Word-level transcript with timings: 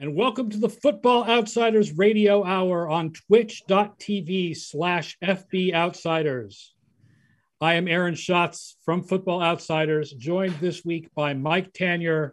And 0.00 0.14
welcome 0.16 0.50
to 0.50 0.58
the 0.58 0.68
Football 0.68 1.24
Outsiders 1.24 1.96
Radio 1.96 2.44
Hour 2.44 2.88
on 2.88 3.12
twitch.tv 3.12 4.56
slash 4.56 5.16
FB 5.22 5.72
Outsiders. 5.72 6.74
I 7.60 7.74
am 7.74 7.86
Aaron 7.86 8.16
Schatz 8.16 8.76
from 8.84 9.04
Football 9.04 9.40
Outsiders, 9.40 10.12
joined 10.12 10.54
this 10.54 10.84
week 10.84 11.08
by 11.14 11.32
Mike 11.32 11.72
Tanier 11.72 12.32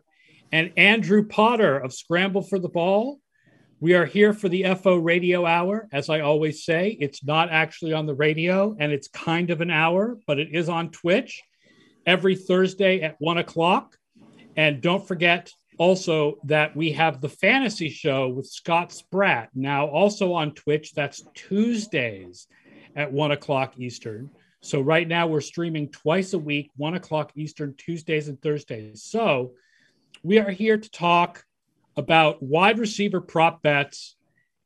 and 0.51 0.73
Andrew 0.75 1.27
Potter 1.27 1.77
of 1.77 1.93
Scramble 1.93 2.41
for 2.41 2.57
the 2.57 2.67
Ball. 2.67 3.19
We 3.79 3.93
are 3.93 4.05
here 4.05 4.33
for 4.33 4.49
the 4.49 4.73
FO 4.75 4.95
Radio 4.95 5.45
Hour. 5.45 5.87
As 5.91 6.09
I 6.09 6.21
always 6.21 6.65
say, 6.65 6.97
it's 6.99 7.23
not 7.23 7.49
actually 7.51 7.93
on 7.93 8.07
the 8.07 8.15
radio 8.15 8.75
and 8.79 8.91
it's 8.91 9.07
kind 9.07 9.51
of 9.51 9.61
an 9.61 9.69
hour, 9.69 10.17
but 10.25 10.39
it 10.39 10.49
is 10.51 10.67
on 10.67 10.89
Twitch 10.89 11.43
every 12.05 12.35
Thursday 12.35 13.01
at 13.01 13.15
one 13.19 13.37
o'clock. 13.37 13.97
And 14.55 14.81
don't 14.81 15.07
forget 15.07 15.51
also 15.77 16.37
that 16.43 16.75
we 16.75 16.91
have 16.91 17.21
the 17.21 17.29
fantasy 17.29 17.89
show 17.89 18.29
with 18.29 18.47
Scott 18.47 18.91
Spratt 18.91 19.49
now 19.55 19.87
also 19.87 20.33
on 20.33 20.53
Twitch. 20.53 20.93
That's 20.93 21.23
Tuesdays 21.33 22.47
at 22.95 23.11
one 23.11 23.31
o'clock 23.31 23.73
Eastern. 23.77 24.29
So 24.61 24.79
right 24.79 25.07
now 25.07 25.27
we're 25.27 25.41
streaming 25.41 25.89
twice 25.89 26.33
a 26.33 26.39
week, 26.39 26.69
one 26.77 26.93
o'clock 26.93 27.31
Eastern, 27.35 27.73
Tuesdays 27.75 28.29
and 28.29 28.41
Thursdays. 28.41 29.03
So 29.03 29.53
we 30.23 30.39
are 30.39 30.51
here 30.51 30.77
to 30.77 30.91
talk 30.91 31.43
about 31.97 32.41
wide 32.41 32.79
receiver 32.79 33.19
prop 33.19 33.61
bets 33.61 34.15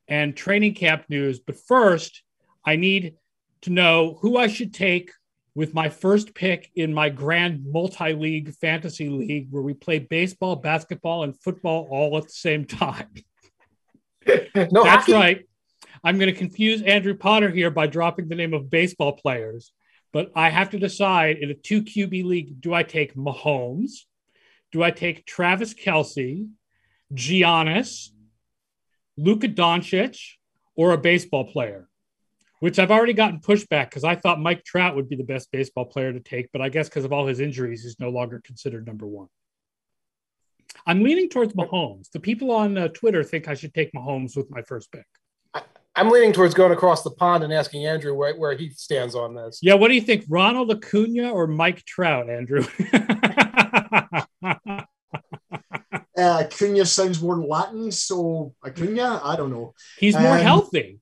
and 0.06 0.36
training 0.36 0.74
camp 0.74 1.04
news. 1.08 1.40
But 1.40 1.56
first, 1.56 2.22
I 2.64 2.76
need 2.76 3.14
to 3.62 3.70
know 3.70 4.18
who 4.20 4.36
I 4.36 4.46
should 4.46 4.72
take 4.72 5.10
with 5.58 5.74
my 5.74 5.88
first 5.88 6.36
pick 6.36 6.70
in 6.76 6.94
my 6.94 7.08
grand 7.08 7.66
multi 7.66 8.12
league 8.12 8.54
fantasy 8.54 9.08
league 9.08 9.48
where 9.50 9.60
we 9.60 9.74
play 9.74 9.98
baseball, 9.98 10.54
basketball, 10.54 11.24
and 11.24 11.36
football 11.36 11.88
all 11.90 12.16
at 12.16 12.22
the 12.22 12.30
same 12.30 12.64
time. 12.64 13.12
no, 14.54 14.84
that's 14.84 15.08
right. 15.08 15.48
I'm 16.04 16.16
going 16.16 16.32
to 16.32 16.38
confuse 16.38 16.80
Andrew 16.82 17.16
Potter 17.16 17.50
here 17.50 17.72
by 17.72 17.88
dropping 17.88 18.28
the 18.28 18.36
name 18.36 18.54
of 18.54 18.70
baseball 18.70 19.14
players, 19.14 19.72
but 20.12 20.30
I 20.36 20.48
have 20.48 20.70
to 20.70 20.78
decide 20.78 21.38
in 21.38 21.50
a 21.50 21.54
two 21.54 21.82
QB 21.82 22.24
league 22.24 22.60
do 22.60 22.72
I 22.72 22.84
take 22.84 23.16
Mahomes? 23.16 24.04
Do 24.70 24.84
I 24.84 24.92
take 24.92 25.26
Travis 25.26 25.74
Kelce, 25.74 26.48
Giannis, 27.12 28.10
Luka 29.16 29.48
Doncic, 29.48 30.20
or 30.76 30.92
a 30.92 30.98
baseball 30.98 31.50
player? 31.50 31.88
Which 32.60 32.78
I've 32.78 32.90
already 32.90 33.12
gotten 33.12 33.40
pushback 33.40 33.90
because 33.90 34.04
I 34.04 34.14
thought 34.16 34.40
Mike 34.40 34.64
Trout 34.64 34.96
would 34.96 35.08
be 35.08 35.16
the 35.16 35.24
best 35.24 35.50
baseball 35.52 35.84
player 35.84 36.12
to 36.12 36.20
take, 36.20 36.50
but 36.52 36.60
I 36.60 36.68
guess 36.68 36.88
because 36.88 37.04
of 37.04 37.12
all 37.12 37.26
his 37.26 37.40
injuries, 37.40 37.82
he's 37.82 38.00
no 38.00 38.10
longer 38.10 38.40
considered 38.44 38.86
number 38.86 39.06
one. 39.06 39.28
I'm 40.86 41.02
leaning 41.02 41.28
towards 41.28 41.54
Mahomes. 41.54 42.10
The 42.10 42.20
people 42.20 42.50
on 42.50 42.76
uh, 42.76 42.88
Twitter 42.88 43.22
think 43.22 43.48
I 43.48 43.54
should 43.54 43.74
take 43.74 43.92
Mahomes 43.92 44.36
with 44.36 44.50
my 44.50 44.62
first 44.62 44.90
pick. 44.92 45.06
I, 45.54 45.62
am 45.96 46.10
leaning 46.10 46.32
towards 46.32 46.54
going 46.54 46.72
across 46.72 47.02
the 47.02 47.10
pond 47.10 47.44
and 47.44 47.52
asking 47.52 47.86
Andrew 47.86 48.14
where, 48.14 48.34
where 48.36 48.56
he 48.56 48.70
stands 48.70 49.14
on 49.14 49.34
this. 49.34 49.60
Yeah, 49.62 49.74
what 49.74 49.88
do 49.88 49.94
you 49.94 50.00
think, 50.00 50.24
Ronald 50.28 50.70
Acuna 50.70 51.30
or 51.30 51.46
Mike 51.46 51.84
Trout, 51.84 52.28
Andrew? 52.28 52.64
uh, 54.42 54.84
Acuna 56.16 56.84
sounds 56.84 57.22
more 57.22 57.38
Latin, 57.38 57.90
so 57.90 58.54
Acuna, 58.64 59.20
I 59.24 59.36
don't 59.36 59.50
know. 59.50 59.74
He's 59.98 60.14
more 60.14 60.36
um, 60.36 60.42
healthy. 60.42 61.00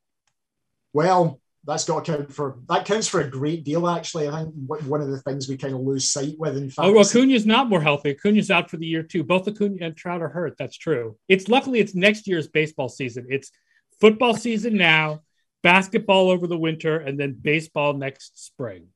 Well, 0.92 1.40
that's 1.67 1.84
got 1.84 2.05
to 2.05 2.17
count 2.17 2.33
for 2.33 2.59
that 2.69 2.84
counts 2.84 3.09
for 3.09 3.20
a 3.20 3.28
great 3.28 3.64
deal. 3.64 3.89
Actually, 3.89 4.28
I 4.28 4.45
think 4.45 4.55
one 4.86 5.00
of 5.00 5.09
the 5.09 5.20
things 5.22 5.48
we 5.48 5.56
kind 5.56 5.75
of 5.75 5.81
lose 5.81 6.11
sight 6.11 6.34
with. 6.39 6.56
In 6.56 6.70
fact, 6.70 6.86
oh, 6.86 7.00
Acuna's 7.00 7.45
not 7.45 7.69
more 7.69 7.81
healthy. 7.81 8.11
Acuna's 8.11 8.50
out 8.50 8.70
for 8.70 8.77
the 8.77 8.86
year 8.86 9.03
too. 9.03 9.25
Both 9.25 9.48
Acuna 9.48 9.77
and 9.81 9.97
Trout 9.97 10.23
are 10.23 10.28
hurt. 10.28 10.56
That's 10.58 10.77
true. 10.77 11.17
It's 11.28 11.48
luckily 11.48 11.81
it's 11.81 11.95
next 11.95 12.28
year's 12.28 12.47
baseball 12.47 12.89
season. 12.89 13.27
It's 13.31 13.50
football 14.00 14.34
season 14.34 14.77
now, 14.77 15.23
basketball 15.62 16.31
over 16.31 16.46
the 16.46 16.58
winter, 16.58 16.98
and 16.98 17.18
then 17.18 17.33
baseball 17.33 17.95
next 17.95 18.45
spring. 18.45 18.86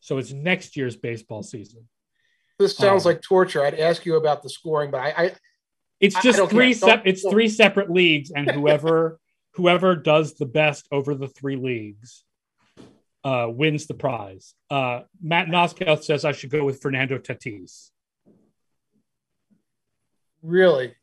So 0.00 0.16
it's 0.16 0.32
next 0.32 0.76
year's 0.76 0.96
baseball 0.96 1.42
season. 1.42 1.88
This 2.58 2.76
sounds 2.76 3.04
um, 3.04 3.12
like 3.12 3.22
torture. 3.22 3.64
I'd 3.64 3.74
ask 3.74 4.06
you 4.06 4.16
about 4.16 4.42
the 4.42 4.48
scoring, 4.48 4.90
but 4.90 5.00
I, 5.00 5.14
I 5.16 5.32
it's 6.00 6.20
just 6.22 6.40
I 6.40 6.46
three. 6.46 6.72
Se- 6.72 7.02
it's 7.04 7.22
three 7.28 7.48
separate 7.48 7.90
leagues, 7.90 8.30
and 8.30 8.50
whoever 8.50 9.18
whoever 9.54 9.94
does 9.96 10.34
the 10.34 10.46
best 10.46 10.86
over 10.90 11.14
the 11.14 11.28
three 11.28 11.56
leagues 11.56 12.24
uh, 13.24 13.46
wins 13.48 13.86
the 13.86 13.94
prize. 13.94 14.54
Uh, 14.70 15.00
Matt 15.22 15.48
Noskow 15.48 16.02
says 16.02 16.24
I 16.24 16.32
should 16.32 16.50
go 16.50 16.64
with 16.64 16.82
Fernando 16.82 17.18
Tatis. 17.18 17.90
Really? 20.42 20.94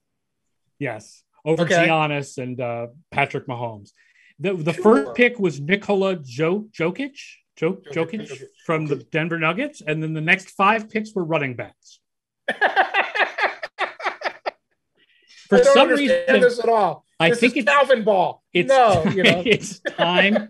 Yes, 0.78 1.24
over 1.44 1.64
okay. 1.64 1.88
Giannis 1.88 2.38
and 2.38 2.60
uh, 2.62 2.88
Patrick 3.10 3.48
Mahomes. 3.48 3.92
The, 4.40 4.54
the 4.54 4.74
sure. 4.74 4.84
first 4.84 5.16
pick 5.16 5.40
was 5.40 5.60
Nikola 5.60 6.18
jo- 6.18 6.68
Jokic, 6.72 7.18
jo- 7.56 7.82
Jokic, 7.92 8.28
Jokic 8.28 8.44
from 8.66 8.86
the 8.88 8.98
Denver 8.98 9.40
Nuggets, 9.40 9.82
and 9.86 10.02
then 10.02 10.14
the 10.14 10.22
next 10.22 10.52
five 10.52 10.90
picks 10.90 11.14
were 11.16 11.24
running 11.24 11.56
backs. 11.56 12.00
For 15.50 15.64
some 15.64 15.90
reason, 15.90 16.18
this 16.28 16.60
at 16.60 16.70
all. 16.70 17.06
I 17.22 17.30
this 17.30 17.40
think 17.40 17.58
it's 17.58 17.70
Calvin 17.70 18.04
ball. 18.04 18.44
It's, 18.54 18.68
no, 18.68 19.04
you 19.16 19.24
know. 19.24 19.44
it's 19.46 19.80
time 19.80 20.50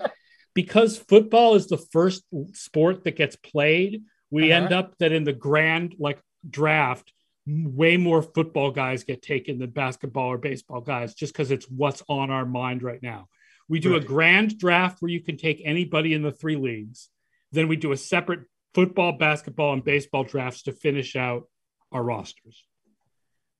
because 0.53 0.97
football 0.97 1.55
is 1.55 1.67
the 1.67 1.77
first 1.77 2.23
sport 2.53 3.03
that 3.03 3.15
gets 3.15 3.35
played. 3.35 4.03
We 4.29 4.51
uh-huh. 4.51 4.63
end 4.63 4.73
up 4.73 4.97
that 4.99 5.11
in 5.11 5.23
the 5.23 5.33
grand 5.33 5.95
like 5.99 6.19
draft, 6.49 7.11
way 7.45 7.97
more 7.97 8.21
football 8.21 8.71
guys 8.71 9.03
get 9.03 9.21
taken 9.21 9.59
than 9.59 9.71
basketball 9.71 10.27
or 10.27 10.37
baseball 10.37 10.81
guys, 10.81 11.13
just 11.13 11.33
because 11.33 11.51
it's 11.51 11.69
what's 11.69 12.03
on 12.07 12.31
our 12.31 12.45
mind 12.45 12.83
right 12.83 13.01
now. 13.01 13.27
We 13.67 13.79
do 13.79 13.93
right. 13.93 14.01
a 14.01 14.05
grand 14.05 14.57
draft 14.57 15.01
where 15.01 15.11
you 15.11 15.21
can 15.21 15.37
take 15.37 15.61
anybody 15.63 16.13
in 16.13 16.21
the 16.21 16.31
three 16.31 16.57
leagues. 16.57 17.09
Then 17.51 17.67
we 17.67 17.75
do 17.75 17.91
a 17.91 17.97
separate 17.97 18.41
football, 18.73 19.13
basketball, 19.13 19.73
and 19.73 19.83
baseball 19.83 20.23
drafts 20.23 20.63
to 20.63 20.71
finish 20.71 21.15
out 21.15 21.43
our 21.91 22.03
rosters. 22.03 22.65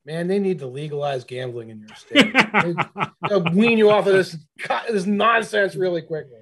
Man, 0.06 0.28
they 0.28 0.40
need 0.40 0.60
to 0.60 0.68
legalize 0.68 1.24
gambling 1.24 1.70
in 1.70 1.80
your 1.80 1.96
state. 1.96 2.34
They'll 3.30 3.44
wean 3.54 3.78
you 3.78 3.92
off 3.92 4.08
of 4.08 4.14
this 4.14 4.36
this 4.90 5.06
nonsense 5.06 5.76
really 5.76 6.02
quickly. 6.02 6.40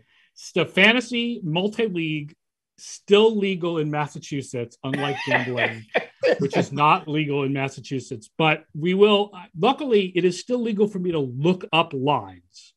The 0.55 0.65
fantasy 0.65 1.41
multi 1.43 1.87
league 1.87 2.35
still 2.77 3.37
legal 3.37 3.77
in 3.77 3.91
Massachusetts, 3.91 4.77
unlike 4.83 5.17
gambling, 5.27 5.85
which 6.39 6.55
is 6.55 6.71
not 6.71 7.09
legal 7.09 7.43
in 7.43 7.51
Massachusetts. 7.51 8.29
But 8.37 8.63
we 8.73 8.93
will. 8.93 9.31
Luckily, 9.57 10.11
it 10.15 10.23
is 10.23 10.39
still 10.39 10.61
legal 10.61 10.87
for 10.87 10.99
me 10.99 11.11
to 11.11 11.19
look 11.19 11.65
up 11.73 11.93
lines. 11.93 12.73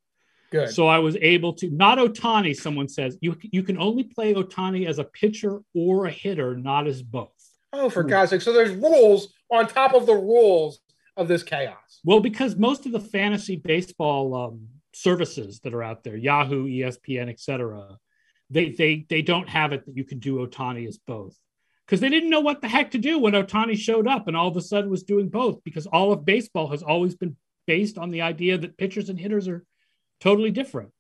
Good. 0.51 0.71
So 0.71 0.87
I 0.87 0.99
was 0.99 1.17
able 1.17 1.55
to 1.55 1.71
not 1.71 1.99
Ohtani. 1.99 2.55
Someone 2.55 2.89
says 2.89 3.17
you 3.21 3.37
you 3.41 3.63
can 3.63 3.79
only 3.79 4.05
play 4.05 4.35
Ohtani 4.35 4.87
as 4.87 4.99
a 4.99 5.05
pitcher 5.05 5.61
or 5.75 6.07
a 6.07 6.11
hitter, 6.11 6.57
not 6.57 6.87
as 6.87 7.03
both. 7.03 7.31
Oh, 7.73 7.89
for 7.89 8.03
hmm. 8.03 8.11
God's 8.11 8.31
sake! 8.31 8.43
So 8.43 8.53
there's 8.53 8.75
rules 8.75 9.33
on 9.53 9.69
top 9.69 9.95
of 9.95 10.07
the 10.07 10.15
rules 10.15 10.81
of 11.17 11.29
this 11.29 11.43
chaos. 11.43 12.01
Well, 12.05 12.21
because 12.21 12.57
most 12.57 12.87
of 12.87 12.93
the 12.93 13.01
fantasy 13.01 13.57
baseball 13.57 14.35
um, 14.35 14.67
services 14.95 15.61
that 15.61 15.75
are 15.75 15.83
out 15.83 16.03
there, 16.03 16.17
Yahoo, 16.17 16.67
ESPN, 16.67 17.29
etc., 17.29 17.99
they 18.51 18.71
they 18.71 19.07
they 19.09 19.23
don't 19.23 19.49
have 19.49 19.73
it 19.73 19.87
that 19.87 19.97
you 19.97 20.05
can 20.05 20.19
do 20.19 20.47
Ohtani 20.47 20.87
as 20.87 20.99
both 20.99 21.39
because 21.87 22.01
they 22.01 22.09
didn't 22.09 22.31
know 22.31 22.41
what 22.41 22.61
the 22.61 22.69
heck 22.69 22.91
to 22.93 22.99
do 22.99 23.19
when 23.19 23.33
Ohtani 23.33 23.77
showed 23.77 24.07
up 24.07 24.29
and 24.29 24.37
all 24.37 24.49
of 24.49 24.57
a 24.57 24.61
sudden 24.61 24.91
was 24.91 25.03
doing 25.03 25.29
both 25.29 25.63
because 25.65 25.87
all 25.87 26.13
of 26.13 26.25
baseball 26.25 26.69
has 26.69 26.83
always 26.83 27.15
been 27.15 27.37
based 27.67 27.99
on 27.99 28.11
the 28.11 28.23
idea 28.23 28.59
that 28.59 28.77
pitchers 28.77 29.09
and 29.09 29.19
hitters 29.19 29.49
are 29.49 29.65
totally 30.21 30.51
different. 30.51 30.91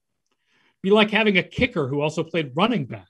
Be 0.83 0.91
like 0.91 1.11
having 1.11 1.39
a 1.39 1.43
kicker 1.43 1.89
who 1.89 2.01
also 2.01 2.25
played 2.25 2.53
running 2.55 2.87
back. 2.87 3.07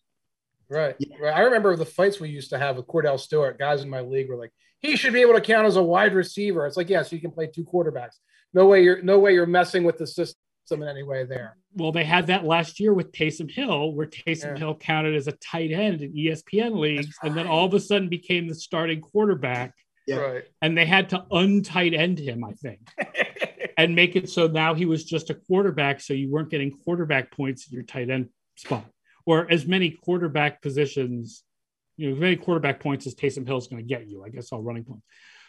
Right. 0.73 0.97
right. 1.21 1.37
I 1.37 1.41
remember 1.41 1.77
the 1.77 1.85
fights 1.85 2.19
we 2.19 2.31
used 2.31 2.51
to 2.51 2.59
have 2.59 2.77
with 2.77 2.87
Kordell 2.87 3.21
Stewart. 3.21 3.59
Guys 3.59 3.83
in 3.83 3.91
my 3.91 4.01
league 4.01 4.29
were 4.29 4.37
like, 4.37 4.53
he 4.81 4.97
should 4.97 5.13
be 5.13 5.21
able 5.21 5.35
to 5.35 5.41
count 5.41 5.67
as 5.67 5.77
a 5.77 5.83
wide 5.83 6.15
receiver. 6.15 6.67
It's 6.67 6.77
like, 6.77 6.89
yes, 6.89 7.07
yeah, 7.07 7.11
so 7.11 7.17
you 7.17 7.23
can 7.23 7.31
play 7.31 7.47
two 7.47 7.65
quarterbacks. 7.65 8.17
No 8.55 8.67
way 8.67 8.83
you're 8.83 9.03
no 9.03 9.19
way 9.19 9.35
you're 9.35 9.47
messing 9.47 9.85
with 9.85 9.99
the 9.99 10.07
system 10.07 10.37
in 10.71 10.89
any 10.89 11.03
way 11.03 11.25
there. 11.25 11.57
Well, 11.75 11.93
they 11.93 12.05
had 12.05 12.27
that 12.29 12.45
last 12.45 12.81
year 12.81 12.93
with 12.95 13.13
Taysom 13.13 13.51
Hill, 13.51 13.93
where 13.93 14.07
Taysom 14.07 14.55
yeah. 14.55 14.59
Hill 14.59 14.75
counted 14.75 15.15
as 15.15 15.27
a 15.27 15.33
tight 15.33 15.71
end 15.71 16.03
in 16.03 16.13
ESPN 16.13 16.79
leagues, 16.79 17.15
right. 17.23 17.29
and 17.29 17.39
then 17.39 17.47
all 17.47 17.67
of 17.67 17.75
a 17.75 17.81
sudden 17.81 18.09
became 18.09 18.49
the 18.49 18.55
starting 18.55 19.01
quarterback. 19.01 19.75
Yeah. 20.07 20.17
Right. 20.17 20.45
And 20.61 20.77
they 20.77 20.87
had 20.87 21.11
to 21.11 21.25
untight 21.31 21.95
end 21.95 22.19
him, 22.19 22.45
I 22.45 22.53
think, 22.53 22.81
and 23.79 23.95
make 23.95 24.17
it 24.17 24.29
so 24.29 24.49
now 24.49 24.75
he 24.75 24.85
was 24.85 25.05
just 25.05 25.31
a 25.31 25.35
quarterback, 25.35 26.01
so 26.01 26.13
you 26.13 26.31
weren't 26.31 26.51
getting 26.51 26.73
quarterback 26.85 27.31
points 27.31 27.69
in 27.69 27.75
your 27.75 27.85
tight 27.85 28.11
end 28.11 28.29
spot 28.57 28.85
or 29.27 29.51
as 29.51 29.67
many 29.67 29.91
quarterback 29.91 30.63
positions, 30.63 31.43
you 31.97 32.09
know, 32.09 32.15
as 32.15 32.21
many 32.21 32.37
quarterback 32.37 32.81
points 32.81 33.07
as 33.07 33.15
Taysom 33.15 33.47
Hill 33.47 33.59
is 33.59 33.69
going 33.69 33.83
to 33.83 33.89
get 33.89 34.09
you. 34.09 34.25
I 34.25 34.29
guess 34.29 34.53
all 34.53 34.63
running 34.63 34.85
points. 34.85 35.05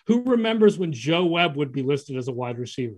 Who 0.08 0.24
remembers 0.24 0.78
when 0.78 0.92
Joe 0.92 1.25
Webb 1.25 1.56
would 1.56 1.72
be 1.72 1.81
listed 1.81 2.18
as 2.18 2.28
a 2.28 2.34
wide 2.34 2.60
receiver? 2.60 2.96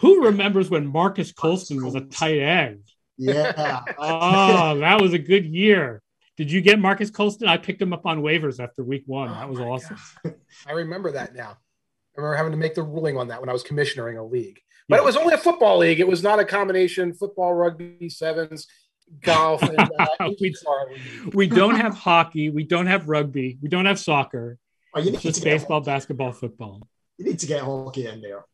Who 0.00 0.24
remembers 0.24 0.70
when 0.70 0.86
Marques 0.86 1.32
Colston 1.32 1.84
was 1.84 1.94
a 1.94 2.00
tight 2.00 2.38
end? 2.38 2.84
Yeah. 3.16 3.82
oh, 3.98 4.78
that 4.78 5.00
was 5.00 5.12
a 5.12 5.18
good 5.18 5.44
year. 5.44 6.02
Did 6.36 6.50
you 6.50 6.62
get 6.62 6.78
Marques 6.78 7.10
Colston? 7.10 7.48
I 7.48 7.58
picked 7.58 7.82
him 7.82 7.92
up 7.92 8.06
on 8.06 8.22
waivers 8.22 8.60
after 8.60 8.82
week 8.82 9.02
one. 9.06 9.28
Oh 9.28 9.34
that 9.34 9.48
was 9.48 9.60
awesome. 9.60 9.98
God. 10.24 10.34
I 10.66 10.72
remember 10.72 11.12
that 11.12 11.34
now. 11.34 11.50
I 11.50 12.20
remember 12.20 12.36
having 12.36 12.52
to 12.52 12.58
make 12.58 12.74
the 12.74 12.82
ruling 12.82 13.18
on 13.18 13.28
that 13.28 13.40
when 13.40 13.50
I 13.50 13.52
was 13.52 13.62
commissioning 13.62 14.16
a 14.16 14.24
league. 14.24 14.58
But 14.88 14.96
yeah. 14.96 15.02
it 15.02 15.04
was 15.04 15.16
only 15.16 15.34
a 15.34 15.38
football 15.38 15.78
league. 15.78 16.00
It 16.00 16.08
was 16.08 16.22
not 16.22 16.40
a 16.40 16.44
combination 16.44 17.12
football, 17.12 17.52
rugby, 17.54 18.08
sevens, 18.08 18.66
golf, 19.22 19.62
and 19.62 19.78
uh, 19.78 20.06
we, 20.40 20.54
we 21.32 21.46
don't 21.46 21.76
have 21.76 21.94
hockey. 21.94 22.50
We 22.50 22.64
don't 22.64 22.86
have 22.86 23.08
rugby. 23.08 23.58
We 23.62 23.68
don't 23.68 23.86
have 23.86 23.98
soccer. 23.98 24.58
Oh, 24.94 25.00
you 25.00 25.16
just 25.16 25.44
baseball, 25.44 25.80
basketball, 25.80 26.32
football. 26.32 26.86
You 27.18 27.26
need 27.26 27.38
to 27.40 27.46
get 27.46 27.62
hockey 27.62 28.06
in 28.06 28.20
there. 28.20 28.44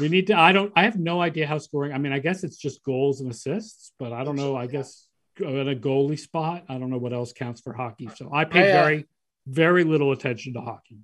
We 0.00 0.08
need 0.08 0.26
to. 0.26 0.34
I 0.34 0.52
don't. 0.52 0.72
I 0.76 0.82
have 0.84 0.98
no 0.98 1.20
idea 1.20 1.46
how 1.46 1.58
scoring. 1.58 1.92
I 1.92 1.98
mean, 1.98 2.12
I 2.12 2.18
guess 2.18 2.44
it's 2.44 2.56
just 2.56 2.82
goals 2.82 3.20
and 3.20 3.30
assists, 3.30 3.92
but 3.98 4.12
I 4.12 4.24
don't 4.24 4.36
know. 4.36 4.56
I 4.56 4.66
guess 4.66 5.06
at 5.38 5.68
a 5.68 5.74
goalie 5.74 6.18
spot, 6.18 6.64
I 6.68 6.78
don't 6.78 6.90
know 6.90 6.98
what 6.98 7.12
else 7.12 7.32
counts 7.32 7.60
for 7.60 7.72
hockey. 7.72 8.08
So 8.16 8.30
I 8.32 8.44
pay 8.44 8.72
I, 8.72 8.78
uh, 8.78 8.82
very, 8.82 9.06
very 9.46 9.84
little 9.84 10.12
attention 10.12 10.54
to 10.54 10.60
hockey. 10.60 10.98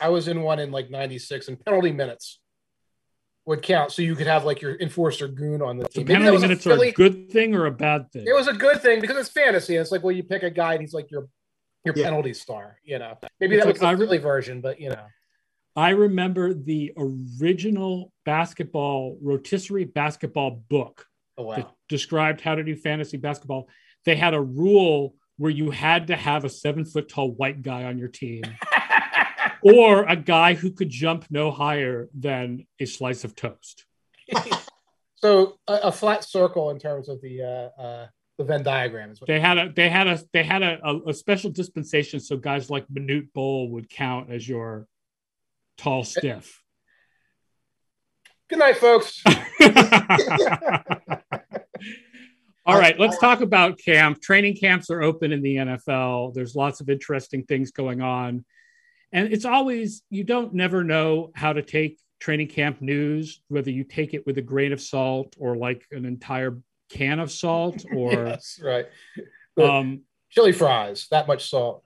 I 0.00 0.10
was 0.10 0.28
in 0.28 0.42
one 0.42 0.60
in 0.60 0.70
like 0.70 0.90
'96, 0.90 1.48
and 1.48 1.64
penalty 1.64 1.90
minutes 1.90 2.38
would 3.48 3.62
count, 3.62 3.90
so 3.90 4.02
you 4.02 4.14
could 4.14 4.26
have 4.26 4.44
like 4.44 4.60
your 4.60 4.78
enforcer 4.78 5.26
goon 5.26 5.62
on 5.62 5.78
the 5.78 5.88
team. 5.88 6.06
So 6.06 6.12
penalty 6.12 6.38
minutes 6.38 6.66
are 6.66 6.84
a 6.84 6.92
good 6.92 7.30
thing 7.30 7.54
or 7.54 7.64
a 7.64 7.70
bad 7.70 8.12
thing? 8.12 8.26
It 8.26 8.34
was 8.34 8.46
a 8.46 8.52
good 8.52 8.82
thing 8.82 9.00
because 9.00 9.16
it's 9.16 9.30
fantasy. 9.30 9.74
It's 9.76 9.90
like 9.90 10.02
well, 10.02 10.14
you 10.14 10.22
pick 10.22 10.42
a 10.42 10.50
guy, 10.50 10.74
and 10.74 10.82
he's 10.82 10.92
like 10.92 11.10
your 11.10 11.28
your 11.82 11.96
yeah. 11.96 12.04
penalty 12.04 12.34
star. 12.34 12.78
You 12.84 12.98
know, 12.98 13.16
maybe 13.40 13.56
it's 13.56 13.64
that 13.64 13.66
like, 13.66 13.80
was 13.80 13.98
the 13.98 14.06
Philly 14.06 14.18
version, 14.18 14.60
but 14.60 14.78
you 14.78 14.90
know. 14.90 15.02
I 15.74 15.90
remember 15.90 16.52
the 16.54 16.92
original 16.96 18.12
basketball 18.24 19.16
rotisserie 19.22 19.84
basketball 19.84 20.64
book 20.68 21.06
oh, 21.36 21.44
wow. 21.44 21.56
that 21.56 21.70
described 21.88 22.40
how 22.40 22.56
to 22.56 22.64
do 22.64 22.74
fantasy 22.74 23.16
basketball. 23.16 23.68
They 24.04 24.16
had 24.16 24.34
a 24.34 24.40
rule 24.40 25.14
where 25.36 25.52
you 25.52 25.70
had 25.70 26.08
to 26.08 26.16
have 26.16 26.44
a 26.44 26.48
seven 26.48 26.84
foot 26.84 27.08
tall 27.08 27.30
white 27.30 27.62
guy 27.62 27.84
on 27.84 27.96
your 27.96 28.08
team. 28.08 28.42
or 29.62 30.04
a 30.04 30.16
guy 30.16 30.54
who 30.54 30.70
could 30.70 30.90
jump 30.90 31.26
no 31.30 31.50
higher 31.50 32.08
than 32.14 32.66
a 32.80 32.84
slice 32.84 33.24
of 33.24 33.34
toast. 33.34 33.84
so 35.16 35.58
a, 35.66 35.74
a, 35.84 35.92
flat 35.92 36.24
circle 36.24 36.70
in 36.70 36.78
terms 36.78 37.08
of 37.08 37.20
the 37.22 37.42
uh, 37.42 37.80
uh, 37.80 38.06
the 38.36 38.44
Venn 38.44 38.62
diagram 38.62 39.10
is 39.10 39.20
what 39.20 39.26
they 39.26 39.40
had 39.40 39.58
a 39.58 39.72
they 39.74 39.88
had 39.88 40.06
a 40.06 40.20
they 40.32 40.44
had 40.44 40.62
a, 40.62 40.78
a, 40.84 41.08
a 41.08 41.14
special 41.14 41.50
dispensation 41.50 42.20
so 42.20 42.36
guys 42.36 42.70
like 42.70 42.86
Manute 42.88 43.32
Bol 43.32 43.70
would 43.70 43.88
count 43.88 44.30
as 44.30 44.48
your 44.48 44.86
tall 45.78 46.04
stiff. 46.04 46.62
Good 48.48 48.58
night, 48.58 48.76
folks. 48.78 49.22
All 52.66 52.78
right, 52.78 52.98
let's 52.98 53.18
talk 53.18 53.40
about 53.40 53.78
camp. 53.78 54.20
Training 54.20 54.56
camps 54.56 54.90
are 54.90 55.02
open 55.02 55.32
in 55.32 55.40
the 55.40 55.56
NFL. 55.56 56.34
There's 56.34 56.54
lots 56.54 56.80
of 56.80 56.90
interesting 56.90 57.44
things 57.44 57.70
going 57.70 58.02
on 58.02 58.44
and 59.12 59.32
it's 59.32 59.44
always 59.44 60.02
you 60.10 60.24
don't 60.24 60.54
never 60.54 60.84
know 60.84 61.30
how 61.34 61.52
to 61.52 61.62
take 61.62 61.98
training 62.20 62.48
camp 62.48 62.80
news 62.80 63.40
whether 63.48 63.70
you 63.70 63.84
take 63.84 64.14
it 64.14 64.26
with 64.26 64.38
a 64.38 64.42
grain 64.42 64.72
of 64.72 64.80
salt 64.80 65.34
or 65.38 65.56
like 65.56 65.84
an 65.92 66.04
entire 66.04 66.58
can 66.90 67.20
of 67.20 67.30
salt 67.30 67.84
or 67.94 68.12
yes, 68.12 68.60
right. 68.62 68.86
Um, 69.56 70.02
chili 70.30 70.52
fries 70.52 71.06
that 71.10 71.26
much 71.26 71.48
salt. 71.48 71.82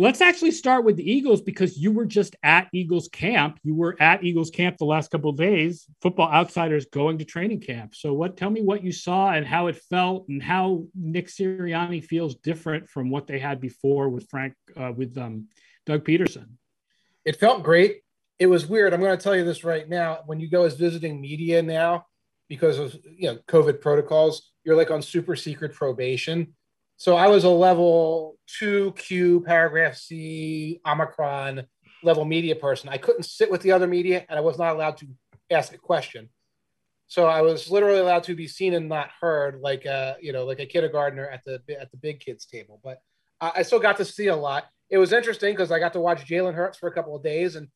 Let's 0.00 0.20
actually 0.20 0.52
start 0.52 0.84
with 0.84 0.94
the 0.94 1.10
eagles 1.10 1.42
because 1.42 1.76
you 1.76 1.90
were 1.90 2.04
just 2.04 2.36
at 2.44 2.68
eagles 2.72 3.08
camp. 3.08 3.58
You 3.64 3.74
were 3.74 3.96
at 3.98 4.22
eagles 4.22 4.48
camp 4.48 4.76
the 4.76 4.84
last 4.84 5.10
couple 5.10 5.30
of 5.30 5.36
days 5.36 5.86
football 6.00 6.30
outsiders 6.30 6.86
going 6.86 7.18
to 7.18 7.24
training 7.24 7.60
camp. 7.60 7.96
So 7.96 8.12
what 8.12 8.36
tell 8.36 8.50
me 8.50 8.62
what 8.62 8.84
you 8.84 8.92
saw 8.92 9.32
and 9.32 9.44
how 9.44 9.66
it 9.66 9.76
felt 9.76 10.28
and 10.28 10.40
how 10.40 10.84
nick 10.94 11.26
sirianni 11.26 12.04
feels 12.04 12.36
different 12.36 12.88
from 12.88 13.10
what 13.10 13.26
they 13.26 13.40
had 13.40 13.60
before 13.60 14.08
with 14.08 14.28
frank 14.30 14.54
uh, 14.76 14.92
with 14.96 15.18
um, 15.18 15.48
Doug 15.88 16.04
Pederson. 16.04 16.57
It 17.28 17.36
felt 17.36 17.62
great. 17.62 18.00
It 18.38 18.46
was 18.46 18.64
weird. 18.64 18.94
I'm 18.94 19.02
going 19.02 19.14
to 19.14 19.22
tell 19.22 19.36
you 19.36 19.44
this 19.44 19.62
right 19.62 19.86
now. 19.86 20.20
When 20.24 20.40
you 20.40 20.48
go 20.48 20.62
as 20.62 20.76
visiting 20.76 21.20
media 21.20 21.60
now, 21.60 22.06
because 22.48 22.78
of 22.78 22.96
you 23.04 23.28
know 23.28 23.38
COVID 23.46 23.82
protocols, 23.82 24.50
you're 24.64 24.76
like 24.76 24.90
on 24.90 25.02
super 25.02 25.36
secret 25.36 25.74
probation. 25.74 26.54
So 26.96 27.16
I 27.16 27.26
was 27.26 27.44
a 27.44 27.50
level 27.50 28.38
two 28.46 28.92
Q 28.92 29.42
paragraph 29.42 29.96
C 29.96 30.80
Omicron 30.86 31.66
level 32.02 32.24
media 32.24 32.56
person. 32.56 32.88
I 32.88 32.96
couldn't 32.96 33.24
sit 33.24 33.50
with 33.50 33.60
the 33.60 33.72
other 33.72 33.86
media, 33.86 34.24
and 34.30 34.38
I 34.38 34.40
was 34.40 34.56
not 34.56 34.74
allowed 34.74 34.96
to 34.96 35.08
ask 35.50 35.74
a 35.74 35.78
question. 35.78 36.30
So 37.08 37.26
I 37.26 37.42
was 37.42 37.70
literally 37.70 37.98
allowed 37.98 38.22
to 38.22 38.34
be 38.34 38.48
seen 38.48 38.72
and 38.72 38.88
not 38.88 39.10
heard, 39.20 39.60
like 39.60 39.84
a 39.84 40.16
you 40.22 40.32
know 40.32 40.46
like 40.46 40.60
a 40.60 40.66
kindergartner 40.66 41.28
at 41.28 41.44
the 41.44 41.60
at 41.78 41.90
the 41.90 41.98
big 41.98 42.20
kids 42.20 42.46
table. 42.46 42.80
But 42.82 43.02
I 43.38 43.64
still 43.64 43.80
got 43.80 43.98
to 43.98 44.04
see 44.06 44.28
a 44.28 44.34
lot 44.34 44.64
it 44.90 44.98
was 44.98 45.12
interesting 45.12 45.52
because 45.52 45.70
I 45.70 45.78
got 45.78 45.92
to 45.94 46.00
watch 46.00 46.26
Jalen 46.26 46.54
Hurts 46.54 46.78
for 46.78 46.88
a 46.88 46.92
couple 46.92 47.14
of 47.14 47.22
days 47.22 47.56
and 47.56 47.68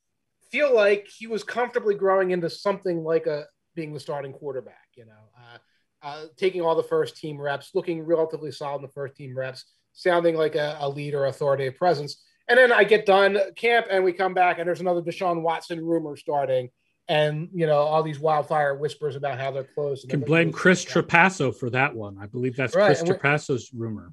feel 0.50 0.74
like 0.74 1.08
he 1.08 1.26
was 1.26 1.44
comfortably 1.44 1.94
growing 1.94 2.30
into 2.30 2.48
something 2.48 3.02
like 3.02 3.26
a 3.26 3.46
being 3.74 3.92
the 3.92 4.00
starting 4.00 4.32
quarterback. 4.32 4.88
You 4.96 5.06
know, 5.06 5.12
uh, 5.38 5.58
uh, 6.06 6.24
taking 6.36 6.62
all 6.62 6.74
the 6.74 6.82
first 6.82 7.16
team 7.16 7.40
reps, 7.40 7.70
looking 7.74 8.02
relatively 8.02 8.52
solid 8.52 8.76
in 8.76 8.82
the 8.82 8.88
first 8.88 9.16
team 9.16 9.36
reps, 9.36 9.64
sounding 9.92 10.36
like 10.36 10.54
a, 10.54 10.76
a 10.80 10.88
leader, 10.88 11.26
authoritative 11.26 11.76
presence. 11.76 12.22
And 12.48 12.58
then 12.58 12.72
I 12.72 12.84
get 12.84 13.06
done 13.06 13.38
camp 13.56 13.86
and 13.90 14.04
we 14.04 14.12
come 14.12 14.34
back 14.34 14.58
and 14.58 14.66
there's 14.66 14.80
another 14.80 15.00
Deshaun 15.00 15.42
Watson 15.42 15.84
rumor 15.84 16.16
starting. 16.16 16.70
And 17.08 17.48
you 17.52 17.66
know 17.66 17.78
all 17.78 18.02
these 18.04 18.20
wildfire 18.20 18.76
whispers 18.76 19.16
about 19.16 19.38
how 19.38 19.50
they're 19.50 19.64
closed. 19.64 20.04
You 20.04 20.08
can 20.08 20.20
blame 20.20 20.52
Chris 20.52 20.84
Trapasso 20.84 21.54
for 21.54 21.68
that 21.70 21.94
one. 21.94 22.16
I 22.18 22.26
believe 22.26 22.56
that's 22.56 22.76
right. 22.76 22.96
Chris 22.96 23.02
Trapasso's 23.02 23.70
rumor. 23.74 24.12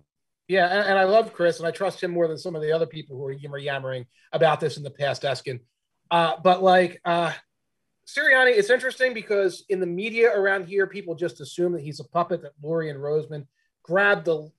Yeah, 0.49 0.65
and, 0.65 0.89
and, 0.89 0.97
I 0.97 1.03
love 1.03 1.31
Chris, 1.31 1.59
and 1.59 1.67
I 1.67 1.71
trust 1.71 2.01
him 2.01 2.09
more 2.09 2.27
than 2.27 2.39
some 2.39 2.55
of 2.55 2.63
the 2.63 2.71
other 2.71 2.87
people 2.87 3.15
who 3.15 3.23
are 3.23 3.31
yammer 3.31 3.59
yammering 3.59 4.07
about 4.33 4.59
this 4.59 4.77
in 4.77 4.83
the 4.83 4.89
past, 4.89 5.21
Eskin. 5.21 5.59
Uh, 6.09 6.37
but 6.43 6.63
like 6.63 6.99
uh, 7.05 7.31
Sirianni, 8.07 8.57
it's 8.57 8.71
interesting 8.71 9.13
because 9.13 9.63
in 9.69 9.79
the 9.79 9.85
media 9.85 10.35
around 10.35 10.65
here, 10.65 10.87
people 10.87 11.13
just 11.13 11.39
assume 11.39 11.73
that 11.73 11.83
he's 11.83 11.99
a 11.99 12.03
puppet 12.03 12.41
that 12.41 12.59
Lurie 12.63 12.89
and 12.89 12.99
Roseman 12.99 13.45
grab 13.83 14.25
the 14.25 14.49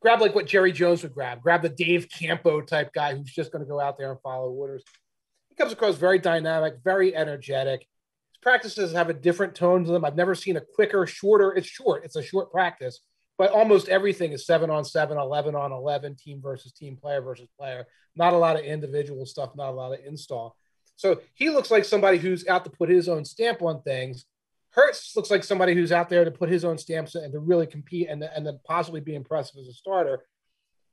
grab 0.00 0.20
like 0.20 0.36
what 0.36 0.46
Jerry 0.46 0.70
Jones 0.70 1.02
would 1.02 1.12
grab, 1.12 1.42
grab 1.42 1.62
the 1.62 1.68
Dave 1.68 2.08
Campo 2.08 2.60
type 2.60 2.92
guy 2.92 3.16
who's 3.16 3.32
just 3.32 3.50
going 3.50 3.64
to 3.64 3.68
go 3.68 3.80
out 3.80 3.98
there 3.98 4.12
and 4.12 4.20
follow 4.20 4.48
orders. 4.48 4.84
He 5.48 5.56
comes 5.56 5.72
across 5.72 5.96
very 5.96 6.20
dynamic, 6.20 6.74
very 6.84 7.16
energetic. 7.16 7.80
His 8.30 8.38
practices 8.40 8.92
have 8.92 9.10
a 9.10 9.14
different 9.14 9.56
tone 9.56 9.84
to 9.84 9.90
them. 9.90 10.04
I've 10.04 10.16
never 10.16 10.36
seen 10.36 10.56
a 10.56 10.60
quicker, 10.60 11.04
shorter. 11.04 11.52
It's 11.52 11.66
short. 11.66 12.04
It's 12.04 12.16
a 12.16 12.22
short 12.22 12.52
practice 12.52 13.00
but 13.42 13.50
almost 13.50 13.88
everything 13.88 14.30
is 14.30 14.46
seven 14.46 14.70
on 14.70 14.84
seven, 14.84 15.18
11 15.18 15.56
on 15.56 15.72
11, 15.72 16.14
team 16.14 16.40
versus 16.40 16.70
team, 16.70 16.96
player 16.96 17.20
versus 17.20 17.48
player. 17.58 17.88
Not 18.14 18.34
a 18.34 18.38
lot 18.38 18.54
of 18.54 18.64
individual 18.64 19.26
stuff, 19.26 19.56
not 19.56 19.70
a 19.70 19.74
lot 19.74 19.92
of 19.92 19.98
install. 20.06 20.56
So 20.94 21.20
he 21.34 21.50
looks 21.50 21.68
like 21.68 21.84
somebody 21.84 22.18
who's 22.18 22.46
out 22.46 22.62
to 22.66 22.70
put 22.70 22.88
his 22.88 23.08
own 23.08 23.24
stamp 23.24 23.60
on 23.60 23.82
things. 23.82 24.26
Hurts 24.70 25.16
looks 25.16 25.28
like 25.28 25.42
somebody 25.42 25.74
who's 25.74 25.90
out 25.90 26.08
there 26.08 26.24
to 26.24 26.30
put 26.30 26.50
his 26.50 26.64
own 26.64 26.78
stamps 26.78 27.16
and 27.16 27.32
to 27.32 27.40
really 27.40 27.66
compete 27.66 28.08
and, 28.08 28.22
and 28.22 28.46
then 28.46 28.60
possibly 28.64 29.00
be 29.00 29.16
impressive 29.16 29.56
as 29.60 29.66
a 29.66 29.72
starter. 29.72 30.22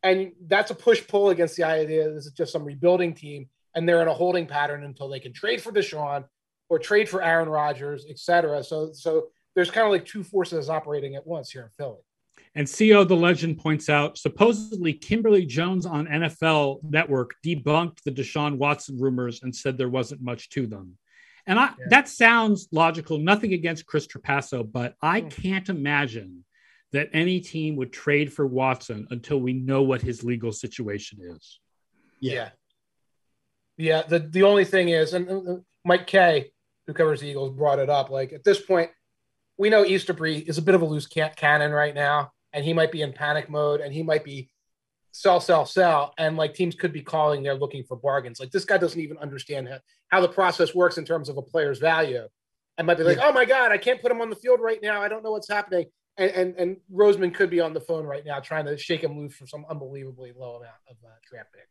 And 0.01 0.31
that's 0.47 0.71
a 0.71 0.75
push 0.75 1.05
pull 1.07 1.29
against 1.29 1.55
the 1.55 1.65
idea 1.65 2.12
this 2.12 2.25
is 2.25 2.31
just 2.31 2.51
some 2.51 2.65
rebuilding 2.65 3.13
team 3.13 3.47
and 3.75 3.88
they're 3.88 4.01
in 4.01 4.07
a 4.07 4.13
holding 4.15 4.47
pattern 4.47 4.83
until 4.83 5.07
they 5.07 5.19
can 5.19 5.33
trade 5.33 5.62
for 5.62 5.71
Deshaun 5.71 6.25
or 6.67 6.79
trade 6.79 7.09
for 7.09 7.21
Aaron 7.21 7.47
Rodgers, 7.47 8.07
et 8.09 8.17
cetera. 8.17 8.63
So, 8.63 8.91
so 8.91 9.27
there's 9.53 9.69
kind 9.69 9.85
of 9.85 9.91
like 9.91 10.05
two 10.05 10.24
forces 10.24 10.67
operating 10.67 11.15
at 11.15 11.27
once 11.27 11.51
here 11.51 11.62
in 11.62 11.69
Philly. 11.77 12.00
And 12.56 12.70
CO 12.70 13.03
the 13.03 13.15
legend 13.15 13.60
points 13.60 13.89
out 13.89 14.18
supposedly 14.18 14.94
Kimberly 14.94 15.46
Jones 15.46 15.86
on 15.86 16.08
NFL 16.08 16.84
Network 16.84 17.36
debunked 17.46 18.01
the 18.03 18.12
Deshaun 18.12 18.58
Watson 18.58 19.00
rumors 19.00 19.44
and 19.44 19.56
said 19.56 19.77
there 19.77 19.89
wasn't 19.89 20.22
much 20.22 20.50
to 20.50 20.65
them. 20.65 20.98
And 21.46 21.60
I, 21.60 21.65
yeah. 21.65 21.86
that 21.89 22.10
sounds 22.10 22.68
logical. 22.72 23.18
Nothing 23.18 23.53
against 23.53 23.86
Chris 23.86 24.08
Trapasso, 24.08 24.70
but 24.70 24.96
I 25.01 25.22
can't 25.22 25.70
imagine 25.70 26.44
that 26.91 27.10
any 27.13 27.39
team 27.39 27.75
would 27.75 27.94
trade 27.94 28.34
for 28.34 28.48
Watson 28.48 29.08
until 29.12 29.39
we 29.39 29.53
know 29.53 29.84
what 29.84 30.01
his 30.01 30.24
legal 30.24 30.51
situation 30.51 31.20
is. 31.22 31.60
Yeah. 32.20 32.50
Yeah. 33.77 34.01
The, 34.01 34.20
the 34.20 34.44
only 34.44 34.65
thing 34.65 34.89
is, 34.89 35.13
and 35.13 35.63
Mike 35.86 36.08
Kaye, 36.08 36.51
who 36.88 36.94
covers 36.94 37.22
the 37.22 37.27
Eagles, 37.27 37.56
brought 37.56 37.79
it 37.79 37.89
up. 37.89 38.10
Like 38.10 38.34
at 38.34 38.44
this 38.44 38.60
point, 38.60 38.89
we 39.58 39.70
know 39.70 39.86
Easterby 39.86 40.39
is 40.48 40.58
a 40.58 40.63
bit 40.63 40.75
of 40.75 40.82
a 40.82 40.86
loose 40.86 41.08
cannon 41.08 41.72
right 41.72 41.94
now 41.94 42.32
and 42.53 42.65
he 42.65 42.74
might 42.74 42.91
be 42.91 43.01
in 43.01 43.13
panic 43.13 43.50
mode 43.50 43.82
and 43.82 43.94
he 43.94 44.03
might 44.03 44.24
be 44.24 44.50
sell, 45.12 45.39
sell, 45.39 45.65
sell. 45.65 46.13
And 46.18 46.38
like 46.38 46.53
teams 46.53 46.75
could 46.75 46.94
be 46.94 47.01
calling, 47.01 47.44
they're 47.44 47.56
looking 47.56 47.84
for 47.84 47.96
bargains. 47.96 48.39
Like 48.39 48.51
this 48.51 48.65
guy 48.65 48.77
doesn't 48.77 49.00
even 49.00 49.18
understand 49.18 49.68
how, 49.68 49.79
how 50.10 50.22
the 50.22 50.29
process 50.29 50.74
works 50.74 50.98
in 50.98 51.06
terms 51.06 51.29
of 51.29 51.38
a 51.38 51.41
player's 51.41 51.79
value. 51.79 52.27
And 52.77 52.88
might 52.88 52.98
be 52.98 53.03
like, 53.03 53.18
yeah. 53.18 53.27
oh 53.27 53.34
my 53.34 53.46
God, 53.46 53.72
I 53.72 53.77
can't 53.77 54.01
put 54.01 54.12
him 54.12 54.22
on 54.22 54.29
the 54.29 54.36
field 54.36 54.62
right 54.62 54.79
now. 54.82 55.01
I 55.01 55.10
don't 55.10 55.24
know 55.24 55.32
what's 55.32 55.50
happening. 55.50 55.88
And, 56.18 56.32
and, 56.32 56.56
and 56.56 56.77
Roseman 56.94 57.34
could 57.34 57.50
be 57.50 57.60
on 57.60 57.74
the 57.74 57.82
phone 57.82 58.06
right 58.06 58.25
now 58.25 58.39
trying 58.39 58.65
to 58.65 58.77
shake 58.77 59.03
him 59.03 59.18
loose 59.18 59.36
for 59.36 59.48
some 59.48 59.65
unbelievably 59.70 60.34
low 60.38 60.58
amount 60.58 60.75
of 60.89 60.96
uh, 61.03 61.10
draft 61.29 61.50
picks. 61.53 61.68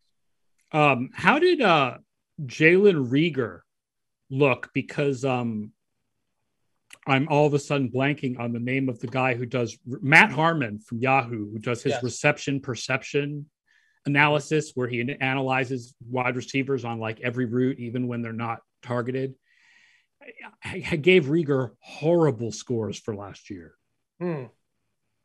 Um, 0.72 1.10
how 1.14 1.38
did 1.38 1.62
uh, 1.62 1.98
Jalen 2.44 3.08
Reagor 3.08 3.60
look? 4.30 4.70
Because 4.74 5.24
um, 5.24 5.72
I'm 7.08 7.26
all 7.28 7.46
of 7.46 7.54
a 7.54 7.58
sudden 7.58 7.90
blanking 7.90 8.38
on 8.38 8.52
the 8.52 8.60
name 8.60 8.88
of 8.88 9.00
the 9.00 9.06
guy 9.06 9.34
who 9.34 9.46
does 9.46 9.76
Matt 9.86 10.30
Harmon 10.30 10.78
from 10.78 10.98
Yahoo, 10.98 11.50
who 11.50 11.58
does 11.58 11.82
his 11.82 11.94
yes. 11.94 12.02
reception 12.02 12.60
perception 12.60 13.46
analysis, 14.06 14.72
where 14.74 14.88
he 14.88 15.16
analyzes 15.20 15.94
wide 16.08 16.36
receivers 16.36 16.84
on 16.84 16.98
like 16.98 17.20
every 17.20 17.46
route, 17.46 17.78
even 17.78 18.08
when 18.08 18.22
they're 18.22 18.32
not 18.32 18.60
targeted. 18.82 19.34
I 20.64 20.96
gave 20.96 21.26
Reagor 21.26 21.70
horrible 21.80 22.52
scores 22.52 22.98
for 22.98 23.14
last 23.14 23.50
year. 23.50 23.74
Hmm. 24.20 24.44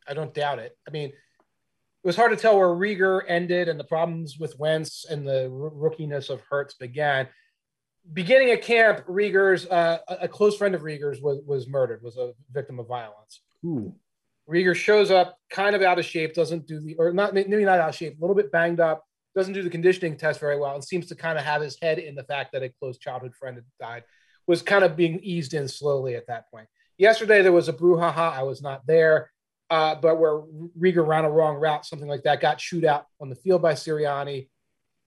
I 0.07 0.13
don't 0.13 0.33
doubt 0.33 0.59
it. 0.59 0.77
I 0.87 0.91
mean, 0.91 1.09
it 1.09 2.07
was 2.07 2.15
hard 2.15 2.31
to 2.31 2.37
tell 2.37 2.57
where 2.57 2.67
Reagor 2.67 3.21
ended 3.27 3.69
and 3.69 3.79
the 3.79 3.85
problems 3.85 4.37
with 4.37 4.59
Wentz 4.59 5.05
and 5.09 5.25
the 5.25 5.49
rookiness 5.49 6.29
of 6.29 6.41
Hurts 6.41 6.75
began. 6.75 7.27
Beginning 8.11 8.51
at 8.51 8.61
camp, 8.61 9.05
Reagor's 9.07 9.65
uh, 9.67 9.99
a 10.07 10.27
close 10.27 10.57
friend 10.57 10.75
of 10.75 10.81
Reagor's 10.81 11.21
was 11.21 11.41
was 11.45 11.67
murdered, 11.67 12.03
was 12.03 12.17
a 12.17 12.33
victim 12.51 12.79
of 12.79 12.87
violence. 12.87 13.41
Ooh. 13.65 13.95
Reagor 14.49 14.75
shows 14.75 15.09
up 15.09 15.37
kind 15.49 15.73
of 15.73 15.81
out 15.81 15.99
of 15.99 16.05
shape, 16.05 16.33
doesn't 16.33 16.67
do 16.67 16.81
the 16.81 16.95
or 16.95 17.13
not 17.13 17.33
maybe 17.33 17.63
not 17.63 17.79
out 17.79 17.89
of 17.89 17.95
shape, 17.95 18.17
a 18.17 18.21
little 18.21 18.35
bit 18.35 18.51
banged 18.51 18.81
up, 18.81 19.05
doesn't 19.35 19.53
do 19.53 19.63
the 19.63 19.69
conditioning 19.69 20.17
test 20.17 20.39
very 20.41 20.59
well, 20.59 20.75
and 20.75 20.83
seems 20.83 21.07
to 21.07 21.15
kind 21.15 21.37
of 21.37 21.45
have 21.45 21.61
his 21.61 21.77
head 21.81 21.97
in 21.97 22.15
the 22.15 22.23
fact 22.25 22.51
that 22.51 22.63
a 22.63 22.69
close 22.69 22.97
childhood 22.97 23.33
friend 23.35 23.55
had 23.55 23.65
died. 23.79 24.03
Was 24.47 24.61
kind 24.61 24.83
of 24.83 24.97
being 24.97 25.21
eased 25.23 25.53
in 25.53 25.69
slowly 25.69 26.15
at 26.15 26.27
that 26.27 26.51
point. 26.51 26.67
Yesterday 26.97 27.41
there 27.41 27.53
was 27.53 27.69
a 27.69 27.73
brouhaha. 27.73 28.33
I 28.33 28.43
was 28.43 28.61
not 28.61 28.85
there 28.85 29.31
uh, 29.73 29.95
but 29.95 30.19
where 30.19 30.41
Reagor 30.79 31.07
ran 31.07 31.25
a 31.25 31.31
wrong 31.31 31.55
route, 31.55 31.83
something 31.83 32.07
like 32.07 32.21
that, 32.23 32.39
got 32.39 32.59
chewed 32.59 32.85
out 32.85 33.07
on 33.19 33.29
the 33.29 33.35
field 33.35 33.63
by 33.63 33.73
Sirianni. 33.73 34.47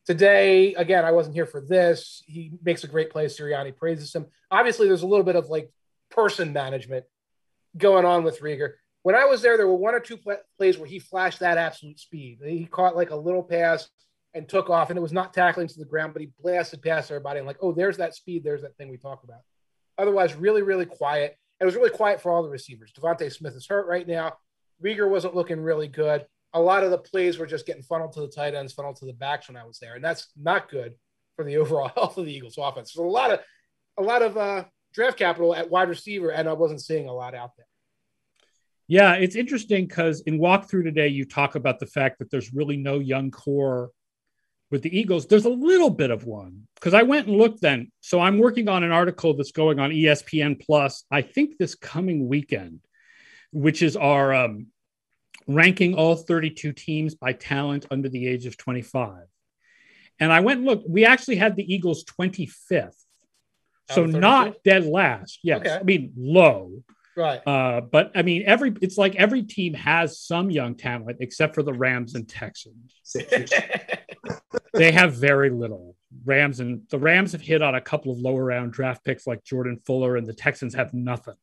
Today, 0.06 0.74
again, 0.74 1.04
I 1.04 1.10
wasn't 1.10 1.34
here 1.34 1.46
for 1.46 1.60
this. 1.60 2.22
He 2.26 2.52
makes 2.62 2.84
a 2.84 2.88
great 2.88 3.10
play. 3.10 3.26
Sirianni 3.26 3.76
praises 3.76 4.14
him. 4.14 4.26
Obviously, 4.50 4.86
there's 4.86 5.02
a 5.02 5.06
little 5.06 5.24
bit 5.24 5.36
of 5.36 5.48
like 5.48 5.70
person 6.10 6.52
management 6.52 7.04
going 7.76 8.04
on 8.04 8.22
with 8.22 8.40
Reagor. 8.40 8.74
When 9.02 9.14
I 9.16 9.24
was 9.24 9.42
there, 9.42 9.56
there 9.56 9.66
were 9.66 9.74
one 9.74 9.94
or 9.94 10.00
two 10.00 10.18
plays 10.56 10.78
where 10.78 10.88
he 10.88 10.98
flashed 10.98 11.40
that 11.40 11.58
absolute 11.58 11.98
speed. 11.98 12.38
He 12.44 12.66
caught 12.66 12.96
like 12.96 13.10
a 13.10 13.16
little 13.16 13.42
pass 13.42 13.88
and 14.34 14.48
took 14.48 14.68
off, 14.70 14.90
and 14.90 14.98
it 14.98 15.02
was 15.02 15.12
not 15.12 15.32
tackling 15.32 15.66
to 15.68 15.78
the 15.78 15.84
ground, 15.84 16.12
but 16.12 16.22
he 16.22 16.30
blasted 16.40 16.82
past 16.82 17.10
everybody 17.10 17.38
and 17.38 17.46
like, 17.46 17.58
oh, 17.60 17.72
there's 17.72 17.96
that 17.96 18.14
speed, 18.14 18.44
there's 18.44 18.62
that 18.62 18.76
thing 18.76 18.90
we 18.90 18.98
talked 18.98 19.24
about. 19.24 19.40
Otherwise, 19.98 20.34
really, 20.34 20.62
really 20.62 20.86
quiet. 20.86 21.36
And 21.58 21.66
it 21.66 21.70
was 21.70 21.74
really 21.74 21.90
quiet 21.90 22.20
for 22.20 22.30
all 22.30 22.42
the 22.42 22.50
receivers. 22.50 22.92
DeVonta 22.92 23.32
Smith 23.32 23.54
is 23.54 23.66
hurt 23.66 23.86
right 23.86 24.06
now. 24.06 24.34
Reagor 24.84 25.08
wasn't 25.08 25.34
looking 25.34 25.60
really 25.60 25.88
good. 25.88 26.26
A 26.54 26.60
lot 26.60 26.84
of 26.84 26.90
the 26.90 26.98
plays 26.98 27.38
were 27.38 27.46
just 27.46 27.66
getting 27.66 27.82
funneled 27.82 28.12
to 28.12 28.20
the 28.20 28.28
tight 28.28 28.54
ends, 28.54 28.72
funneled 28.72 28.96
to 28.96 29.06
the 29.06 29.12
backs 29.12 29.48
when 29.48 29.56
I 29.56 29.64
was 29.64 29.78
there, 29.78 29.94
and 29.94 30.04
that's 30.04 30.28
not 30.36 30.70
good 30.70 30.94
for 31.36 31.44
the 31.44 31.56
overall 31.58 31.88
health 31.88 32.16
of 32.18 32.26
the 32.26 32.32
Eagles' 32.32 32.58
offense. 32.58 32.92
There's 32.92 33.06
a 33.06 33.10
lot 33.10 33.32
of 33.32 33.40
a 33.98 34.02
lot 34.02 34.22
of 34.22 34.36
uh, 34.36 34.64
draft 34.92 35.18
capital 35.18 35.54
at 35.54 35.70
wide 35.70 35.88
receiver, 35.88 36.30
and 36.30 36.48
I 36.48 36.52
wasn't 36.52 36.82
seeing 36.82 37.08
a 37.08 37.14
lot 37.14 37.34
out 37.34 37.52
there. 37.56 37.66
Yeah, 38.88 39.14
it's 39.14 39.34
interesting 39.34 39.86
because 39.86 40.20
in 40.20 40.38
walkthrough 40.38 40.84
today, 40.84 41.08
you 41.08 41.24
talk 41.24 41.56
about 41.56 41.80
the 41.80 41.86
fact 41.86 42.18
that 42.20 42.30
there's 42.30 42.54
really 42.54 42.76
no 42.76 43.00
young 43.00 43.30
core 43.32 43.90
with 44.70 44.82
the 44.82 44.96
Eagles. 44.96 45.26
There's 45.26 45.44
a 45.44 45.50
little 45.50 45.90
bit 45.90 46.10
of 46.10 46.24
one 46.24 46.68
because 46.76 46.94
I 46.94 47.02
went 47.02 47.26
and 47.26 47.36
looked 47.36 47.62
then. 47.62 47.90
So 48.00 48.20
I'm 48.20 48.38
working 48.38 48.68
on 48.68 48.84
an 48.84 48.92
article 48.92 49.34
that's 49.34 49.50
going 49.50 49.80
on 49.80 49.90
ESPN 49.90 50.60
Plus, 50.64 51.04
I 51.10 51.22
think 51.22 51.58
this 51.58 51.74
coming 51.74 52.28
weekend 52.28 52.80
which 53.52 53.82
is 53.82 53.96
our 53.96 54.34
um, 54.34 54.66
ranking 55.46 55.94
all 55.94 56.16
32 56.16 56.72
teams 56.72 57.14
by 57.14 57.32
talent 57.32 57.86
under 57.90 58.08
the 58.08 58.26
age 58.26 58.46
of 58.46 58.56
25. 58.56 59.24
And 60.18 60.32
I 60.32 60.40
went 60.40 60.58
and 60.58 60.66
looked, 60.66 60.88
we 60.88 61.04
actually 61.04 61.36
had 61.36 61.56
the 61.56 61.74
Eagles 61.74 62.04
25th. 62.04 62.94
So 63.90 64.04
not 64.04 64.64
dead 64.64 64.84
last. 64.84 65.38
Yes. 65.42 65.60
Okay. 65.60 65.76
I 65.76 65.82
mean, 65.82 66.12
low. 66.16 66.82
Right. 67.16 67.40
Uh, 67.46 67.80
but 67.80 68.12
I 68.14 68.22
mean, 68.22 68.42
every 68.44 68.74
it's 68.82 68.98
like 68.98 69.14
every 69.16 69.42
team 69.42 69.72
has 69.74 70.20
some 70.20 70.50
young 70.50 70.74
talent 70.74 71.18
except 71.20 71.54
for 71.54 71.62
the 71.62 71.72
Rams 71.72 72.14
and 72.14 72.28
Texans. 72.28 72.92
they 74.74 74.92
have 74.92 75.14
very 75.14 75.48
little. 75.48 75.96
Rams 76.24 76.60
and 76.60 76.82
the 76.90 76.98
Rams 76.98 77.32
have 77.32 77.40
hit 77.40 77.62
on 77.62 77.74
a 77.74 77.80
couple 77.80 78.12
of 78.12 78.18
lower 78.18 78.44
round 78.44 78.72
draft 78.72 79.02
picks 79.02 79.26
like 79.26 79.44
Jordan 79.44 79.80
Fuller, 79.86 80.16
and 80.16 80.26
the 80.26 80.34
Texans 80.34 80.74
have 80.74 80.92
nothing. 80.92 81.36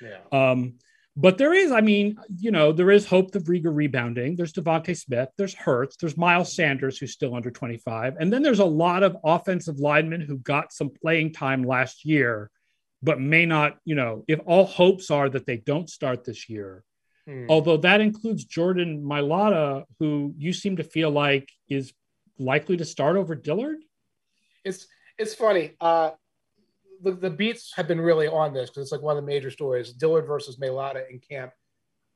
Yeah. 0.00 0.18
Um, 0.30 0.74
but 1.16 1.38
there 1.38 1.54
is, 1.54 1.72
I 1.72 1.80
mean, 1.80 2.18
you 2.38 2.50
know, 2.50 2.72
there 2.72 2.90
is 2.90 3.06
hope 3.06 3.34
of 3.34 3.44
Reagor 3.44 3.74
rebounding. 3.74 4.36
There's 4.36 4.52
DeVonta 4.52 4.94
Smith, 4.94 5.30
there's 5.38 5.54
Hurts, 5.54 5.96
there's 5.96 6.16
Miles 6.16 6.54
Sanders, 6.54 6.98
who's 6.98 7.12
still 7.12 7.34
under 7.34 7.50
25. 7.50 8.16
And 8.20 8.30
then 8.30 8.42
there's 8.42 8.58
a 8.58 8.66
lot 8.66 9.02
of 9.02 9.16
offensive 9.24 9.78
linemen 9.78 10.20
who 10.20 10.36
got 10.36 10.74
some 10.74 10.90
playing 10.90 11.32
time 11.32 11.62
last 11.62 12.04
year, 12.04 12.50
but 13.02 13.18
may 13.18 13.46
not, 13.46 13.78
you 13.86 13.94
know, 13.94 14.24
if 14.28 14.40
all 14.44 14.66
hopes 14.66 15.10
are 15.10 15.30
that 15.30 15.46
they 15.46 15.56
don't 15.56 15.88
start 15.88 16.24
this 16.24 16.50
year. 16.50 16.84
Hmm. 17.26 17.46
Although 17.48 17.78
that 17.78 18.02
includes 18.02 18.44
Jordan 18.44 19.02
Mailata, 19.02 19.84
who 19.98 20.34
you 20.36 20.52
seem 20.52 20.76
to 20.76 20.84
feel 20.84 21.10
like 21.10 21.48
is 21.68 21.94
likely 22.38 22.76
to 22.76 22.84
start 22.84 23.16
over 23.16 23.34
Dillard. 23.34 23.78
It's 24.64 24.86
it's 25.18 25.34
funny. 25.34 25.72
Uh, 25.80 26.10
the, 27.02 27.12
the 27.12 27.30
beats 27.30 27.72
have 27.76 27.88
been 27.88 28.00
really 28.00 28.28
on 28.28 28.52
this 28.52 28.70
because 28.70 28.82
it's 28.82 28.92
like 28.92 29.02
one 29.02 29.16
of 29.16 29.22
the 29.22 29.26
major 29.26 29.50
stories 29.50 29.92
Dillard 29.92 30.26
versus 30.26 30.58
Mailata 30.58 31.08
in 31.10 31.20
camp. 31.20 31.52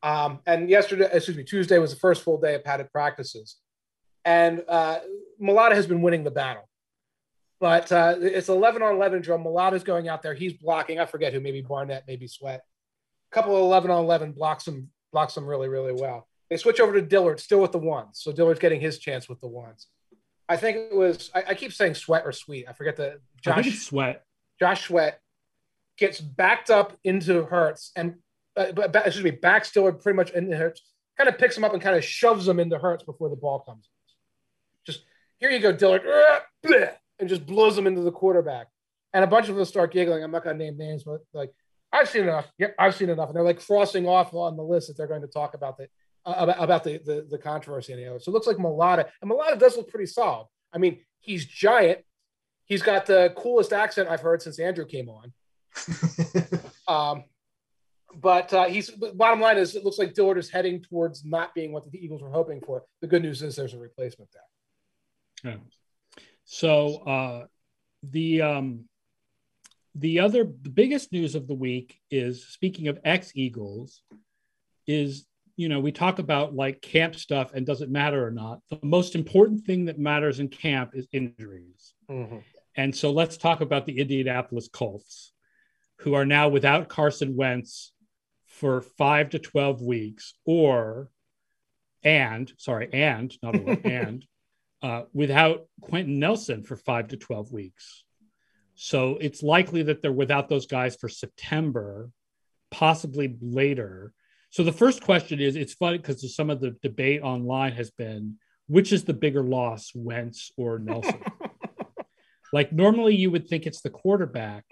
Um, 0.02 0.40
and 0.46 0.70
yesterday, 0.70 1.08
excuse 1.12 1.36
me, 1.36 1.44
Tuesday 1.44 1.78
was 1.78 1.92
the 1.92 2.00
first 2.00 2.22
full 2.22 2.40
day 2.40 2.54
of 2.54 2.64
padded 2.64 2.90
practices. 2.90 3.56
And 4.24 4.64
uh, 4.68 5.00
Mailata 5.40 5.74
has 5.74 5.86
been 5.86 6.02
winning 6.02 6.24
the 6.24 6.30
battle. 6.30 6.68
But 7.60 7.92
uh, 7.92 8.16
it's 8.18 8.48
11 8.48 8.82
on 8.82 8.94
11 8.94 9.20
drill. 9.20 9.38
Mailata's 9.38 9.84
going 9.84 10.08
out 10.08 10.22
there. 10.22 10.32
He's 10.32 10.54
blocking. 10.54 10.98
I 10.98 11.04
forget 11.04 11.32
who, 11.32 11.40
maybe 11.40 11.60
Barnett, 11.60 12.04
maybe 12.08 12.26
Sweat. 12.26 12.62
A 13.30 13.34
couple 13.34 13.54
of 13.54 13.62
11 13.62 13.90
on 13.90 14.04
11 14.04 14.32
blocks 14.32 14.66
him, 14.66 14.88
blocks 15.12 15.36
him 15.36 15.46
really, 15.46 15.68
really 15.68 15.92
well. 15.92 16.26
They 16.48 16.56
switch 16.56 16.80
over 16.80 16.94
to 16.94 17.02
Dillard, 17.02 17.38
still 17.38 17.60
with 17.60 17.72
the 17.72 17.78
ones. 17.78 18.20
So 18.22 18.32
Dillard's 18.32 18.60
getting 18.60 18.80
his 18.80 18.98
chance 18.98 19.28
with 19.28 19.40
the 19.40 19.46
ones. 19.46 19.86
I 20.48 20.56
think 20.56 20.78
it 20.78 20.96
was, 20.96 21.30
I, 21.34 21.44
I 21.48 21.54
keep 21.54 21.72
saying 21.72 21.94
Sweat 21.94 22.22
or 22.24 22.32
Sweet. 22.32 22.66
I 22.66 22.72
forget 22.72 22.96
the 22.96 23.20
Josh. 23.40 23.78
Sweat. 23.78 24.24
Josh 24.60 24.86
Sweat 24.86 25.20
gets 25.98 26.20
backed 26.20 26.70
up 26.70 26.96
into 27.02 27.44
Hurts 27.44 27.92
and 27.96 28.16
uh, 28.56 28.66
excuse 29.04 29.24
me, 29.24 29.30
backs 29.30 29.72
Dillard 29.72 30.00
pretty 30.00 30.16
much 30.16 30.30
into 30.30 30.56
Hurts, 30.56 30.82
kind 31.16 31.28
of 31.28 31.38
picks 31.38 31.56
him 31.56 31.64
up 31.64 31.72
and 31.72 31.82
kind 31.82 31.96
of 31.96 32.04
shoves 32.04 32.46
him 32.46 32.60
into 32.60 32.78
Hurts 32.78 33.04
before 33.04 33.28
the 33.28 33.36
ball 33.36 33.60
comes. 33.60 33.88
Just 34.84 35.04
here 35.38 35.50
you 35.50 35.60
go, 35.60 35.72
Dillard, 35.72 36.02
and 36.64 37.28
just 37.28 37.46
blows 37.46 37.76
him 37.76 37.86
into 37.86 38.02
the 38.02 38.12
quarterback. 38.12 38.68
And 39.12 39.24
a 39.24 39.26
bunch 39.26 39.48
of 39.48 39.56
them 39.56 39.64
start 39.64 39.92
giggling. 39.92 40.22
I'm 40.22 40.30
not 40.30 40.44
to 40.44 40.54
name 40.54 40.76
names, 40.76 41.04
but 41.04 41.20
like 41.32 41.52
I've 41.92 42.08
seen 42.08 42.22
enough. 42.22 42.50
Yep, 42.58 42.74
I've 42.78 42.94
seen 42.94 43.10
enough, 43.10 43.28
and 43.28 43.36
they're 43.36 43.44
like 43.44 43.64
crossing 43.64 44.06
off 44.06 44.32
on 44.34 44.56
the 44.56 44.62
list 44.62 44.88
that 44.88 44.96
they're 44.96 45.08
going 45.08 45.22
to 45.22 45.26
talk 45.26 45.54
about 45.54 45.78
the 45.78 45.88
uh, 46.24 46.34
about, 46.36 46.62
about 46.62 46.84
the, 46.84 46.98
the 47.04 47.26
the 47.28 47.38
controversy. 47.38 47.92
You 47.94 48.06
know, 48.06 48.18
so 48.18 48.30
it 48.30 48.34
looks 48.34 48.46
like 48.46 48.58
Mailata, 48.58 49.08
and 49.20 49.30
Mailata 49.30 49.58
does 49.58 49.76
look 49.76 49.90
pretty 49.90 50.06
solid. 50.06 50.46
I 50.72 50.78
mean, 50.78 51.00
he's 51.18 51.44
giant. 51.44 52.00
He's 52.70 52.82
got 52.82 53.04
the 53.04 53.32
coolest 53.36 53.72
accent 53.72 54.08
I've 54.08 54.20
heard 54.20 54.40
since 54.40 54.60
Andrew 54.60 54.86
came 54.86 55.08
on. 55.08 55.32
um, 56.88 57.24
but 58.14 58.54
uh, 58.54 58.66
he's 58.66 58.90
bottom 58.90 59.40
line 59.40 59.58
is 59.58 59.74
it 59.74 59.84
looks 59.84 59.98
like 59.98 60.14
Dillard 60.14 60.38
is 60.38 60.48
heading 60.48 60.80
towards 60.80 61.24
not 61.24 61.52
being 61.52 61.72
what 61.72 61.90
the 61.90 61.98
Eagles 61.98 62.22
were 62.22 62.30
hoping 62.30 62.60
for. 62.60 62.84
The 63.00 63.08
good 63.08 63.22
news 63.22 63.42
is 63.42 63.56
there's 63.56 63.74
a 63.74 63.78
replacement 63.78 64.30
there. 64.32 65.52
Yeah. 65.52 65.58
So 66.44 66.98
uh, 66.98 67.46
the 68.04 68.42
um, 68.42 68.84
the 69.96 70.20
other 70.20 70.44
the 70.44 70.70
biggest 70.70 71.10
news 71.10 71.34
of 71.34 71.48
the 71.48 71.54
week 71.54 71.98
is 72.08 72.46
speaking 72.46 72.86
of 72.86 73.00
ex 73.04 73.32
Eagles, 73.34 74.02
is 74.86 75.26
you 75.56 75.68
know 75.68 75.80
we 75.80 75.90
talk 75.90 76.20
about 76.20 76.54
like 76.54 76.82
camp 76.82 77.16
stuff 77.16 77.50
and 77.52 77.66
does 77.66 77.80
it 77.80 77.90
matter 77.90 78.24
or 78.24 78.30
not? 78.30 78.60
The 78.70 78.78
most 78.84 79.16
important 79.16 79.64
thing 79.64 79.86
that 79.86 79.98
matters 79.98 80.38
in 80.38 80.46
camp 80.46 80.92
is 80.94 81.08
injuries. 81.12 81.94
Mm-hmm. 82.08 82.38
And 82.76 82.94
so 82.94 83.10
let's 83.10 83.36
talk 83.36 83.60
about 83.60 83.86
the 83.86 83.98
Indianapolis 83.98 84.68
Colts, 84.72 85.32
who 86.00 86.14
are 86.14 86.24
now 86.24 86.48
without 86.48 86.88
Carson 86.88 87.36
Wentz 87.36 87.92
for 88.46 88.80
five 88.80 89.30
to 89.30 89.38
12 89.38 89.82
weeks, 89.82 90.34
or, 90.44 91.10
and, 92.02 92.52
sorry, 92.58 92.88
and, 92.92 93.34
not 93.42 93.56
or, 93.56 93.78
and, 93.84 94.24
uh, 94.82 95.02
without 95.12 95.66
Quenton 95.80 96.18
Nelson 96.18 96.62
for 96.62 96.76
five 96.76 97.08
to 97.08 97.16
12 97.16 97.52
weeks. 97.52 98.04
So 98.74 99.18
it's 99.20 99.42
likely 99.42 99.82
that 99.84 100.00
they're 100.00 100.12
without 100.12 100.48
those 100.48 100.66
guys 100.66 100.96
for 100.96 101.08
September, 101.08 102.10
possibly 102.70 103.36
later. 103.40 104.12
So 104.50 104.62
the 104.62 104.72
first 104.72 105.02
question 105.02 105.38
is 105.38 105.54
it's 105.54 105.74
funny 105.74 105.98
because 105.98 106.34
some 106.34 106.50
of 106.50 106.60
the 106.60 106.76
debate 106.82 107.20
online 107.22 107.72
has 107.72 107.90
been 107.90 108.38
which 108.70 108.92
is 108.92 109.02
the 109.02 109.12
bigger 109.12 109.42
loss, 109.42 109.90
Wentz 109.96 110.52
or 110.56 110.78
Nelson? 110.84 111.20
Like 112.52 112.72
normally 112.72 113.16
you 113.16 113.30
would 113.30 113.48
think 113.48 113.66
it's 113.66 113.80
the 113.80 113.90
quarterback, 113.90 114.64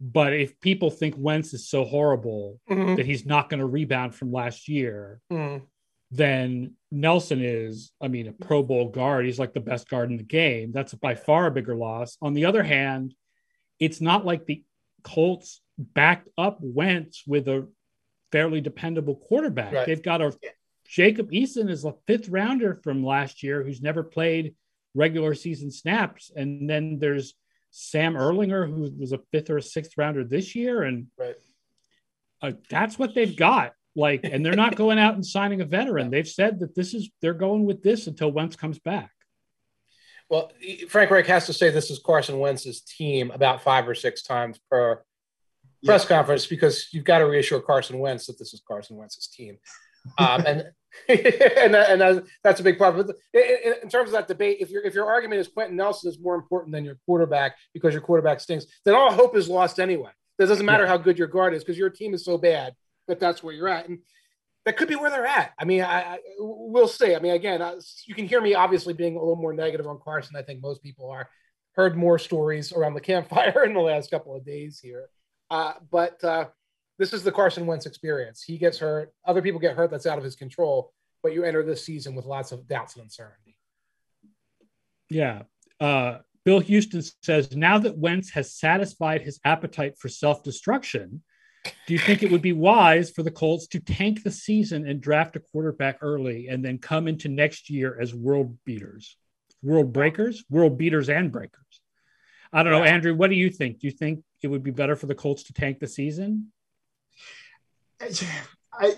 but 0.00 0.32
if 0.32 0.58
people 0.60 0.90
think 0.90 1.14
Wentz 1.18 1.52
is 1.52 1.68
so 1.68 1.84
horrible 1.84 2.58
mm-hmm. 2.70 2.96
that 2.96 3.06
he's 3.06 3.26
not 3.26 3.50
going 3.50 3.60
to 3.60 3.66
rebound 3.66 4.14
from 4.14 4.32
last 4.32 4.68
year, 4.68 5.20
mm-hmm. 5.30 5.64
then 6.10 6.74
Nelson 6.90 7.44
is, 7.44 7.92
I 8.00 8.08
mean, 8.08 8.28
a 8.28 8.32
Pro 8.32 8.62
Bowl 8.62 8.88
guard. 8.88 9.26
He's 9.26 9.38
like 9.38 9.52
the 9.52 9.60
best 9.60 9.88
guard 9.88 10.10
in 10.10 10.16
the 10.16 10.22
game. 10.22 10.72
That's 10.72 10.94
by 10.94 11.14
far 11.14 11.46
a 11.46 11.50
bigger 11.50 11.76
loss. 11.76 12.16
On 12.22 12.32
the 12.32 12.46
other 12.46 12.62
hand, 12.62 13.14
it's 13.78 14.00
not 14.00 14.24
like 14.24 14.46
the 14.46 14.64
Colts 15.02 15.60
backed 15.78 16.28
up 16.38 16.58
Wentz 16.60 17.24
with 17.26 17.48
a 17.48 17.68
fairly 18.32 18.60
dependable 18.60 19.16
quarterback. 19.16 19.72
Right. 19.72 19.86
They've 19.86 20.02
got 20.02 20.22
a 20.22 20.32
Jacob 20.86 21.30
Eason 21.30 21.70
is 21.70 21.84
a 21.84 21.94
fifth 22.06 22.28
rounder 22.28 22.80
from 22.82 23.04
last 23.04 23.42
year 23.42 23.62
who's 23.62 23.80
never 23.80 24.02
played 24.02 24.54
regular 24.94 25.34
season 25.34 25.70
snaps. 25.70 26.30
And 26.34 26.68
then 26.68 26.98
there's 26.98 27.34
Sam 27.70 28.14
Ehlinger, 28.14 28.68
who 28.68 28.92
was 28.98 29.12
a 29.12 29.20
fifth 29.32 29.50
or 29.50 29.58
a 29.58 29.62
sixth 29.62 29.92
rounder 29.96 30.24
this 30.24 30.54
year, 30.54 30.82
and 30.82 31.06
right. 31.18 31.36
uh, 32.42 32.52
that's 32.68 32.98
what 32.98 33.14
they've 33.14 33.36
got. 33.36 33.72
Like, 33.96 34.20
and 34.24 34.44
they're 34.44 34.54
not 34.54 34.76
going 34.76 34.98
out 34.98 35.14
and 35.14 35.26
signing 35.26 35.60
a 35.60 35.64
veteran. 35.64 36.10
They've 36.12 36.28
said 36.28 36.60
that 36.60 36.76
this 36.76 36.94
is 36.94 37.10
they're 37.20 37.34
going 37.34 37.64
with 37.64 37.82
this 37.82 38.06
until 38.06 38.30
Wentz 38.30 38.54
comes 38.54 38.78
back. 38.78 39.10
Well, 40.28 40.52
Frank 40.88 41.10
Reich 41.10 41.26
has 41.26 41.46
to 41.46 41.52
say 41.52 41.70
this 41.70 41.90
is 41.90 41.98
Carson 41.98 42.38
Wentz's 42.38 42.82
team 42.82 43.32
about 43.32 43.62
five 43.62 43.88
or 43.88 43.96
six 43.96 44.22
times 44.22 44.60
per 44.70 45.02
yeah. 45.80 45.88
press 45.88 46.06
conference 46.06 46.46
because 46.46 46.86
you've 46.92 47.04
got 47.04 47.18
to 47.18 47.24
reassure 47.24 47.60
Carson 47.60 47.98
Wentz 47.98 48.26
that 48.26 48.38
this 48.38 48.54
is 48.54 48.62
Carson 48.66 48.96
Wentz's 48.96 49.26
team. 49.26 49.58
Um, 50.18 50.44
and 50.46 50.64
and, 51.08 51.74
and 51.74 52.00
that's, 52.00 52.28
that's 52.42 52.60
a 52.60 52.62
big 52.62 52.78
problem. 52.78 53.10
In, 53.32 53.74
in, 53.82 53.88
terms 53.88 54.08
of 54.08 54.12
that 54.12 54.28
debate, 54.28 54.58
if 54.60 54.70
your 54.70 54.82
if 54.82 54.94
your 54.94 55.06
argument 55.06 55.40
is 55.40 55.48
Quenton 55.48 55.76
Nelson 55.76 56.10
is 56.10 56.18
more 56.20 56.34
important 56.34 56.72
than 56.72 56.84
your 56.84 56.98
quarterback 57.06 57.56
because 57.72 57.94
your 57.94 58.02
quarterback 58.02 58.40
stinks, 58.40 58.66
then 58.84 58.94
all 58.94 59.12
hope 59.12 59.36
is 59.36 59.48
lost 59.48 59.78
anyway. 59.78 60.10
It 60.38 60.46
doesn't 60.46 60.66
matter 60.66 60.86
how 60.86 60.96
good 60.96 61.18
your 61.18 61.28
guard 61.28 61.54
is 61.54 61.62
because 61.62 61.78
your 61.78 61.90
team 61.90 62.14
is 62.14 62.24
so 62.24 62.38
bad 62.38 62.74
that 63.08 63.20
that's 63.20 63.42
where 63.42 63.54
you're 63.54 63.68
at, 63.68 63.88
and 63.88 63.98
that 64.64 64.76
could 64.76 64.88
be 64.88 64.96
where 64.96 65.10
they're 65.10 65.26
at. 65.26 65.52
I 65.58 65.64
mean, 65.64 65.82
I, 65.82 66.14
I 66.14 66.18
we'll 66.38 66.88
see. 66.88 67.14
I 67.14 67.20
mean, 67.20 67.32
again, 67.32 67.62
I, 67.62 67.74
you 68.06 68.14
can 68.14 68.26
hear 68.26 68.40
me 68.40 68.54
obviously 68.54 68.94
being 68.94 69.16
a 69.16 69.20
little 69.20 69.36
more 69.36 69.52
negative 69.52 69.86
on 69.86 70.00
Carson. 70.02 70.36
I 70.36 70.42
think 70.42 70.62
most 70.62 70.82
people 70.82 71.10
are. 71.10 71.28
Heard 71.76 71.96
more 71.96 72.18
stories 72.18 72.72
around 72.72 72.94
the 72.94 73.00
campfire 73.00 73.62
in 73.64 73.74
the 73.74 73.80
last 73.80 74.10
couple 74.10 74.34
of 74.34 74.44
days 74.44 74.80
here, 74.80 75.06
uh, 75.50 75.74
but. 75.90 76.22
Uh, 76.24 76.46
this 77.00 77.14
is 77.14 77.22
the 77.24 77.32
Carson 77.32 77.64
Wentz 77.64 77.86
experience. 77.86 78.42
He 78.42 78.58
gets 78.58 78.78
hurt, 78.78 79.10
other 79.24 79.40
people 79.40 79.58
get 79.58 79.74
hurt. 79.74 79.90
That's 79.90 80.04
out 80.04 80.18
of 80.18 80.22
his 80.22 80.36
control. 80.36 80.92
But 81.22 81.32
you 81.32 81.44
enter 81.44 81.62
this 81.62 81.82
season 81.84 82.14
with 82.14 82.26
lots 82.26 82.52
of 82.52 82.68
doubts 82.68 82.94
and 82.94 83.04
uncertainty. 83.04 83.56
Yeah. 85.08 85.42
Uh, 85.80 86.18
Bill 86.44 86.60
Houston 86.60 87.02
says 87.22 87.56
now 87.56 87.78
that 87.78 87.96
Wentz 87.96 88.30
has 88.32 88.54
satisfied 88.54 89.22
his 89.22 89.40
appetite 89.44 89.98
for 89.98 90.10
self 90.10 90.44
destruction, 90.44 91.22
do 91.86 91.94
you 91.94 91.98
think 91.98 92.22
it 92.22 92.30
would 92.30 92.42
be 92.42 92.52
wise 92.52 93.10
for 93.10 93.22
the 93.22 93.30
Colts 93.30 93.66
to 93.68 93.80
tank 93.80 94.22
the 94.22 94.30
season 94.30 94.86
and 94.86 95.00
draft 95.00 95.36
a 95.36 95.40
quarterback 95.40 95.98
early 96.02 96.48
and 96.48 96.62
then 96.62 96.76
come 96.76 97.08
into 97.08 97.28
next 97.28 97.70
year 97.70 97.98
as 97.98 98.14
world 98.14 98.58
beaters, 98.66 99.16
world 99.62 99.92
breakers, 99.92 100.44
world 100.50 100.76
beaters, 100.76 101.08
and 101.08 101.32
breakers? 101.32 101.80
I 102.52 102.62
don't 102.62 102.72
know, 102.72 102.84
Andrew. 102.84 103.14
What 103.14 103.30
do 103.30 103.36
you 103.36 103.48
think? 103.48 103.78
Do 103.78 103.86
you 103.86 103.92
think 103.92 104.22
it 104.42 104.48
would 104.48 104.62
be 104.62 104.70
better 104.70 104.96
for 104.96 105.06
the 105.06 105.14
Colts 105.14 105.44
to 105.44 105.54
tank 105.54 105.78
the 105.78 105.88
season? 105.88 106.52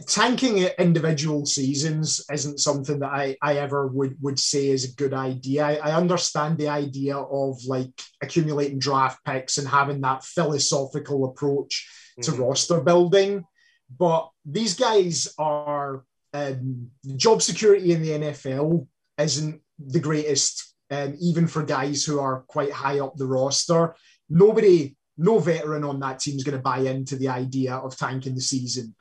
Tanking 0.06 0.58
individual 0.78 1.44
seasons 1.44 2.24
isn't 2.30 2.60
something 2.60 3.00
that 3.00 3.10
I, 3.10 3.36
I 3.42 3.56
ever 3.56 3.88
would, 3.88 4.16
would 4.20 4.38
say 4.38 4.68
is 4.68 4.84
a 4.84 4.94
good 4.94 5.12
idea. 5.12 5.64
I, 5.64 5.74
I 5.74 5.96
understand 5.96 6.58
the 6.58 6.68
idea 6.68 7.16
of 7.16 7.58
like 7.66 7.90
accumulating 8.22 8.78
draft 8.78 9.24
picks 9.24 9.58
and 9.58 9.66
having 9.66 10.00
that 10.02 10.24
philosophical 10.24 11.24
approach 11.24 11.88
to 12.22 12.30
mm-hmm. 12.30 12.42
roster 12.42 12.80
building, 12.80 13.44
but 13.98 14.30
these 14.44 14.74
guys 14.74 15.34
are 15.38 16.04
um, 16.34 16.90
job 17.16 17.42
security 17.42 17.92
in 17.92 18.02
the 18.02 18.10
NFL 18.10 18.86
isn't 19.18 19.60
the 19.78 20.00
greatest, 20.00 20.74
um, 20.90 21.16
even 21.20 21.46
for 21.46 21.62
guys 21.62 22.04
who 22.04 22.20
are 22.20 22.44
quite 22.46 22.72
high 22.72 23.00
up 23.00 23.16
the 23.16 23.26
roster. 23.26 23.94
Nobody 24.28 24.96
no 25.18 25.38
veteran 25.38 25.84
on 25.84 26.00
that 26.00 26.20
team 26.20 26.36
is 26.36 26.44
going 26.44 26.56
to 26.56 26.62
buy 26.62 26.78
into 26.78 27.16
the 27.16 27.28
idea 27.28 27.74
of 27.74 27.96
tanking 27.96 28.34
the 28.34 28.40
season. 28.40 28.94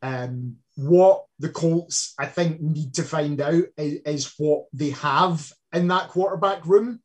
Um, 0.00 0.56
what 0.76 1.24
the 1.38 1.48
Colts, 1.48 2.14
I 2.18 2.26
think, 2.26 2.60
need 2.60 2.94
to 2.94 3.02
find 3.02 3.40
out 3.40 3.64
is, 3.76 4.00
is, 4.06 4.34
what 4.38 4.66
they 4.72 4.90
have 4.90 5.52
in 5.72 5.88
that 5.88 6.08
quarterback 6.08 6.64
room. 6.66 7.00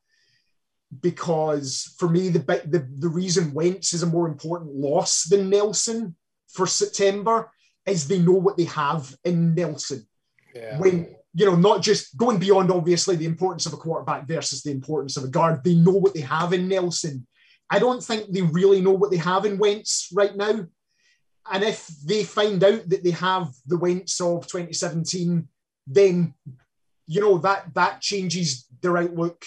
Because 1.01 1.95
for 1.97 2.07
me, 2.07 2.29
the, 2.29 2.39
the 2.39 2.87
the 2.99 3.09
reason 3.09 3.51
Wentz 3.51 3.93
is 3.93 4.03
a 4.03 4.07
more 4.07 4.27
important 4.27 4.75
loss 4.75 5.23
than 5.23 5.49
Nelson 5.49 6.15
for 6.49 6.67
September 6.67 7.49
is 7.87 8.07
they 8.07 8.19
know 8.19 8.33
what 8.33 8.57
they 8.57 8.65
have 8.65 9.15
in 9.23 9.55
Nelson. 9.55 10.07
Yeah. 10.53 10.77
When 10.77 11.15
you 11.33 11.47
know, 11.47 11.55
not 11.55 11.81
just 11.81 12.15
going 12.15 12.37
beyond 12.37 12.69
obviously 12.69 13.15
the 13.15 13.25
importance 13.25 13.65
of 13.65 13.73
a 13.73 13.77
quarterback 13.77 14.27
versus 14.27 14.61
the 14.61 14.69
importance 14.69 15.17
of 15.17 15.23
a 15.23 15.29
guard, 15.29 15.63
they 15.63 15.73
know 15.73 15.93
what 15.93 16.13
they 16.13 16.21
have 16.21 16.53
in 16.53 16.67
Nelson 16.67 17.25
I 17.73 17.79
don't 17.79 18.03
think 18.03 18.31
they 18.31 18.43
really 18.43 18.81
know 18.81 18.91
what 18.91 19.09
they 19.09 19.17
have 19.17 19.45
in 19.45 19.57
Wentz 19.57 20.09
right 20.13 20.35
now. 20.35 20.67
And 21.51 21.63
if 21.63 21.87
they 22.05 22.23
find 22.23 22.63
out 22.63 22.87
that 22.87 23.03
they 23.03 23.09
have 23.09 23.49
the 23.65 23.79
Wentz 23.79 24.21
of 24.21 24.45
2017, 24.45 25.47
then 25.87 26.35
you 27.07 27.21
know 27.21 27.39
that 27.39 27.73
that 27.73 27.99
changes 27.99 28.67
their 28.79 28.99
outlook 28.99 29.43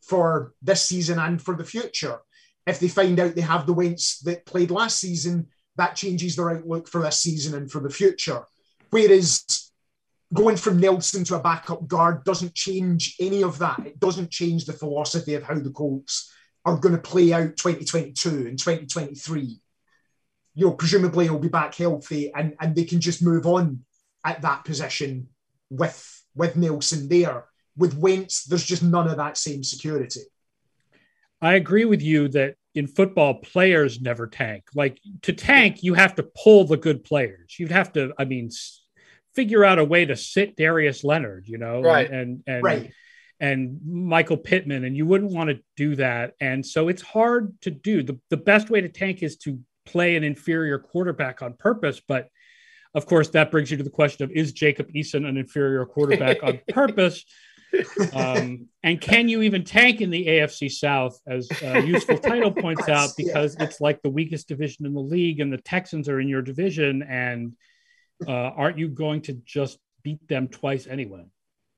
for 0.00 0.54
this 0.62 0.86
season 0.86 1.18
and 1.18 1.40
for 1.40 1.54
the 1.54 1.66
future. 1.66 2.18
If 2.66 2.80
they 2.80 2.88
find 2.88 3.20
out 3.20 3.34
they 3.34 3.42
have 3.42 3.66
the 3.66 3.74
Wentz 3.74 4.20
that 4.20 4.46
played 4.46 4.70
last 4.70 4.98
season, 4.98 5.48
that 5.76 5.96
changes 5.96 6.34
their 6.34 6.52
outlook 6.52 6.88
for 6.88 7.02
this 7.02 7.20
season 7.20 7.54
and 7.54 7.70
for 7.70 7.82
the 7.82 7.90
future. 7.90 8.42
Whereas 8.88 9.70
going 10.32 10.56
from 10.56 10.80
Nelson 10.80 11.24
to 11.24 11.36
a 11.36 11.42
backup 11.42 11.86
guard 11.86 12.24
doesn't 12.24 12.54
change 12.54 13.16
any 13.20 13.42
of 13.42 13.58
that. 13.58 13.80
It 13.84 14.00
doesn't 14.00 14.30
change 14.30 14.64
the 14.64 14.72
philosophy 14.72 15.34
of 15.34 15.42
how 15.42 15.58
the 15.58 15.68
Colts 15.68 16.32
are 16.66 16.76
going 16.76 16.96
to 16.96 17.00
play 17.00 17.32
out 17.32 17.56
2022 17.56 18.28
and 18.48 18.58
2023. 18.58 19.60
You 20.56 20.66
know, 20.66 20.72
presumably 20.72 21.26
he'll 21.26 21.38
be 21.38 21.48
back 21.48 21.76
healthy 21.76 22.32
and, 22.34 22.56
and 22.60 22.74
they 22.74 22.84
can 22.84 23.00
just 23.00 23.22
move 23.22 23.46
on 23.46 23.84
at 24.24 24.42
that 24.42 24.64
position 24.64 25.28
with 25.70 26.12
with 26.34 26.56
Nelson 26.56 27.08
there. 27.08 27.44
With 27.76 27.96
Wentz, 27.96 28.44
there's 28.44 28.64
just 28.64 28.82
none 28.82 29.08
of 29.08 29.18
that 29.18 29.38
same 29.38 29.62
security. 29.62 30.22
I 31.40 31.54
agree 31.54 31.84
with 31.84 32.02
you 32.02 32.28
that 32.28 32.56
in 32.74 32.86
football, 32.86 33.34
players 33.34 34.00
never 34.00 34.26
tank. 34.26 34.64
Like 34.74 34.98
to 35.22 35.32
tank, 35.32 35.82
you 35.82 35.94
have 35.94 36.14
to 36.16 36.22
pull 36.22 36.64
the 36.64 36.76
good 36.76 37.04
players. 37.04 37.54
You'd 37.58 37.70
have 37.70 37.92
to, 37.92 38.12
I 38.18 38.24
mean, 38.24 38.50
figure 39.34 39.64
out 39.64 39.78
a 39.78 39.84
way 39.84 40.06
to 40.06 40.16
sit 40.16 40.56
Darius 40.56 41.04
Leonard, 41.04 41.46
you 41.46 41.58
know, 41.58 41.80
right. 41.80 42.10
and 42.10 42.42
and 42.46 42.62
right 42.62 42.92
and 43.40 43.78
Michael 43.84 44.36
Pittman, 44.36 44.84
and 44.84 44.96
you 44.96 45.06
wouldn't 45.06 45.32
want 45.32 45.50
to 45.50 45.60
do 45.76 45.96
that. 45.96 46.34
And 46.40 46.64
so 46.64 46.88
it's 46.88 47.02
hard 47.02 47.54
to 47.62 47.70
do. 47.70 48.02
The, 48.02 48.18
the 48.30 48.36
best 48.36 48.70
way 48.70 48.80
to 48.80 48.88
tank 48.88 49.22
is 49.22 49.36
to 49.38 49.58
play 49.84 50.16
an 50.16 50.24
inferior 50.24 50.78
quarterback 50.78 51.42
on 51.42 51.54
purpose. 51.54 52.00
But 52.06 52.28
of 52.94 53.06
course, 53.06 53.28
that 53.30 53.50
brings 53.50 53.70
you 53.70 53.76
to 53.76 53.82
the 53.82 53.90
question 53.90 54.24
of 54.24 54.30
is 54.30 54.52
Jacob 54.52 54.90
Eason 54.92 55.28
an 55.28 55.36
inferior 55.36 55.84
quarterback 55.84 56.42
on 56.42 56.60
purpose? 56.68 57.24
Um, 58.14 58.68
and 58.82 59.00
can 59.00 59.28
you 59.28 59.42
even 59.42 59.64
tank 59.64 60.00
in 60.00 60.08
the 60.10 60.26
AFC 60.26 60.70
South, 60.70 61.20
as 61.26 61.48
uh, 61.62 61.78
useful 61.78 62.16
title 62.16 62.50
points 62.62 62.88
out, 62.88 63.10
because 63.16 63.56
it's 63.60 63.80
like 63.80 64.00
the 64.02 64.08
weakest 64.08 64.48
division 64.48 64.86
in 64.86 64.94
the 64.94 65.00
league, 65.00 65.40
and 65.40 65.52
the 65.52 65.58
Texans 65.58 66.08
are 66.08 66.20
in 66.20 66.28
your 66.28 66.42
division, 66.42 67.02
and 67.02 67.54
uh, 68.26 68.30
aren't 68.30 68.78
you 68.78 68.88
going 68.88 69.20
to 69.22 69.34
just 69.44 69.78
beat 70.02 70.26
them 70.28 70.48
twice 70.48 70.86
anyway? 70.86 71.26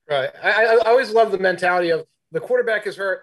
Right. 0.09 0.31
I, 0.43 0.77
I 0.77 0.77
always 0.87 1.13
love 1.13 1.31
the 1.31 1.39
mentality 1.39 1.91
of 1.91 2.05
the 2.33 2.41
quarterback 2.41 2.87
is 2.87 2.97
hurt 2.97 3.23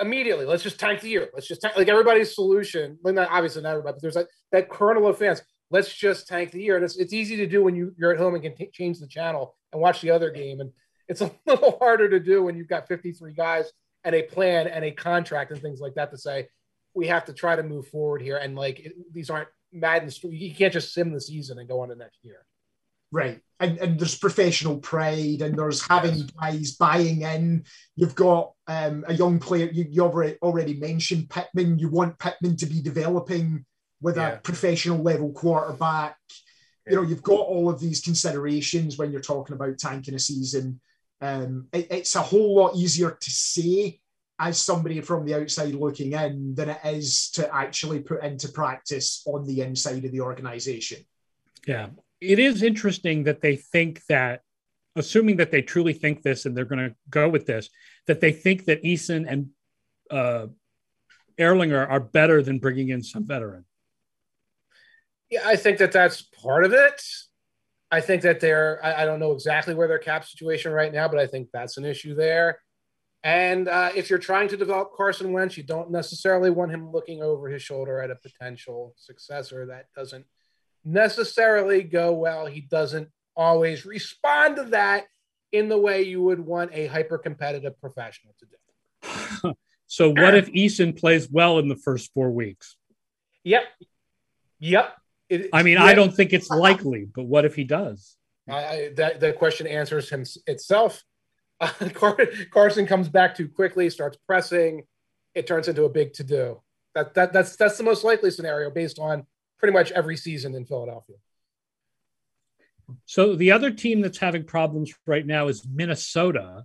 immediately. 0.00 0.46
Let's 0.46 0.62
just 0.62 0.80
tank 0.80 1.00
the 1.00 1.08
year. 1.08 1.28
Let's 1.32 1.46
just 1.46 1.60
tank, 1.60 1.76
like 1.76 1.88
everybody's 1.88 2.34
solution. 2.34 2.98
Well, 3.02 3.14
not 3.14 3.30
obviously 3.30 3.62
not 3.62 3.70
everybody, 3.70 3.94
but 3.94 4.02
there's 4.02 4.16
like 4.16 4.28
that 4.52 4.68
kernel 4.68 5.06
of 5.06 5.18
fans. 5.18 5.42
Let's 5.70 5.92
just 5.92 6.26
tank 6.26 6.50
the 6.50 6.62
year. 6.62 6.76
And 6.76 6.84
it's, 6.84 6.96
it's 6.96 7.12
easy 7.12 7.36
to 7.36 7.46
do 7.46 7.62
when 7.62 7.76
you, 7.76 7.94
you're 7.96 8.12
at 8.12 8.18
home 8.18 8.34
and 8.34 8.42
can 8.42 8.56
t- 8.56 8.70
change 8.72 8.98
the 8.98 9.06
channel 9.06 9.54
and 9.72 9.80
watch 9.82 10.00
the 10.00 10.10
other 10.10 10.30
game. 10.30 10.60
And 10.60 10.72
it's 11.08 11.20
a 11.20 11.30
little 11.46 11.76
harder 11.78 12.08
to 12.08 12.20
do 12.20 12.42
when 12.42 12.56
you've 12.56 12.68
got 12.68 12.88
53 12.88 13.34
guys 13.34 13.70
and 14.04 14.14
a 14.14 14.22
plan 14.22 14.66
and 14.66 14.84
a 14.84 14.90
contract 14.90 15.50
and 15.50 15.60
things 15.60 15.80
like 15.80 15.94
that 15.94 16.10
to 16.10 16.18
say, 16.18 16.48
we 16.94 17.06
have 17.08 17.26
to 17.26 17.32
try 17.32 17.54
to 17.54 17.62
move 17.62 17.86
forward 17.88 18.22
here. 18.22 18.38
And 18.38 18.56
like, 18.56 18.80
it, 18.80 18.92
these 19.12 19.30
aren't 19.30 19.48
Madden. 19.72 20.10
You 20.22 20.54
can't 20.54 20.72
just 20.72 20.94
sim 20.94 21.12
the 21.12 21.20
season 21.20 21.58
and 21.58 21.68
go 21.68 21.80
on 21.80 21.90
to 21.90 21.94
next 21.94 22.18
year. 22.22 22.46
Right. 23.10 23.40
And, 23.60 23.78
and 23.78 23.98
there's 23.98 24.16
professional 24.16 24.78
pride 24.78 25.42
and 25.42 25.58
there's 25.58 25.86
having 25.86 26.30
guys 26.40 26.72
buying 26.72 27.22
in. 27.22 27.64
You've 27.96 28.14
got 28.14 28.52
um, 28.68 29.04
a 29.08 29.14
young 29.14 29.40
player, 29.40 29.68
you, 29.72 29.86
you 29.90 30.02
already, 30.02 30.36
already 30.42 30.74
mentioned 30.74 31.30
Pittman. 31.30 31.78
You 31.78 31.88
want 31.88 32.18
Pittman 32.18 32.56
to 32.58 32.66
be 32.66 32.80
developing 32.80 33.64
with 34.00 34.16
yeah. 34.16 34.28
a 34.28 34.36
professional 34.38 35.02
level 35.02 35.32
quarterback. 35.32 36.16
You 36.86 36.96
know, 36.96 37.02
you've 37.02 37.22
got 37.22 37.40
all 37.40 37.68
of 37.68 37.80
these 37.80 38.00
considerations 38.00 38.96
when 38.96 39.10
you're 39.10 39.20
talking 39.20 39.54
about 39.54 39.78
tanking 39.78 40.14
a 40.14 40.18
season. 40.18 40.80
Um, 41.20 41.66
it, 41.72 41.88
it's 41.90 42.16
a 42.16 42.22
whole 42.22 42.54
lot 42.54 42.76
easier 42.76 43.10
to 43.10 43.30
say 43.30 44.00
as 44.38 44.58
somebody 44.58 45.00
from 45.00 45.26
the 45.26 45.34
outside 45.34 45.74
looking 45.74 46.12
in 46.12 46.54
than 46.54 46.70
it 46.70 46.78
is 46.84 47.30
to 47.32 47.52
actually 47.54 48.00
put 48.00 48.22
into 48.22 48.48
practice 48.48 49.22
on 49.26 49.44
the 49.44 49.62
inside 49.62 50.04
of 50.04 50.12
the 50.12 50.20
organization. 50.20 51.04
Yeah, 51.66 51.88
it 52.20 52.38
is 52.38 52.62
interesting 52.62 53.24
that 53.24 53.40
they 53.40 53.56
think 53.56 54.04
that, 54.06 54.42
assuming 54.96 55.36
that 55.36 55.50
they 55.50 55.62
truly 55.62 55.92
think 55.92 56.22
this 56.22 56.46
and 56.46 56.56
they're 56.56 56.64
going 56.64 56.90
to 56.90 56.94
go 57.08 57.28
with 57.28 57.46
this, 57.46 57.70
that 58.06 58.20
they 58.20 58.32
think 58.32 58.64
that 58.64 58.82
Eason 58.82 59.26
and 59.28 59.50
uh, 60.10 60.46
Ehlinger 61.38 61.88
are 61.88 62.00
better 62.00 62.42
than 62.42 62.58
bringing 62.58 62.88
in 62.88 63.02
some 63.02 63.26
veteran. 63.26 63.64
Yeah, 65.30 65.42
I 65.44 65.56
think 65.56 65.78
that 65.78 65.92
that's 65.92 66.22
part 66.22 66.64
of 66.64 66.72
it. 66.72 67.02
I 67.90 68.00
think 68.00 68.22
that 68.22 68.40
they're, 68.40 68.84
I, 68.84 69.02
I 69.02 69.04
don't 69.04 69.20
know 69.20 69.32
exactly 69.32 69.74
where 69.74 69.88
their 69.88 69.98
cap 69.98 70.24
situation 70.24 70.72
right 70.72 70.92
now, 70.92 71.08
but 71.08 71.18
I 71.18 71.26
think 71.26 71.48
that's 71.52 71.76
an 71.76 71.84
issue 71.84 72.14
there. 72.14 72.60
And 73.24 73.68
uh, 73.68 73.90
if 73.94 74.10
you're 74.10 74.18
trying 74.18 74.48
to 74.48 74.56
develop 74.56 74.92
Carson 74.96 75.32
Wentz, 75.32 75.56
you 75.56 75.62
don't 75.62 75.90
necessarily 75.90 76.50
want 76.50 76.70
him 76.70 76.92
looking 76.92 77.22
over 77.22 77.48
his 77.48 77.62
shoulder 77.62 78.00
at 78.00 78.10
a 78.10 78.16
potential 78.16 78.94
successor. 78.96 79.66
That 79.66 79.86
doesn't 79.94 80.24
necessarily 80.88 81.82
go 81.82 82.12
well. 82.12 82.46
He 82.46 82.62
doesn't 82.62 83.08
always 83.36 83.84
respond 83.84 84.56
to 84.56 84.64
that 84.64 85.04
in 85.52 85.68
the 85.68 85.78
way 85.78 86.02
you 86.02 86.22
would 86.22 86.40
want 86.40 86.70
a 86.74 86.86
hyper 86.86 87.18
competitive 87.18 87.80
professional 87.80 88.34
to 88.38 88.46
do. 88.46 89.54
so, 89.86 90.10
what 90.10 90.34
if 90.34 90.50
Eason 90.52 90.98
plays 90.98 91.28
well 91.30 91.58
in 91.58 91.68
the 91.68 91.76
first 91.76 92.12
four 92.12 92.30
weeks? 92.30 92.76
Yep. 93.44 93.62
Yep. 94.60 94.94
It, 95.28 95.50
I 95.52 95.62
mean, 95.62 95.74
yep. 95.74 95.82
I 95.82 95.94
don't 95.94 96.14
think 96.14 96.32
it's 96.32 96.50
likely, 96.50 97.06
but 97.14 97.24
what 97.24 97.44
if 97.44 97.54
he 97.54 97.64
does? 97.64 98.16
I, 98.48 98.92
that 98.96 99.20
the 99.20 99.32
question 99.32 99.66
answers 99.66 100.08
him 100.10 100.24
itself. 100.46 101.02
Uh, 101.60 101.72
Carson 102.52 102.86
comes 102.86 103.08
back 103.08 103.34
too 103.34 103.48
quickly, 103.48 103.90
starts 103.90 104.16
pressing. 104.28 104.84
It 105.34 105.48
turns 105.48 105.66
into 105.66 105.82
a 105.82 105.88
big 105.88 106.12
to 106.12 106.22
do. 106.22 106.62
That, 106.94 107.14
that 107.14 107.32
that's 107.32 107.56
that's 107.56 107.76
the 107.76 107.82
most 107.82 108.04
likely 108.04 108.30
scenario 108.30 108.70
based 108.70 109.00
on 109.00 109.26
pretty 109.58 109.72
much 109.72 109.90
every 109.92 110.16
season 110.16 110.54
in 110.54 110.64
Philadelphia. 110.64 111.16
So 113.04 113.34
the 113.36 113.52
other 113.52 113.70
team 113.70 114.00
that's 114.00 114.18
having 114.18 114.44
problems 114.44 114.92
right 115.06 115.26
now 115.26 115.48
is 115.48 115.66
Minnesota, 115.66 116.64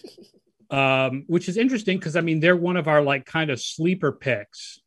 um, 0.70 1.24
which 1.26 1.48
is 1.48 1.56
interesting 1.56 1.98
because 1.98 2.16
I 2.16 2.22
mean 2.22 2.40
they're 2.40 2.56
one 2.56 2.76
of 2.76 2.88
our 2.88 3.02
like 3.02 3.26
kind 3.26 3.50
of 3.50 3.60
sleeper 3.60 4.12
picks. 4.12 4.80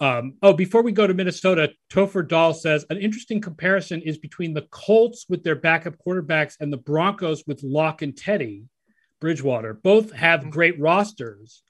Um, 0.00 0.34
oh, 0.42 0.52
before 0.52 0.82
we 0.82 0.92
go 0.92 1.06
to 1.06 1.14
Minnesota, 1.14 1.72
Topher 1.90 2.26
Dahl 2.26 2.54
says 2.54 2.86
an 2.88 2.98
interesting 2.98 3.40
comparison 3.40 4.00
is 4.00 4.16
between 4.16 4.54
the 4.54 4.66
Colts 4.70 5.26
with 5.28 5.42
their 5.42 5.56
backup 5.56 5.94
quarterbacks 6.06 6.54
and 6.60 6.72
the 6.72 6.76
Broncos 6.76 7.42
with 7.46 7.64
Lock 7.64 8.02
and 8.02 8.16
Teddy 8.16 8.64
Bridgewater. 9.20 9.74
Both 9.74 10.12
have 10.12 10.40
mm-hmm. 10.40 10.50
great 10.50 10.78
rosters, 10.78 11.62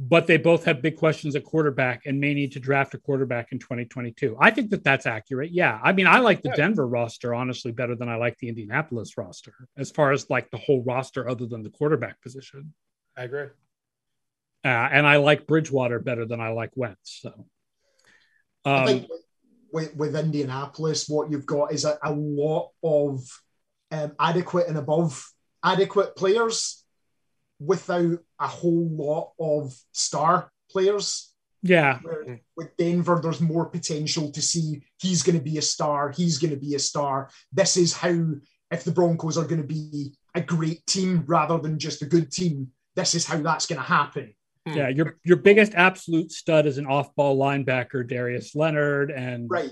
but 0.00 0.26
they 0.28 0.36
both 0.36 0.64
have 0.64 0.80
big 0.80 0.96
questions 0.96 1.34
at 1.34 1.44
quarterback 1.44 2.06
and 2.06 2.20
may 2.20 2.32
need 2.32 2.52
to 2.52 2.60
draft 2.60 2.94
a 2.94 2.98
quarterback 2.98 3.50
in 3.50 3.58
2022. 3.58 4.36
I 4.40 4.50
think 4.50 4.70
that 4.70 4.84
that's 4.84 5.06
accurate. 5.06 5.50
Yeah. 5.50 5.80
I 5.82 5.92
mean, 5.92 6.06
I 6.06 6.20
like 6.20 6.40
the 6.42 6.50
Denver 6.50 6.86
roster 6.86 7.34
honestly 7.34 7.72
better 7.72 7.96
than 7.96 8.08
I 8.08 8.14
like 8.14 8.38
the 8.38 8.48
Indianapolis 8.48 9.18
roster 9.18 9.54
as 9.76 9.90
far 9.90 10.12
as 10.12 10.30
like 10.30 10.50
the 10.50 10.56
whole 10.56 10.84
roster 10.84 11.28
other 11.28 11.46
than 11.46 11.64
the 11.64 11.70
quarterback 11.70 12.22
position. 12.22 12.74
I 13.16 13.24
agree. 13.24 13.46
Uh, 14.64 14.68
and 14.68 15.06
I 15.06 15.16
like 15.16 15.46
Bridgewater 15.46 15.98
better 15.98 16.26
than 16.26 16.40
I 16.40 16.50
like 16.50 16.70
Wentz. 16.76 17.20
So, 17.22 17.30
um, 18.64 18.74
I 18.74 18.86
think 18.86 19.08
with, 19.72 19.96
with, 19.96 20.16
Indianapolis, 20.16 21.08
what 21.08 21.30
you've 21.30 21.46
got 21.46 21.72
is 21.72 21.84
a, 21.84 21.98
a 22.02 22.12
lot 22.12 22.70
of 22.82 23.24
um, 23.90 24.12
adequate 24.18 24.68
and 24.68 24.76
above 24.76 25.24
adequate 25.64 26.16
players 26.16 26.84
without 27.60 28.18
a 28.38 28.46
whole 28.46 28.88
lot 28.88 29.32
of 29.38 29.74
star 29.92 30.50
players. 30.70 31.32
Yeah. 31.62 31.98
Where 32.02 32.40
with 32.56 32.76
Denver, 32.76 33.20
there's 33.22 33.40
more 33.40 33.66
potential 33.66 34.30
to 34.30 34.42
see 34.42 34.82
he's 35.00 35.22
going 35.22 35.36
to 35.36 35.44
be 35.44 35.58
a 35.58 35.62
star. 35.62 36.10
He's 36.10 36.38
going 36.38 36.52
to 36.52 36.60
be 36.60 36.74
a 36.74 36.78
star. 36.78 37.30
This 37.52 37.76
is 37.76 37.94
how, 37.94 38.26
if 38.70 38.84
the 38.84 38.92
Broncos 38.92 39.36
are 39.36 39.46
going 39.46 39.62
to 39.62 39.66
be 39.66 40.14
a 40.34 40.40
great 40.40 40.86
team 40.86 41.24
rather 41.26 41.58
than 41.58 41.78
just 41.78 42.02
a 42.02 42.06
good 42.06 42.30
team, 42.30 42.68
this 42.94 43.14
is 43.14 43.26
how 43.26 43.38
that's 43.38 43.66
going 43.66 43.80
to 43.80 43.86
happen. 43.86 44.34
Hmm. 44.66 44.76
Yeah, 44.76 44.88
your 44.88 45.18
your 45.24 45.36
biggest 45.36 45.74
absolute 45.74 46.30
stud 46.32 46.66
is 46.66 46.78
an 46.78 46.86
off-ball 46.86 47.38
linebacker, 47.38 48.06
Darius 48.06 48.54
Leonard, 48.54 49.10
and 49.10 49.48
right, 49.50 49.70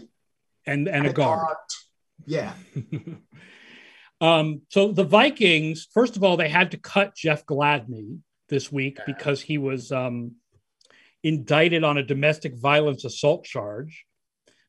and 0.67 0.89
and, 0.89 0.97
and 0.97 1.07
a 1.09 1.13
guard. 1.13 1.41
guard. 1.41 1.57
Yeah. 2.25 2.53
um. 4.21 4.63
So 4.71 4.93
the 4.93 5.05
Vikings, 5.05 5.87
first 5.93 6.17
of 6.17 6.25
all, 6.25 6.37
they 6.37 6.49
had 6.49 6.71
to 6.73 6.79
cut 6.79 7.15
Jeff 7.15 7.45
Gladney 7.47 8.19
this 8.49 8.71
week 8.71 8.99
because 9.07 9.41
he 9.41 9.59
was 9.59 9.93
um, 9.93 10.33
indicted 11.23 11.85
on 11.85 11.99
a 11.99 12.03
domestic 12.03 12.55
violence 12.57 13.05
assault 13.05 13.45
charge. 13.45 14.05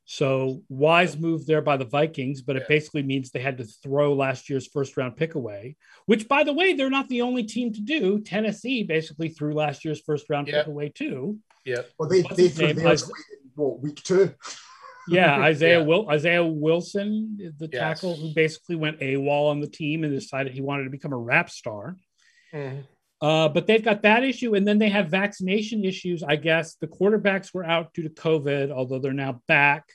So 0.09 0.63
wise 0.69 1.17
move 1.17 1.45
there 1.45 1.61
by 1.61 1.75
the 1.75 1.85
Vikings, 1.85 2.41
but 2.41 2.55
it 2.55 2.67
basically 2.69 3.03
means 3.03 3.29
they 3.29 3.41
had 3.41 3.57
to 3.57 3.65
throw 3.65 4.13
last 4.13 4.49
year's 4.49 4.65
first 4.65 4.95
round 4.95 5.17
pick 5.17 5.35
away, 5.35 5.75
which 6.05 6.29
by 6.29 6.45
the 6.45 6.53
way, 6.53 6.73
they're 6.73 6.89
not 6.89 7.09
the 7.09 7.23
only 7.23 7.43
team 7.43 7.73
to 7.73 7.81
do. 7.81 8.21
Tennessee 8.21 8.83
basically 8.83 9.27
threw 9.27 9.53
last 9.53 9.83
year's 9.83 9.99
first 9.99 10.29
round 10.29 10.47
pick 10.47 10.65
away 10.65 10.89
too. 10.89 11.39
Yeah. 11.65 11.81
Well, 11.99 12.07
they, 12.07 12.21
they 12.21 12.47
threw 12.47 12.73
theirs 12.73 13.11
what, 13.55 13.81
week 13.81 14.01
two. 14.01 14.33
yeah, 15.15 15.39
Isaiah 15.39 15.79
yeah. 15.79 15.85
Will 15.85 16.09
Isaiah 16.09 16.45
Wilson, 16.45 17.53
the 17.57 17.69
yes. 17.71 17.79
tackle 17.79 18.15
who 18.15 18.33
basically 18.33 18.75
went 18.75 18.99
AWOL 18.99 19.49
on 19.49 19.59
the 19.59 19.67
team 19.67 20.03
and 20.03 20.13
decided 20.13 20.53
he 20.53 20.61
wanted 20.61 20.85
to 20.85 20.89
become 20.89 21.13
a 21.13 21.17
rap 21.17 21.49
star. 21.49 21.95
Mm. 22.53 22.83
Uh, 23.19 23.49
but 23.49 23.65
they've 23.65 23.83
got 23.83 24.03
that 24.03 24.23
issue, 24.23 24.53
and 24.53 24.67
then 24.67 24.77
they 24.77 24.89
have 24.89 25.09
vaccination 25.09 25.83
issues. 25.83 26.21
I 26.21 26.35
guess 26.35 26.75
the 26.75 26.87
quarterbacks 26.87 27.53
were 27.53 27.65
out 27.65 27.93
due 27.93 28.03
to 28.03 28.09
COVID, 28.09 28.71
although 28.71 28.99
they're 28.99 29.13
now 29.13 29.41
back. 29.47 29.89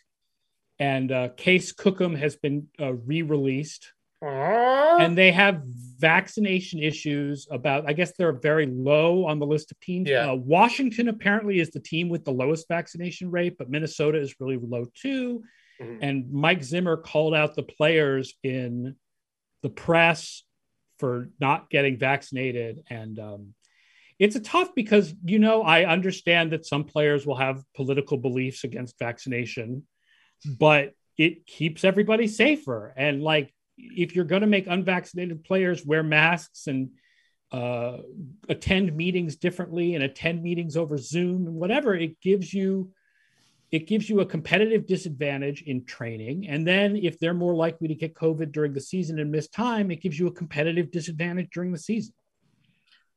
And 0.79 1.12
uh, 1.12 1.29
Case 1.37 1.72
Cookus 1.72 2.18
has 2.18 2.35
been 2.35 2.66
uh, 2.81 2.94
re-released, 2.94 3.92
and 4.22 5.16
they 5.16 5.32
have 5.32 5.62
vaccination 5.98 6.80
issues. 6.80 7.46
About, 7.50 7.88
I 7.88 7.92
guess 7.92 8.12
they're 8.16 8.32
very 8.32 8.66
low 8.66 9.26
on 9.26 9.38
the 9.38 9.46
list 9.46 9.70
of 9.70 9.80
teams. 9.80 10.08
Yeah. 10.08 10.30
Uh, 10.30 10.35
Washington 10.35 11.08
apparently 11.08 11.61
is 11.61 11.70
the 11.70 11.80
team 11.80 12.08
with 12.08 12.24
the 12.24 12.32
lowest 12.32 12.68
vaccination 12.68 13.30
rate, 13.30 13.56
but 13.58 13.70
Minnesota 13.70 14.18
is 14.18 14.35
really 14.40 14.58
low 14.61 14.87
too. 14.94 15.42
Mm-hmm. 15.80 16.02
And 16.02 16.32
Mike 16.32 16.62
Zimmer 16.62 16.96
called 16.96 17.35
out 17.35 17.56
the 17.56 17.62
players 17.62 18.35
in 18.42 18.96
the 19.62 19.70
press 19.70 20.44
for 20.98 21.30
not 21.40 21.70
getting 21.70 21.98
vaccinated 21.98 22.85
and 22.88 23.18
um, 23.18 23.54
it's 24.18 24.37
a 24.37 24.40
tough 24.40 24.72
because 24.76 25.12
you 25.24 25.40
know 25.40 25.62
i 25.62 25.85
understand 25.85 26.52
that 26.52 26.64
some 26.64 26.85
players 26.85 27.26
will 27.26 27.35
have 27.35 27.64
political 27.74 28.16
beliefs 28.16 28.62
against 28.62 28.98
vaccination 29.00 29.85
but 30.61 30.92
it 31.18 31.44
keeps 31.44 31.82
everybody 31.82 32.28
safer 32.28 32.94
and 32.96 33.20
like 33.20 33.52
if 33.76 34.14
you're 34.14 34.24
going 34.24 34.42
to 34.42 34.46
make 34.46 34.66
unvaccinated 34.66 35.44
players 35.44 35.85
wear 35.85 36.02
masks 36.02 36.66
and 36.66 36.90
uh, 37.50 37.98
attend 38.48 38.94
meetings 38.96 39.37
differently 39.37 39.94
and 39.94 40.02
attend 40.02 40.42
meetings 40.42 40.76
over 40.76 40.96
zoom 40.96 41.46
and 41.46 41.54
whatever 41.54 41.94
it 41.94 42.20
gives 42.20 42.52
you 42.52 42.90
it 43.72 43.87
gives 43.87 44.08
you 44.08 44.20
a 44.20 44.26
competitive 44.26 44.87
disadvantage 44.87 45.62
in 45.62 45.85
training. 45.85 46.46
And 46.46 46.66
then 46.66 46.94
if 46.94 47.18
they're 47.18 47.32
more 47.32 47.54
likely 47.54 47.88
to 47.88 47.94
get 47.94 48.14
COVID 48.14 48.52
during 48.52 48.74
the 48.74 48.80
season 48.82 49.18
and 49.18 49.32
miss 49.32 49.48
time, 49.48 49.90
it 49.90 50.02
gives 50.02 50.18
you 50.18 50.26
a 50.26 50.30
competitive 50.30 50.90
disadvantage 50.90 51.48
during 51.52 51.72
the 51.72 51.78
season. 51.78 52.12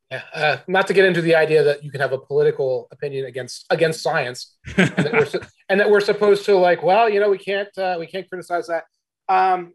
Yeah, 0.09 0.21
uh, 0.33 0.57
not 0.67 0.87
to 0.87 0.93
get 0.93 1.03
into 1.05 1.21
the 1.21 1.35
idea 1.35 1.63
that 1.63 1.83
you 1.83 1.91
can 1.91 1.99
have 1.99 2.13
a 2.13 2.17
political 2.17 2.87
opinion 2.91 3.25
against 3.25 3.65
against 3.71 4.01
science, 4.01 4.55
and, 4.77 4.89
that 4.95 5.11
we're, 5.11 5.41
and, 5.69 5.79
that 5.79 5.89
we're, 5.89 5.99
supposed 5.99 6.45
to 6.45 6.55
like, 6.55 6.83
well, 6.83 7.09
you 7.09 7.19
know, 7.19 7.29
we 7.29 7.39
can't 7.39 7.75
uh, 7.77 7.97
we 7.99 8.05
can't 8.05 8.29
criticize 8.29 8.67
that. 8.67 8.83
Um, 9.27 9.73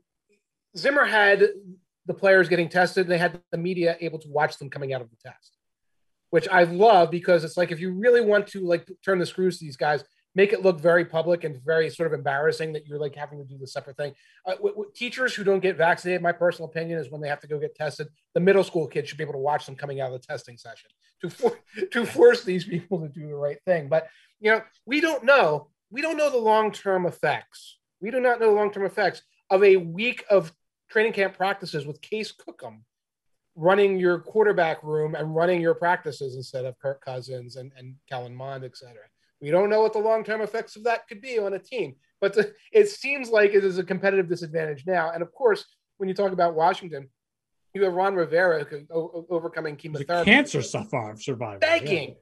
Zimmer 0.76 1.04
had 1.04 1.48
the 2.06 2.14
players 2.14 2.48
getting 2.48 2.68
tested; 2.68 3.06
they 3.06 3.18
had 3.18 3.40
the 3.50 3.58
media 3.58 3.96
able 4.00 4.18
to 4.18 4.28
watch 4.28 4.58
them 4.58 4.70
coming 4.70 4.92
out 4.92 5.00
of 5.00 5.10
the 5.10 5.16
test, 5.16 5.56
which 6.30 6.48
I 6.48 6.64
love 6.64 7.10
because 7.10 7.44
it's 7.44 7.56
like 7.56 7.72
if 7.72 7.80
you 7.80 7.92
really 7.92 8.20
want 8.20 8.46
to 8.48 8.66
like 8.66 8.88
turn 9.04 9.18
the 9.18 9.26
screws 9.26 9.58
to 9.58 9.64
these 9.64 9.76
guys, 9.76 10.04
make 10.34 10.52
it 10.52 10.62
look 10.62 10.80
very 10.80 11.04
public 11.04 11.44
and 11.44 11.60
very 11.64 11.90
sort 11.90 12.06
of 12.06 12.12
embarrassing 12.12 12.72
that 12.72 12.86
you're 12.86 12.98
like 12.98 13.14
having 13.14 13.38
to 13.38 13.44
do 13.44 13.58
the 13.58 13.66
separate 13.66 13.96
thing. 13.96 14.14
Uh, 14.46 14.52
w- 14.52 14.74
w- 14.74 14.90
teachers 14.94 15.34
who 15.34 15.42
don't 15.42 15.60
get 15.60 15.76
vaccinated, 15.76 16.22
my 16.22 16.32
personal 16.32 16.68
opinion 16.68 16.98
is 16.98 17.10
when 17.10 17.20
they 17.20 17.28
have 17.28 17.40
to 17.40 17.48
go 17.48 17.58
get 17.58 17.74
tested, 17.74 18.08
the 18.34 18.40
middle 18.40 18.62
school 18.62 18.86
kids 18.86 19.08
should 19.08 19.18
be 19.18 19.24
able 19.24 19.34
to 19.34 19.38
watch 19.38 19.66
them 19.66 19.74
coming 19.74 20.00
out 20.00 20.12
of 20.12 20.20
the 20.20 20.26
testing 20.26 20.56
session 20.56 20.90
to 21.20 21.30
for- 21.30 21.58
to 21.90 22.06
force 22.06 22.44
these 22.44 22.64
people 22.64 23.00
to 23.00 23.08
do 23.08 23.26
the 23.26 23.34
right 23.34 23.58
thing. 23.66 23.88
But 23.88 24.08
you 24.40 24.52
know, 24.52 24.62
we 24.86 25.00
don't 25.00 25.24
know. 25.24 25.68
We 25.90 26.02
don't 26.02 26.16
know 26.16 26.30
the 26.30 26.38
long 26.38 26.70
term 26.72 27.06
effects. 27.06 27.78
We 28.00 28.10
do 28.10 28.20
not 28.20 28.40
know 28.40 28.46
the 28.46 28.56
long 28.56 28.72
term 28.72 28.86
effects 28.86 29.22
of 29.50 29.64
a 29.64 29.76
week 29.76 30.24
of 30.30 30.52
training 30.90 31.12
camp 31.12 31.36
practices 31.36 31.86
with 31.86 32.00
Case 32.00 32.32
Cookus 32.32 32.80
running 33.56 33.98
your 33.98 34.18
quarterback 34.18 34.82
room 34.82 35.14
and 35.14 35.34
running 35.34 35.60
your 35.60 35.74
practices 35.74 36.36
instead 36.36 36.64
of 36.64 36.78
Kirk 36.78 37.04
Cousins 37.04 37.56
and, 37.56 37.72
and 37.76 37.94
Kellen 38.08 38.34
Mond, 38.34 38.64
et 38.64 38.76
cetera. 38.76 39.02
We 39.40 39.50
don't 39.50 39.70
know 39.70 39.80
what 39.80 39.92
the 39.92 39.98
long 39.98 40.24
term 40.24 40.40
effects 40.40 40.76
of 40.76 40.84
that 40.84 41.08
could 41.08 41.20
be 41.20 41.38
on 41.38 41.54
a 41.54 41.58
team, 41.58 41.96
but 42.20 42.34
the, 42.34 42.52
it 42.72 42.88
seems 42.88 43.30
like 43.30 43.54
it 43.54 43.64
is 43.64 43.78
a 43.78 43.84
competitive 43.84 44.28
disadvantage 44.28 44.86
now. 44.86 45.10
And 45.12 45.22
of 45.22 45.32
course, 45.32 45.64
when 45.96 46.08
you 46.08 46.14
talk 46.14 46.32
about 46.32 46.54
Washington, 46.54 47.08
you 47.74 47.84
have 47.84 47.92
Ron 47.92 48.14
Rivera 48.14 48.66
overcoming 48.90 49.76
chemotherapy, 49.76 50.30
cancer 50.30 50.62
survivor, 50.62 51.58
begging, 51.58 52.10
yeah. 52.10 52.14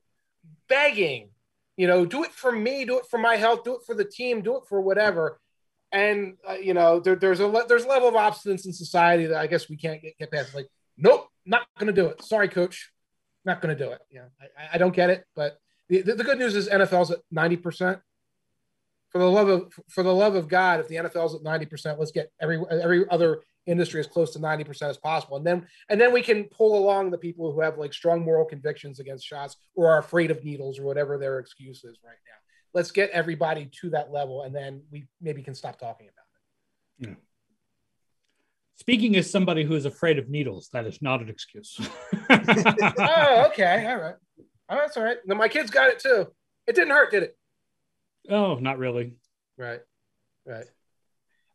begging, 0.69 1.31
you 1.77 1.87
know, 1.87 2.05
do 2.05 2.23
it 2.25 2.33
for 2.33 2.53
me, 2.53 2.85
do 2.85 2.99
it 2.99 3.07
for 3.07 3.19
my 3.19 3.37
health, 3.37 3.65
do 3.65 3.75
it 3.77 3.83
for 3.87 3.95
the 3.95 4.05
team, 4.05 4.43
do 4.43 4.57
it 4.57 4.65
for 4.69 4.81
whatever. 4.81 5.41
And 5.93 6.37
uh, 6.49 6.55
you 6.55 6.75
know, 6.75 7.01
there, 7.01 7.17
there's 7.17 7.41
a 7.41 7.65
there's 7.69 7.85
a 7.85 7.89
level 7.89 8.09
of 8.09 8.15
obstinance 8.15 8.67
in 8.67 8.73
society 8.73 9.27
that 9.27 9.39
I 9.39 9.47
guess 9.47 9.69
we 9.69 9.77
can't 9.77 10.03
get, 10.03 10.19
get 10.19 10.31
past. 10.31 10.55
Like, 10.55 10.69
nope, 10.97 11.29
not 11.47 11.63
going 11.79 11.93
to 11.95 11.99
do 11.99 12.09
it. 12.09 12.23
Sorry, 12.23 12.49
coach, 12.49 12.91
not 13.45 13.63
going 13.63 13.77
to 13.77 13.85
do 13.85 13.93
it. 13.93 14.01
Yeah, 14.11 14.27
I, 14.41 14.75
I 14.75 14.79
don't 14.79 14.95
get 14.95 15.11
it, 15.11 15.25
but 15.35 15.59
the, 15.89 16.03
the, 16.03 16.25
good 16.25 16.39
news 16.39 16.55
is 16.55 16.69
NFL's 16.69 17.11
at 17.11 17.21
90%. 17.35 18.01
for 19.09 19.19
the 19.19 19.31
love 19.31 19.49
of 19.49 19.73
for 19.89 20.03
the 20.03 20.13
love 20.13 20.35
of 20.35 20.49
God, 20.49 20.81
if 20.81 20.89
the 20.89 20.97
NFL's 20.97 21.35
at 21.35 21.43
ninety 21.43 21.67
percent, 21.67 21.99
let's 21.99 22.13
get 22.13 22.31
every 22.41 22.63
every 22.71 23.09
other 23.09 23.41
industry 23.67 24.01
as 24.01 24.07
close 24.07 24.33
to 24.33 24.39
ninety 24.39 24.65
percent 24.65 24.91
as 24.91 24.99
possible, 24.99 25.39
and 25.39 25.47
then 25.47 25.67
and 25.89 25.99
then 25.99 26.13
we 26.13 26.21
can 26.23 26.45
pull 26.45 26.79
along 26.79 27.11
the 27.11 27.19
people 27.19 27.51
who 27.51 27.61
have 27.61 27.79
like 27.79 27.95
strong 27.95 28.23
moral 28.23 28.45
convictions 28.45 29.01
against 29.01 29.27
shots 29.27 29.57
or 29.75 29.91
are 29.91 29.99
afraid 29.99 30.31
of 30.31 30.45
needles 30.45 30.79
or 30.79 30.83
whatever 30.83 31.17
their 31.17 31.39
excuse 31.39 31.79
is 31.85 31.99
right 32.05 32.17
now. 32.27 32.39
Let's 32.79 32.93
get 32.93 33.11
everybody 33.11 33.69
to 33.81 33.91
that 33.91 34.13
level, 34.13 34.43
and 34.43 34.55
then 34.55 34.83
we 34.93 35.09
maybe 35.21 35.43
can 35.43 35.57
stop 35.57 35.81
talking 35.81 36.07
about 36.07 37.09
it. 37.09 37.09
Yeah. 37.09 37.17
Speaking 38.77 39.17
as 39.17 39.29
somebody 39.29 39.65
who 39.65 39.75
is 39.75 39.85
afraid 39.85 40.17
of 40.17 40.29
needles, 40.29 40.69
that 40.73 40.87
is 40.87 41.03
not 41.03 41.21
an 41.21 41.29
excuse. 41.29 41.77
oh, 42.31 43.47
okay, 43.49 43.85
all 43.85 43.97
right. 43.97 44.15
Oh, 44.69 44.77
that's 44.77 44.97
all 44.97 45.03
right. 45.03 45.17
No, 45.27 45.35
my 45.35 45.49
kids 45.49 45.73
got 45.73 45.91
it 45.91 45.99
too. 45.99 46.29
It 46.69 46.77
didn't 46.77 46.93
hurt, 46.93 47.11
did 47.11 47.25
it? 47.25 47.37
Oh, 48.31 48.55
not 48.61 48.79
really. 48.79 49.17
Right. 49.57 49.81
Right. 50.47 50.67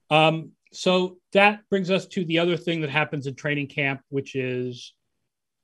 Um, 0.09 0.51
so 0.73 1.19
that 1.31 1.61
brings 1.69 1.89
us 1.89 2.05
to 2.07 2.25
the 2.25 2.39
other 2.39 2.57
thing 2.57 2.81
that 2.81 2.89
happens 2.89 3.27
in 3.27 3.35
training 3.35 3.67
camp, 3.67 4.01
which 4.09 4.35
is 4.35 4.93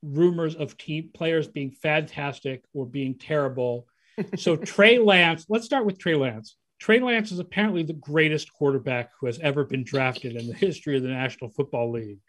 rumors 0.03 0.55
of 0.55 0.77
team 0.77 1.09
players 1.13 1.49
being 1.49 1.71
fantastic 1.71 2.63
or 2.73 2.85
being 2.85 3.15
terrible. 3.15 3.88
So 4.37 4.55
Trey 4.55 4.99
Lance, 4.99 5.45
let's 5.49 5.65
start 5.65 5.85
with 5.85 5.99
Trey 5.99 6.15
Lance. 6.15 6.55
Trey 6.79 6.99
Lance 6.99 7.31
is 7.31 7.39
apparently 7.39 7.83
the 7.83 7.93
greatest 7.93 8.53
quarterback 8.53 9.11
who 9.19 9.27
has 9.27 9.39
ever 9.39 9.65
been 9.65 9.83
drafted 9.83 10.35
in 10.35 10.47
the 10.47 10.53
history 10.53 10.95
of 10.97 11.03
the 11.03 11.09
National 11.09 11.49
Football 11.49 11.91
League. 11.91 12.19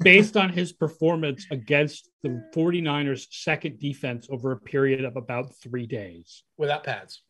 Based 0.00 0.36
on 0.36 0.50
his 0.50 0.72
performance 0.72 1.46
against 1.50 2.08
the 2.22 2.44
49ers 2.54 3.26
second 3.30 3.80
defense 3.80 4.28
over 4.30 4.52
a 4.52 4.60
period 4.60 5.04
of 5.04 5.16
about 5.16 5.56
three 5.60 5.86
days. 5.86 6.44
Without 6.56 6.84
pads. 6.84 7.22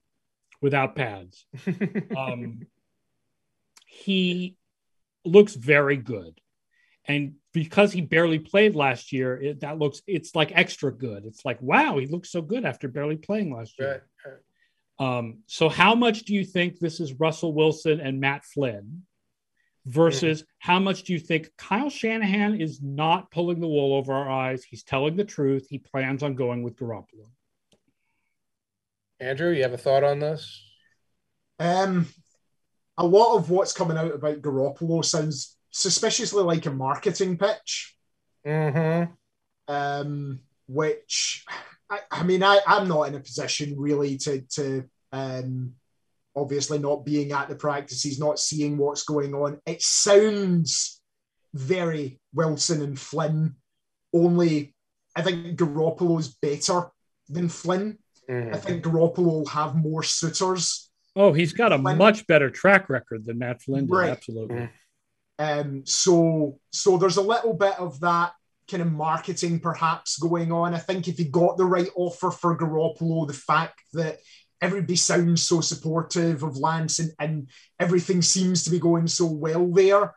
Without 0.60 0.94
pads. 0.94 1.46
Um, 2.16 2.66
he 3.86 4.56
looks 5.24 5.54
very 5.54 5.96
good 5.96 6.38
and 7.08 7.34
because 7.52 7.92
he 7.92 8.00
barely 8.00 8.38
played 8.38 8.76
last 8.76 9.12
year 9.12 9.40
it, 9.40 9.60
that 9.60 9.78
looks 9.78 10.02
it's 10.06 10.34
like 10.34 10.52
extra 10.54 10.92
good 10.92 11.24
it's 11.24 11.44
like 11.44 11.60
wow 11.60 11.98
he 11.98 12.06
looks 12.06 12.30
so 12.30 12.40
good 12.40 12.64
after 12.64 12.86
barely 12.86 13.16
playing 13.16 13.52
last 13.52 13.78
year 13.78 14.04
right, 14.24 14.32
right. 14.32 14.38
Um, 15.00 15.38
so 15.46 15.68
how 15.68 15.94
much 15.94 16.22
do 16.22 16.34
you 16.34 16.44
think 16.44 16.78
this 16.78 17.00
is 17.00 17.14
russell 17.14 17.52
wilson 17.52 18.00
and 18.00 18.20
matt 18.20 18.44
flynn 18.44 19.02
versus 19.88 20.44
how 20.58 20.78
much 20.78 21.04
do 21.04 21.12
you 21.12 21.18
think 21.18 21.48
Kyle 21.56 21.88
Shanahan 21.88 22.60
is 22.60 22.82
not 22.82 23.30
pulling 23.30 23.60
the 23.60 23.66
wool 23.66 23.94
over 23.94 24.12
our 24.12 24.30
eyes? 24.30 24.62
He's 24.62 24.82
telling 24.82 25.16
the 25.16 25.24
truth. 25.24 25.66
He 25.70 25.78
plans 25.78 26.22
on 26.22 26.34
going 26.34 26.62
with 26.62 26.76
Garoppolo. 26.76 27.30
Andrew, 29.20 29.50
you 29.50 29.62
have 29.62 29.72
a 29.72 29.78
thought 29.78 30.04
on 30.04 30.18
this? 30.18 30.62
Um, 31.58 32.06
a 32.96 33.06
lot 33.06 33.36
of 33.36 33.50
what's 33.50 33.72
coming 33.72 33.96
out 33.96 34.14
about 34.14 34.42
Garoppolo 34.42 35.04
sounds 35.04 35.56
suspiciously 35.70 36.42
like 36.42 36.66
a 36.66 36.70
marketing 36.70 37.38
pitch. 37.38 37.96
Mm-hmm. 38.46 39.12
Um, 39.72 40.40
which 40.66 41.44
I, 41.90 42.00
I 42.10 42.22
mean, 42.22 42.42
I, 42.42 42.60
I'm 42.66 42.88
not 42.88 43.08
in 43.08 43.14
a 43.14 43.20
position 43.20 43.74
really 43.78 44.16
to 44.18 44.40
to 44.40 44.84
um, 45.12 45.74
obviously 46.36 46.78
not 46.78 47.04
being 47.04 47.32
at 47.32 47.48
the 47.48 47.56
practices, 47.56 48.18
not 48.18 48.38
seeing 48.38 48.78
what's 48.78 49.04
going 49.04 49.34
on. 49.34 49.60
It 49.66 49.82
sounds 49.82 51.00
very 51.54 52.20
Wilson 52.32 52.82
and 52.82 52.98
Flynn. 52.98 53.56
Only 54.14 54.74
I 55.16 55.22
think 55.22 55.58
Garoppolo's 55.58 56.34
better 56.40 56.90
than 57.28 57.48
Flynn. 57.48 57.98
Mm-hmm. 58.30 58.54
I 58.54 58.58
think 58.58 58.84
Garoppolo 58.84 59.24
will 59.24 59.46
have 59.46 59.74
more 59.74 60.02
suitors. 60.02 60.90
Oh, 61.16 61.32
he's 61.32 61.52
got 61.52 61.72
a 61.72 61.78
Flynn- 61.78 61.98
much 61.98 62.26
better 62.26 62.50
track 62.50 62.88
record 62.88 63.24
than 63.24 63.38
Matt 63.38 63.62
Flynn. 63.62 63.86
Right. 63.86 64.10
Absolutely. 64.10 64.56
Mm. 64.56 64.70
Um, 65.38 65.84
so 65.86 66.58
so 66.72 66.98
there's 66.98 67.16
a 67.16 67.22
little 67.22 67.54
bit 67.54 67.78
of 67.78 68.00
that 68.00 68.32
kind 68.70 68.82
of 68.82 68.92
marketing 68.92 69.60
perhaps 69.60 70.18
going 70.18 70.52
on. 70.52 70.74
I 70.74 70.78
think 70.78 71.08
if 71.08 71.16
he 71.16 71.24
got 71.24 71.56
the 71.56 71.64
right 71.64 71.88
offer 71.96 72.30
for 72.30 72.56
Garoppolo, 72.58 73.26
the 73.26 73.32
fact 73.32 73.80
that 73.94 74.18
everybody 74.60 74.96
sounds 74.96 75.42
so 75.42 75.60
supportive 75.60 76.42
of 76.42 76.56
Lance 76.56 76.98
and, 76.98 77.12
and 77.20 77.48
everything 77.78 78.20
seems 78.20 78.64
to 78.64 78.70
be 78.70 78.78
going 78.80 79.06
so 79.06 79.26
well 79.26 79.70
there 79.72 80.14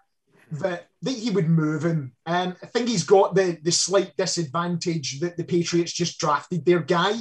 that, 0.54 0.88
that 1.04 1.12
he 1.12 1.30
would 1.30 1.48
move 1.48 1.86
him. 1.86 2.14
Um, 2.26 2.56
I 2.62 2.66
think 2.66 2.90
he's 2.90 3.04
got 3.04 3.36
the 3.36 3.58
the 3.62 3.72
slight 3.72 4.18
disadvantage 4.18 5.20
that 5.20 5.38
the 5.38 5.44
Patriots 5.44 5.94
just 5.94 6.20
drafted 6.20 6.66
their 6.66 6.80
guy 6.80 7.14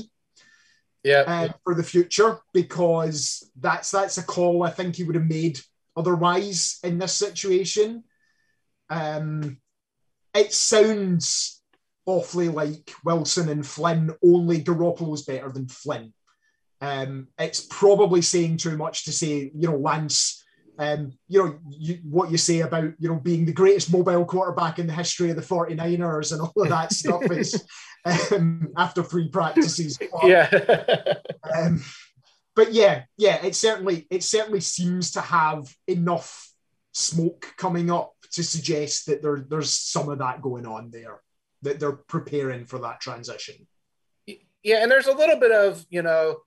Yeah. 1.04 1.24
uh, 1.26 1.48
for 1.62 1.74
the 1.74 1.82
future 1.84 2.38
because 2.52 3.50
that's 3.60 3.90
that's 3.90 4.18
a 4.18 4.22
call 4.22 4.62
I 4.62 4.70
think 4.70 4.96
he 4.96 5.04
would 5.04 5.14
have 5.14 5.26
made 5.26 5.60
otherwise 5.96 6.78
in 6.82 6.98
this 6.98 7.14
situation. 7.14 8.04
Um, 8.88 9.58
it 10.34 10.52
sounds 10.52 11.62
awfully 12.06 12.48
like 12.48 12.92
Wilson 13.04 13.48
and 13.48 13.66
Flynn. 13.66 14.12
Only 14.24 14.62
Garoppolo's 14.62 15.22
better 15.22 15.50
than 15.50 15.68
Flynn. 15.68 16.12
Um, 16.80 17.28
it's 17.38 17.66
probably 17.68 18.22
saying 18.22 18.58
too 18.58 18.76
much 18.76 19.04
to 19.04 19.12
say, 19.12 19.50
you 19.54 19.68
know, 19.68 19.76
Lance. 19.76 20.44
Um, 20.78 21.12
you 21.28 21.44
know, 21.44 21.58
you, 21.68 21.98
what 22.04 22.30
you 22.30 22.38
say 22.38 22.60
about, 22.60 22.92
you 22.98 23.08
know, 23.10 23.16
being 23.16 23.44
the 23.44 23.52
greatest 23.52 23.92
mobile 23.92 24.24
quarterback 24.24 24.78
in 24.78 24.86
the 24.86 24.94
history 24.94 25.28
of 25.28 25.36
the 25.36 25.42
49ers 25.42 26.32
and 26.32 26.40
all 26.40 26.54
of 26.56 26.70
that 26.70 26.90
stuff 26.92 27.30
is 27.30 27.62
um, 28.32 28.68
after 28.78 29.02
three 29.02 29.28
practices. 29.28 29.98
But, 29.98 30.26
yeah. 30.26 31.14
But 32.60 32.74
yeah, 32.74 33.04
yeah, 33.16 33.42
it 33.42 33.54
certainly 33.54 34.06
it 34.10 34.22
certainly 34.22 34.60
seems 34.60 35.12
to 35.12 35.22
have 35.22 35.74
enough 35.86 36.52
smoke 36.92 37.54
coming 37.56 37.90
up 37.90 38.12
to 38.32 38.42
suggest 38.42 39.06
that 39.06 39.22
there, 39.22 39.42
there's 39.48 39.70
some 39.70 40.10
of 40.10 40.18
that 40.18 40.42
going 40.42 40.66
on 40.66 40.90
there, 40.90 41.22
that 41.62 41.80
they're 41.80 41.92
preparing 41.92 42.66
for 42.66 42.78
that 42.80 43.00
transition. 43.00 43.66
yeah. 44.26 44.82
And 44.82 44.90
there's 44.90 45.06
a 45.06 45.14
little 45.14 45.40
bit 45.40 45.52
of, 45.52 45.86
you 45.88 46.02
know, 46.02 46.40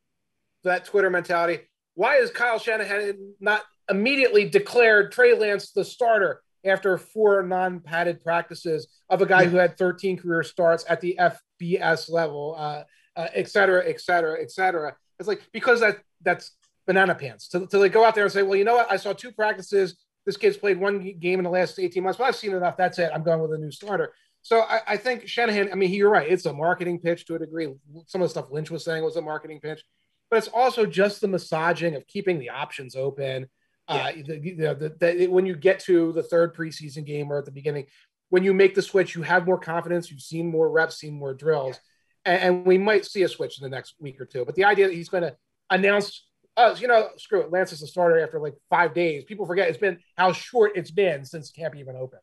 that 0.64 0.86
Twitter 0.86 1.10
mentality. 1.10 1.62
Why 1.96 2.18
is 2.18 2.30
Kyle 2.30 2.60
Shanahan 2.60 3.34
not 3.40 3.64
immediately 3.90 4.48
declared 4.48 5.12
Trey 5.12 5.36
Lance 5.36 5.72
the 5.72 5.84
starter 5.84 6.44
after 6.64 7.00
four 7.00 7.42
non-padded 7.42 8.24
practices 8.24 8.88
of 9.10 9.24
a 9.24 9.26
guy 9.26 9.46
who 9.46 9.58
had 9.58 9.80
13 9.80 10.18
career 10.18 10.44
starts 10.44 10.86
at 10.88 11.02
the 11.02 11.20
FBS 11.60 12.08
level, 12.12 12.56
uh, 12.56 12.84
uh, 13.16 13.28
et 13.34 13.50
cetera, 13.50 13.84
et 13.90 14.00
cetera, 14.00 14.40
et 14.40 14.52
cetera? 14.52 14.96
It's 15.20 15.28
like 15.28 15.42
because 15.52 15.80
that 15.82 16.00
that's 16.22 16.52
banana 16.86 17.16
pants 17.16 17.48
to, 17.50 17.66
to 17.68 17.78
like 17.78 17.94
go 17.94 18.06
out 18.06 18.16
there 18.16 18.24
and 18.24 18.34
say, 18.34 18.44
well, 18.44 18.58
you 18.58 18.66
know 18.66 18.76
what? 18.76 18.92
I 18.92 18.98
saw 18.98 19.14
two 19.14 19.32
practices. 19.32 19.96
This 20.26 20.38
kid's 20.38 20.58
played 20.58 20.80
one 20.80 21.00
game 21.20 21.40
in 21.40 21.44
the 21.44 21.50
last 21.50 21.80
18 21.80 22.04
months, 22.04 22.18
but 22.18 22.26
I've 22.26 22.36
seen 22.36 22.54
enough. 22.54 22.78
That's 22.78 23.00
it. 23.00 23.12
I'm 23.14 23.24
going 23.24 23.42
with 23.42 23.54
a 23.54 23.58
new 23.58 23.72
starter. 23.72 24.14
So 24.42 24.62
I, 24.62 24.82
I 24.88 24.98
think 24.98 25.28
Shanahan, 25.28 25.70
I 25.72 25.76
mean, 25.76 25.92
you're 25.92 26.10
right. 26.10 26.30
It's 26.30 26.46
a 26.46 26.54
marketing 26.54 27.00
pitch 27.00 27.26
to 27.26 27.36
a 27.36 27.40
degree. 27.40 27.74
Some 28.08 28.22
of 28.22 28.26
the 28.26 28.30
stuff 28.30 28.52
Lynch 28.52 28.72
was 28.72 28.84
saying 28.84 29.04
was 29.04 29.16
a 29.16 29.22
marketing 29.22 29.60
pitch, 29.62 29.84
but 30.30 30.38
it's 30.38 30.50
also 30.50 30.86
just 30.86 31.22
the 31.22 31.28
massaging 31.28 31.96
of 31.96 32.06
keeping 32.08 32.40
the 32.40 32.50
options 32.50 32.96
open. 32.96 33.48
Uh, 33.88 34.12
the, 34.14 34.40
the, 34.40 34.96
the, 35.00 35.14
the, 35.14 35.28
when 35.28 35.46
you 35.46 35.56
get 35.56 35.80
to 35.80 36.14
the 36.14 36.24
third 36.24 36.56
preseason 36.56 37.06
game 37.06 37.32
or 37.32 37.38
at 37.38 37.46
the 37.46 37.52
beginning, 37.52 37.86
when 38.30 38.44
you 38.44 38.54
make 38.54 38.76
the 38.76 38.82
switch, 38.82 39.16
you 39.16 39.22
have 39.22 39.46
more 39.46 39.60
confidence. 39.60 40.10
You've 40.10 40.22
seen 40.22 40.50
more 40.50 40.70
reps, 40.70 40.98
seen 40.98 41.14
more 41.14 41.34
drills, 41.34 41.80
and, 42.26 42.42
and 42.42 42.66
we 42.66 42.78
might 42.78 43.06
see 43.06 43.24
a 43.24 43.30
switch 43.30 43.60
in 43.60 43.64
the 43.64 43.76
next 43.76 43.96
week 44.00 44.20
or 44.20 44.26
two. 44.26 44.46
But 44.46 44.56
the 44.56 44.66
idea 44.66 44.88
that 44.88 44.94
he's 44.94 45.10
going 45.10 45.24
to 45.24 45.36
announce, 45.70 46.26
oh, 46.58 46.76
you 46.76 46.88
know, 46.88 47.10
screw 47.18 47.42
it, 47.42 47.52
Lance 47.52 47.72
is 47.72 47.82
the 47.82 47.88
starter 47.88 48.24
after 48.24 48.40
like 48.40 48.56
five 48.70 48.94
days. 48.94 49.24
People 49.24 49.46
forget 49.46 49.70
it's 49.70 49.78
been 49.78 50.00
how 50.18 50.32
short 50.32 50.74
it's 50.76 50.92
been 50.92 51.26
since 51.26 51.52
camp 51.52 51.76
even 51.76 51.96
opened. 51.96 52.22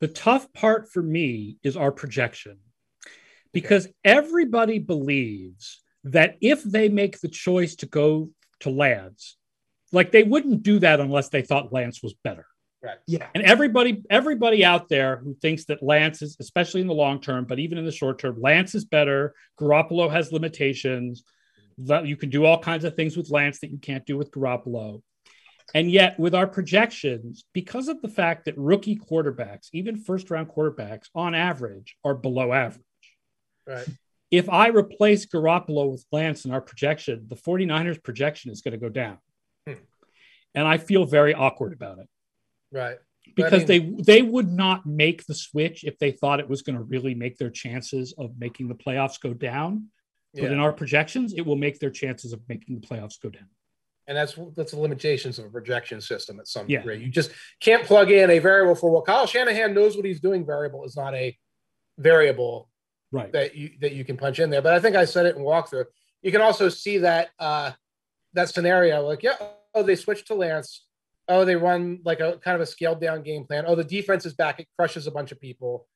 The 0.00 0.08
tough 0.08 0.52
part 0.52 0.90
for 0.92 1.02
me 1.02 1.56
is 1.62 1.76
our 1.76 1.90
projection 1.90 2.58
because 3.52 3.88
everybody 4.04 4.78
believes 4.78 5.80
that 6.04 6.36
if 6.40 6.62
they 6.62 6.88
make 6.88 7.20
the 7.20 7.28
choice 7.28 7.76
to 7.76 7.86
go 7.86 8.30
to 8.60 8.70
Lance, 8.70 9.36
like 9.92 10.12
they 10.12 10.22
wouldn't 10.22 10.62
do 10.62 10.78
that 10.80 11.00
unless 11.00 11.30
they 11.30 11.42
thought 11.42 11.72
Lance 11.72 12.02
was 12.02 12.14
better. 12.22 12.46
Right. 12.86 12.98
Yeah. 13.08 13.26
And 13.34 13.42
everybody, 13.42 14.04
everybody 14.10 14.64
out 14.64 14.88
there 14.88 15.16
who 15.16 15.34
thinks 15.34 15.64
that 15.64 15.82
Lance 15.82 16.22
is, 16.22 16.36
especially 16.38 16.82
in 16.82 16.86
the 16.86 16.94
long 16.94 17.20
term, 17.20 17.44
but 17.44 17.58
even 17.58 17.78
in 17.78 17.84
the 17.84 17.90
short 17.90 18.20
term, 18.20 18.40
Lance 18.40 18.76
is 18.76 18.84
better. 18.84 19.34
Garoppolo 19.60 20.08
has 20.10 20.30
limitations. 20.30 21.24
That 21.78 22.06
you 22.06 22.16
can 22.16 22.30
do 22.30 22.44
all 22.44 22.58
kinds 22.60 22.84
of 22.84 22.94
things 22.94 23.16
with 23.16 23.30
Lance 23.30 23.58
that 23.58 23.70
you 23.70 23.78
can't 23.78 24.06
do 24.06 24.16
with 24.16 24.30
Garoppolo. 24.30 25.02
And 25.74 25.90
yet, 25.90 26.16
with 26.18 26.32
our 26.32 26.46
projections, 26.46 27.44
because 27.52 27.88
of 27.88 28.00
the 28.00 28.08
fact 28.08 28.44
that 28.44 28.56
rookie 28.56 28.96
quarterbacks, 28.96 29.68
even 29.72 29.96
first 29.96 30.30
round 30.30 30.48
quarterbacks, 30.48 31.08
on 31.12 31.34
average, 31.34 31.96
are 32.04 32.14
below 32.14 32.52
average. 32.52 32.84
Right. 33.66 33.86
If 34.30 34.48
I 34.48 34.68
replace 34.68 35.26
Garoppolo 35.26 35.90
with 35.90 36.06
Lance 36.12 36.44
in 36.44 36.52
our 36.52 36.60
projection, 36.60 37.26
the 37.28 37.36
49ers 37.36 38.02
projection 38.02 38.52
is 38.52 38.62
going 38.62 38.72
to 38.72 38.78
go 38.78 38.88
down. 38.88 39.18
Hmm. 39.66 39.74
And 40.54 40.68
I 40.68 40.78
feel 40.78 41.04
very 41.04 41.34
awkward 41.34 41.72
about 41.72 41.98
it 41.98 42.08
Right. 42.76 42.98
because 43.34 43.64
I 43.64 43.66
mean- 43.78 43.96
they 43.96 44.20
they 44.20 44.22
would 44.22 44.50
not 44.52 44.86
make 44.86 45.26
the 45.26 45.34
switch 45.34 45.78
if 45.84 45.98
they 45.98 46.12
thought 46.12 46.40
it 46.40 46.48
was 46.48 46.62
going 46.62 46.76
to 46.76 46.82
really 46.94 47.14
make 47.14 47.38
their 47.38 47.50
chances 47.50 48.14
of 48.18 48.28
making 48.38 48.68
the 48.68 48.74
playoffs 48.74 49.20
go 49.20 49.32
down. 49.34 49.90
But 50.34 50.52
in 50.52 50.58
our 50.58 50.72
projections, 50.72 51.32
it 51.32 51.46
will 51.46 51.56
make 51.56 51.78
their 51.78 51.90
chances 51.90 52.34
of 52.34 52.40
making 52.46 52.78
the 52.78 52.86
playoffs 52.86 53.18
go 53.20 53.30
down. 53.30 53.48
and 54.08 54.16
that's 54.16 54.34
that's 54.56 54.72
the 54.72 54.78
limitations 54.78 55.38
of 55.40 55.44
a 55.46 55.50
projection 55.50 56.00
system 56.00 56.38
at 56.38 56.46
some 56.46 56.66
Yeah. 56.68 56.78
degree. 56.80 56.98
You 57.04 57.10
just 57.10 57.30
can't 57.66 57.84
plug 57.84 58.10
in 58.12 58.30
a 58.30 58.38
variable 58.38 58.74
for 58.76 58.88
well, 58.92 59.02
Kyle 59.02 59.26
Shanahan 59.26 59.74
knows 59.74 59.96
what 59.96 60.04
he's 60.04 60.20
doing. 60.20 60.44
Variable 60.46 60.84
is 60.84 60.94
not 60.96 61.12
a 61.14 61.36
variable 61.98 62.70
Right. 63.12 63.32
that 63.32 63.54
you 63.56 63.70
that 63.80 63.92
you 63.92 64.04
can 64.04 64.16
punch 64.16 64.38
in 64.40 64.50
there. 64.50 64.62
But 64.62 64.74
I 64.74 64.80
think 64.80 64.94
I 64.96 65.04
said 65.06 65.26
it 65.26 65.36
in 65.36 65.42
walkthrough. 65.42 65.86
You 66.22 66.32
can 66.32 66.40
also 66.40 66.68
see 66.68 66.98
that 66.98 67.30
uh, 67.38 67.72
that 68.34 68.48
scenario, 68.50 69.02
like 69.06 69.22
yeah, 69.22 69.36
oh 69.74 69.82
they 69.82 69.96
switched 69.96 70.26
to 70.28 70.34
Lance. 70.34 70.85
Oh, 71.28 71.44
they 71.44 71.56
run 71.56 72.00
like 72.04 72.20
a 72.20 72.38
kind 72.38 72.54
of 72.54 72.60
a 72.60 72.66
scaled 72.66 73.00
down 73.00 73.22
game 73.22 73.44
plan. 73.44 73.64
Oh, 73.66 73.74
the 73.74 73.84
defense 73.84 74.24
is 74.26 74.34
back; 74.34 74.60
it 74.60 74.68
crushes 74.78 75.06
a 75.06 75.10
bunch 75.10 75.32
of 75.32 75.40
people, 75.40 75.86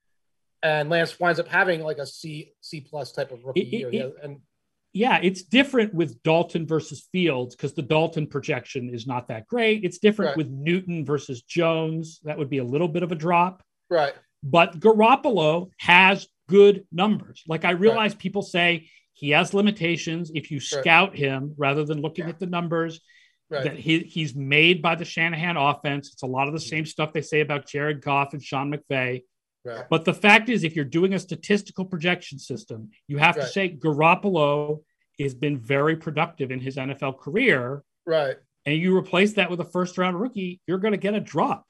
and 0.62 0.90
Lance 0.90 1.18
winds 1.20 1.38
up 1.38 1.48
having 1.48 1.82
like 1.82 1.98
a 1.98 2.06
C 2.06 2.52
C 2.60 2.80
plus 2.80 3.12
type 3.12 3.30
of 3.30 3.44
rookie 3.44 3.60
It- 3.60 3.72
year. 3.72 3.88
it- 3.88 3.94
Yeah, 3.94 4.08
and 4.22 4.40
yeah, 4.92 5.20
it's 5.22 5.42
different 5.42 5.94
with 5.94 6.20
Dalton 6.24 6.66
versus 6.66 7.06
Fields 7.12 7.54
because 7.54 7.74
the 7.74 7.82
Dalton 7.82 8.26
projection 8.26 8.92
is 8.92 9.06
not 9.06 9.28
that 9.28 9.46
great. 9.46 9.84
It's 9.84 9.98
different 9.98 10.30
Right. 10.30 10.36
with 10.38 10.48
Newton 10.50 11.04
versus 11.04 11.42
Jones. 11.42 12.18
That 12.24 12.36
would 12.38 12.50
be 12.50 12.58
a 12.58 12.64
little 12.64 12.88
bit 12.88 13.02
of 13.04 13.12
a 13.12 13.14
drop. 13.14 13.62
right, 13.88 14.14
But 14.42 14.78
Garoppolo 14.80 15.70
has 15.78 16.26
good 16.48 16.86
numbers. 16.90 17.42
Like 17.46 17.64
I 17.64 17.70
realize 17.72 18.14
people 18.16 18.42
say 18.42 18.88
he 19.12 19.30
has 19.30 19.52
limitations. 19.54 20.30
If 20.34 20.50
you 20.50 20.58
scout 20.60 21.14
him 21.16 21.54
rather 21.56 21.84
than 21.84 22.00
looking 22.00 22.24
Yeah. 22.24 22.30
at 22.30 22.38
the 22.40 22.46
numbers, 22.46 23.00
right, 23.50 23.64
that 23.64 23.76
he, 23.76 23.98
he's 24.00 24.34
made 24.34 24.80
by 24.80 24.94
the 24.94 25.04
Shanahan 25.04 25.56
offense. 25.56 26.10
It's 26.12 26.22
a 26.22 26.26
lot 26.26 26.46
of 26.48 26.54
the 26.54 26.60
same 26.60 26.86
stuff 26.86 27.12
they 27.12 27.22
say 27.22 27.40
about 27.40 27.66
Jared 27.66 28.00
Goff 28.00 28.32
and 28.32 28.42
Sean 28.42 28.72
McVay. 28.72 29.24
right, 29.64 29.84
But 29.90 30.04
the 30.04 30.14
fact 30.14 30.48
is, 30.48 30.64
if 30.64 30.74
you're 30.76 30.84
doing 30.84 31.14
a 31.14 31.18
statistical 31.18 31.84
projection 31.84 32.38
system, 32.38 32.90
you 33.08 33.18
have 33.18 33.34
to 33.36 33.46
say 33.46 33.68
Garoppolo 33.68 34.82
has 35.18 35.34
been 35.34 35.58
very 35.58 35.96
productive 35.96 36.50
in 36.50 36.60
his 36.60 36.76
NFL 36.76 37.18
career, 37.18 37.82
right, 38.06 38.36
and 38.64 38.76
you 38.76 38.96
replace 38.96 39.34
that 39.34 39.50
with 39.50 39.60
a 39.60 39.64
first 39.64 39.98
round 39.98 40.18
rookie, 40.20 40.60
you're 40.66 40.78
going 40.78 40.92
to 40.92 40.98
get 40.98 41.14
a 41.14 41.20
drop. 41.20 41.66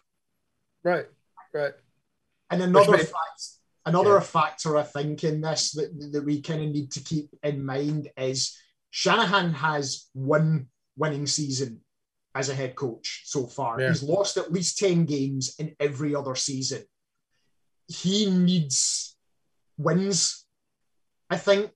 right, 0.84 1.06
right. 1.52 1.72
And 2.50 2.62
another 2.62 2.92
may- 2.92 2.98
fact, 2.98 3.42
another 3.86 4.14
Yeah. 4.14 4.20
factor 4.20 4.76
I 4.76 4.82
think 4.82 5.22
in 5.24 5.40
this 5.40 5.72
that, 5.72 6.12
that 6.12 6.24
we 6.24 6.40
kind 6.42 6.62
of 6.62 6.70
need 6.70 6.90
to 6.92 7.00
keep 7.00 7.30
in 7.42 7.64
mind 7.64 8.08
is 8.16 8.56
Shanahan 8.90 9.52
has 9.54 10.08
one 10.14 10.66
winning 10.96 11.26
season 11.26 11.81
as 12.35 12.48
a 12.48 12.55
head 12.55 12.76
coach 12.76 13.22
so 13.24 13.46
far. 13.46 13.81
Yeah. 13.81 13.88
He's 13.88 14.03
lost 14.03 14.37
at 14.37 14.53
least 14.53 14.79
10 14.79 15.05
games 15.07 15.55
in 15.59 15.74
every 15.81 16.14
other 16.14 16.35
season. 16.35 16.85
He 17.88 18.31
needs 18.31 19.16
wins, 19.76 20.44
I 21.29 21.37
think, 21.38 21.72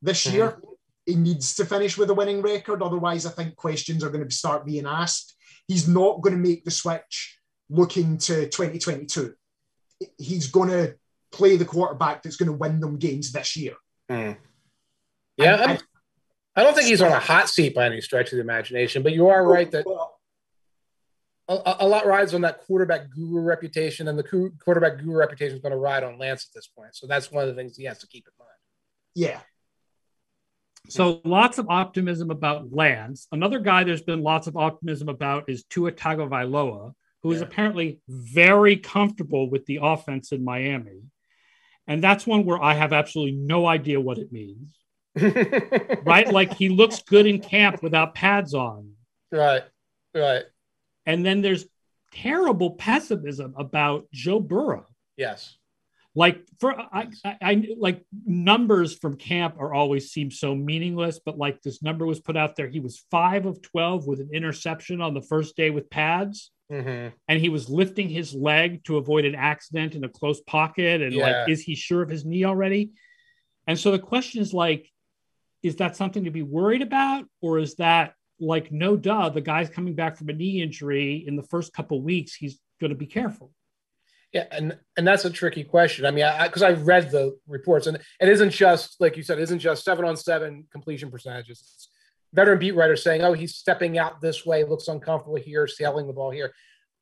this 0.00 0.26
Mhm. 0.26 0.32
year. 0.32 0.62
He 1.06 1.14
needs 1.16 1.54
to 1.56 1.64
finish 1.64 1.96
with 1.98 2.10
a 2.10 2.14
winning 2.14 2.42
record. 2.42 2.82
Otherwise, 2.82 3.26
I 3.26 3.30
think 3.30 3.56
questions 3.56 4.02
are 4.04 4.10
going 4.10 4.28
to 4.28 4.34
start 4.34 4.66
being 4.66 4.86
asked. 4.86 5.34
He's 5.66 5.88
not 5.88 6.20
going 6.20 6.34
to 6.34 6.48
make 6.48 6.64
the 6.64 6.70
switch 6.70 7.40
looking 7.68 8.16
to 8.18 8.48
2022 8.48 9.34
he's 10.18 10.48
going 10.48 10.68
to 10.68 10.94
play 11.32 11.56
the 11.56 11.64
quarterback 11.64 12.22
that's 12.22 12.36
going 12.36 12.48
to 12.50 12.52
win 12.52 12.80
them 12.80 12.98
games 12.98 13.32
this 13.32 13.56
year. 13.56 13.74
Yeah, 14.10 14.34
And- 15.38 15.60
I'm- 15.70 15.80
I 16.56 16.62
don't 16.62 16.74
think 16.74 16.88
he's 16.88 17.02
on 17.02 17.12
a 17.12 17.20
hot 17.20 17.48
seat 17.50 17.74
by 17.74 17.84
any 17.86 18.00
stretch 18.00 18.32
of 18.32 18.36
the 18.36 18.40
imagination, 18.42 19.02
but 19.02 19.12
you 19.12 19.28
are 19.28 19.46
right 19.46 19.70
that 19.72 19.86
a, 21.48 21.76
a 21.80 21.86
lot 21.86 22.06
rides 22.06 22.34
on 22.34 22.40
that 22.40 22.60
quarterback 22.60 23.10
guru 23.10 23.40
reputation, 23.40 24.08
and 24.08 24.18
the 24.18 24.50
quarterback 24.64 24.98
guru 24.98 25.16
reputation 25.16 25.54
is 25.56 25.62
going 25.62 25.72
to 25.72 25.78
ride 25.78 26.02
on 26.02 26.18
Lance 26.18 26.48
at 26.50 26.54
this 26.54 26.66
point. 26.66 26.96
So 26.96 27.06
that's 27.06 27.30
one 27.30 27.46
of 27.46 27.48
the 27.48 27.54
things 27.54 27.76
he 27.76 27.84
has 27.84 27.98
to 27.98 28.08
keep 28.08 28.26
in 28.26 28.32
mind. 28.38 28.50
yeah, 29.14 29.40
So 30.88 31.20
lots 31.24 31.58
of 31.58 31.68
optimism 31.68 32.30
about 32.30 32.72
Lance. 32.72 33.28
Another 33.32 33.58
guy 33.60 33.84
there's 33.84 34.02
been 34.02 34.22
lots 34.22 34.46
of 34.46 34.56
optimism 34.56 35.08
about 35.08 35.48
is 35.48 35.64
Tua 35.64 35.92
Tagovailoa, 35.92 36.92
who 37.22 37.32
is 37.32 37.40
Yeah. 37.40 37.46
apparently 37.46 38.00
very 38.08 38.76
comfortable 38.76 39.50
with 39.50 39.66
the 39.66 39.80
offense 39.82 40.32
in 40.32 40.42
Miami. 40.44 41.02
And 41.86 42.02
that's 42.02 42.26
one 42.26 42.44
where 42.44 42.60
I 42.62 42.74
have 42.74 42.92
absolutely 42.92 43.36
no 43.36 43.66
idea 43.66 44.00
what 44.00 44.18
it 44.18 44.32
means. 44.32 44.74
Right? 45.16 46.30
like 46.32 46.54
he 46.54 46.68
looks 46.68 47.02
good 47.02 47.26
in 47.26 47.40
camp 47.40 47.82
without 47.82 48.14
pads 48.14 48.54
on. 48.54 48.92
right, 49.32 49.62
right. 50.14 50.44
And 51.06 51.24
then 51.24 51.40
there's 51.42 51.66
terrible 52.12 52.72
pessimism 52.72 53.54
about 53.56 54.06
Joe 54.12 54.40
Burrow. 54.40 54.86
Yes. 55.16 55.56
Like 56.14 56.40
for 56.60 56.72
I, 56.78 57.08
I, 57.24 57.36
I 57.42 57.66
like 57.78 58.02
numbers 58.24 58.96
from 58.96 59.16
camp 59.16 59.56
are 59.58 59.74
always 59.74 60.10
seem 60.10 60.30
so 60.30 60.54
meaningless, 60.54 61.20
but 61.24 61.36
like 61.36 61.60
this 61.62 61.82
number 61.82 62.06
was 62.06 62.20
put 62.20 62.36
out 62.36 62.56
there. 62.56 62.68
He 62.68 62.80
was 62.80 63.04
five 63.10 63.44
of 63.44 63.60
twelve 63.60 64.06
with 64.06 64.20
an 64.20 64.30
interception 64.32 65.02
on 65.02 65.12
the 65.12 65.20
first 65.20 65.56
day 65.56 65.68
with 65.70 65.90
pads, 65.90 66.50
hmm 66.70 67.08
and 67.28 67.38
he 67.40 67.50
was 67.50 67.68
lifting 67.68 68.08
his 68.08 68.32
leg 68.32 68.82
to 68.84 68.96
avoid 68.96 69.26
an 69.26 69.34
accident 69.34 69.94
in 69.94 70.04
a 70.04 70.08
close 70.08 70.40
pocket. 70.40 71.02
And 71.02 71.12
Yeah. 71.12 71.22
like, 71.42 71.48
is 71.50 71.60
he 71.62 71.74
sure 71.74 72.00
of 72.02 72.08
his 72.08 72.24
knee 72.24 72.44
already? 72.44 72.92
And 73.66 73.78
so 73.78 73.90
the 73.90 73.98
question 73.98 74.40
is 74.40 74.54
like, 74.54 74.90
is 75.66 75.76
that 75.76 75.96
something 75.96 76.24
to 76.24 76.30
be 76.30 76.42
worried 76.42 76.82
about, 76.82 77.24
or 77.40 77.58
is 77.58 77.74
that 77.76 78.14
like 78.38 78.70
no 78.70 78.96
duh? 78.96 79.28
The 79.30 79.40
guy's 79.40 79.68
coming 79.68 79.94
back 79.94 80.16
from 80.16 80.28
a 80.28 80.32
knee 80.32 80.62
injury 80.62 81.24
in 81.26 81.36
the 81.36 81.42
first 81.42 81.72
couple 81.72 82.00
weeks. 82.02 82.34
He's 82.34 82.58
going 82.80 82.90
to 82.90 82.96
be 82.96 83.06
careful. 83.06 83.50
Yeah, 84.32 84.44
and 84.50 84.76
and 84.96 85.06
that's 85.06 85.24
a 85.24 85.30
tricky 85.30 85.64
question. 85.64 86.04
I 86.04 86.10
mean, 86.10 86.26
because 86.42 86.62
I, 86.62 86.72
read 86.72 87.10
the 87.10 87.38
reports, 87.46 87.86
and 87.86 87.96
it 88.20 88.28
isn't 88.28 88.50
just 88.50 89.00
like 89.00 89.16
you 89.16 89.22
said, 89.22 89.38
it 89.38 89.42
isn't 89.42 89.60
just 89.60 89.84
seven 89.84 90.04
on 90.04 90.16
seven 90.16 90.66
completion 90.70 91.10
percentages. 91.10 91.60
It's 91.60 91.88
veteran 92.34 92.58
beat 92.58 92.74
writers 92.74 93.02
saying, 93.02 93.22
"Oh, 93.22 93.32
he's 93.32 93.54
stepping 93.54 93.98
out 93.98 94.20
this 94.20 94.44
way, 94.44 94.64
looks 94.64 94.88
uncomfortable 94.88 95.36
here, 95.36 95.66
sailing 95.66 96.06
the 96.06 96.12
ball 96.12 96.30
here." 96.30 96.52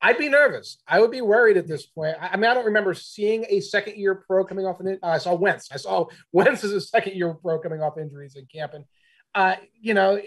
I'd 0.01 0.17
be 0.17 0.29
nervous. 0.29 0.77
I 0.87 0.99
would 0.99 1.11
be 1.11 1.21
worried 1.21 1.57
at 1.57 1.67
this 1.67 1.85
point. 1.85 2.15
I, 2.19 2.35
mean, 2.37 2.49
I 2.49 2.53
don't 2.53 2.65
remember 2.65 2.93
seeing 2.93 3.45
a 3.49 3.59
second 3.59 3.97
year 3.97 4.15
pro 4.15 4.43
coming 4.45 4.65
off 4.65 4.79
an. 4.79 4.87
in- 4.87 4.99
Uh, 5.01 5.07
I 5.07 5.17
saw 5.17 5.33
Wentz. 5.33 5.69
I 5.71 5.77
saw 5.77 6.05
Wentz 6.31 6.63
as 6.63 6.71
a 6.71 6.81
second 6.81 7.15
year 7.15 7.33
pro 7.33 7.59
coming 7.59 7.81
off 7.81 7.97
injuries 7.97 8.35
in 8.35 8.45
camp, 8.45 8.73
and 8.73 8.85
uh, 9.33 9.55
you 9.79 9.93
know. 9.93 10.19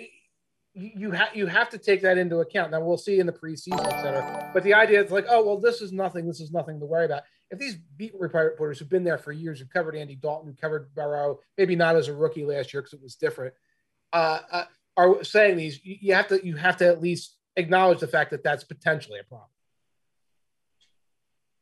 You 0.75 1.11
have 1.11 1.35
you 1.35 1.47
have 1.47 1.71
to 1.71 1.79
take 1.79 2.03
that 2.03 2.19
into 2.19 2.37
account. 2.39 2.71
Now 2.71 2.81
we'll 2.81 2.99
see 2.99 3.19
in 3.19 3.27
the 3.27 3.33
preseason, 3.33 3.85
et 3.85 4.01
cetera. 4.01 4.51
But 4.55 4.63
the 4.63 4.75
idea 4.75 5.03
is 5.03 5.11
like, 5.11 5.25
oh 5.29 5.45
well, 5.45 5.59
this 5.59 5.81
is 5.81 5.93
nothing. 5.93 6.25
This 6.25 6.39
is 6.41 6.53
nothing 6.53 6.79
to 6.79 6.87
worry 6.87 7.07
about 7.07 7.23
if 7.51 7.59
these 7.59 7.77
beat 7.97 8.13
reporters 8.17 8.79
who've 8.79 8.89
been 8.89 9.03
there 9.03 9.19
for 9.19 9.33
years, 9.33 9.59
who 9.59 9.67
covered 9.67 9.97
Andy 9.97 10.15
Dalton, 10.15 10.49
who 10.51 10.55
covered 10.55 10.95
Burrow, 10.95 11.41
maybe 11.57 11.75
not 11.75 11.97
as 11.97 12.07
a 12.07 12.13
rookie 12.15 12.45
last 12.45 12.73
year 12.73 12.83
because 12.83 12.93
it 12.93 13.03
was 13.03 13.17
different, 13.17 13.55
uh, 14.13 14.39
uh, 14.53 14.65
are 14.97 15.25
saying 15.25 15.57
these, 15.57 15.81
you 15.83 16.15
have 16.15 16.29
to 16.29 16.47
you 16.47 16.55
have 16.55 16.77
to 16.77 16.87
at 16.87 17.01
least 17.01 17.35
acknowledge 17.57 17.99
the 17.99 18.07
fact 18.07 18.31
that 18.31 18.45
that's 18.45 18.63
potentially 18.63 19.19
a 19.19 19.25
problem. 19.25 19.49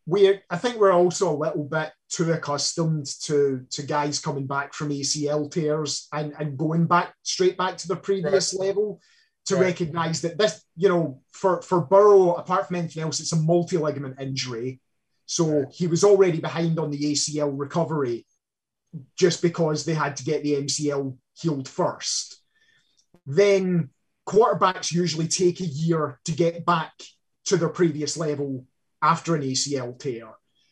We 0.07 0.41
I 0.49 0.57
think 0.57 0.77
we're 0.77 0.93
also 0.93 1.31
a 1.31 1.37
little 1.37 1.65
bit 1.65 1.91
too 2.09 2.33
accustomed 2.33 3.07
to 3.23 3.67
to 3.71 3.83
guys 3.83 4.21
coming 4.21 4.47
back 4.47 4.73
from 4.73 4.91
ACL 4.91 5.51
tears 5.51 6.07
and 6.13 6.33
and 6.39 6.57
going 6.57 6.87
back 6.87 7.13
straight 7.23 7.59
back 7.59 7.77
to 7.79 7.89
the 7.89 7.97
previous 7.97 8.55
level 8.55 9.01
to 9.47 9.57
Right. 9.57 9.67
recognize 9.67 10.23
that 10.23 10.39
this 10.39 10.65
you 10.77 10.89
know 10.89 11.23
for 11.33 11.61
for 11.63 11.81
Burrow 11.81 12.35
apart 12.35 12.69
from 12.69 12.77
anything 12.77 13.03
else 13.03 13.21
it's 13.21 13.33
a 13.33 13.37
multi 13.37 13.77
ligament 13.77 14.21
injury. 14.21 14.81
So 15.27 15.67
he 15.73 15.89
was 15.89 16.05
already 16.05 16.41
behind 16.41 16.79
on 16.79 16.91
the 16.93 17.13
ACL 17.13 17.53
recovery 17.53 18.25
just 19.19 19.43
because 19.43 19.85
they 19.85 19.95
had 19.95 20.17
to 20.17 20.25
get 20.25 20.45
the 20.45 20.55
MCL 20.55 21.19
healed 21.35 21.69
first. 21.69 22.41
Then 23.27 23.91
quarterbacks 24.25 24.93
usually 24.93 25.27
take 25.27 25.59
a 25.61 25.65
year 25.65 26.21
to 26.27 26.33
get 26.33 26.65
back 26.65 26.93
to 27.47 27.57
their 27.57 27.69
previous 27.69 28.17
level 28.17 28.67
after 29.07 29.35
an 29.35 29.43
ACL 29.43 29.99
tear. 29.99 30.29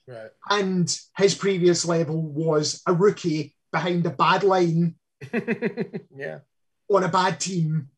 Right. 0.07 0.31
And 0.51 0.95
his 1.17 1.35
previous 1.35 1.85
level 1.85 2.21
was 2.21 2.83
a 2.87 2.93
rookie 2.93 3.55
behind 3.73 4.05
a 4.07 4.11
bad 4.11 4.43
line 4.43 4.97
yeah. 6.15 6.41
on 6.91 7.05
a 7.05 7.09
bad 7.09 7.41
team. 7.41 7.89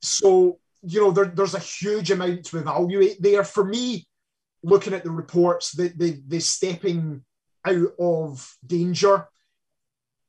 So, 0.00 0.60
you 0.82 1.00
know, 1.00 1.10
there, 1.10 1.26
there's 1.26 1.54
a 1.54 1.58
huge 1.58 2.10
amount 2.10 2.44
to 2.46 2.58
evaluate 2.58 3.20
there. 3.20 3.42
For 3.42 3.64
me, 3.64 4.06
looking 4.62 4.94
at 4.94 5.02
the 5.02 5.10
reports, 5.10 5.72
the, 5.72 5.88
the, 5.88 6.22
the 6.26 6.40
stepping 6.40 7.24
out 7.64 7.92
of 7.98 8.56
danger 8.64 9.26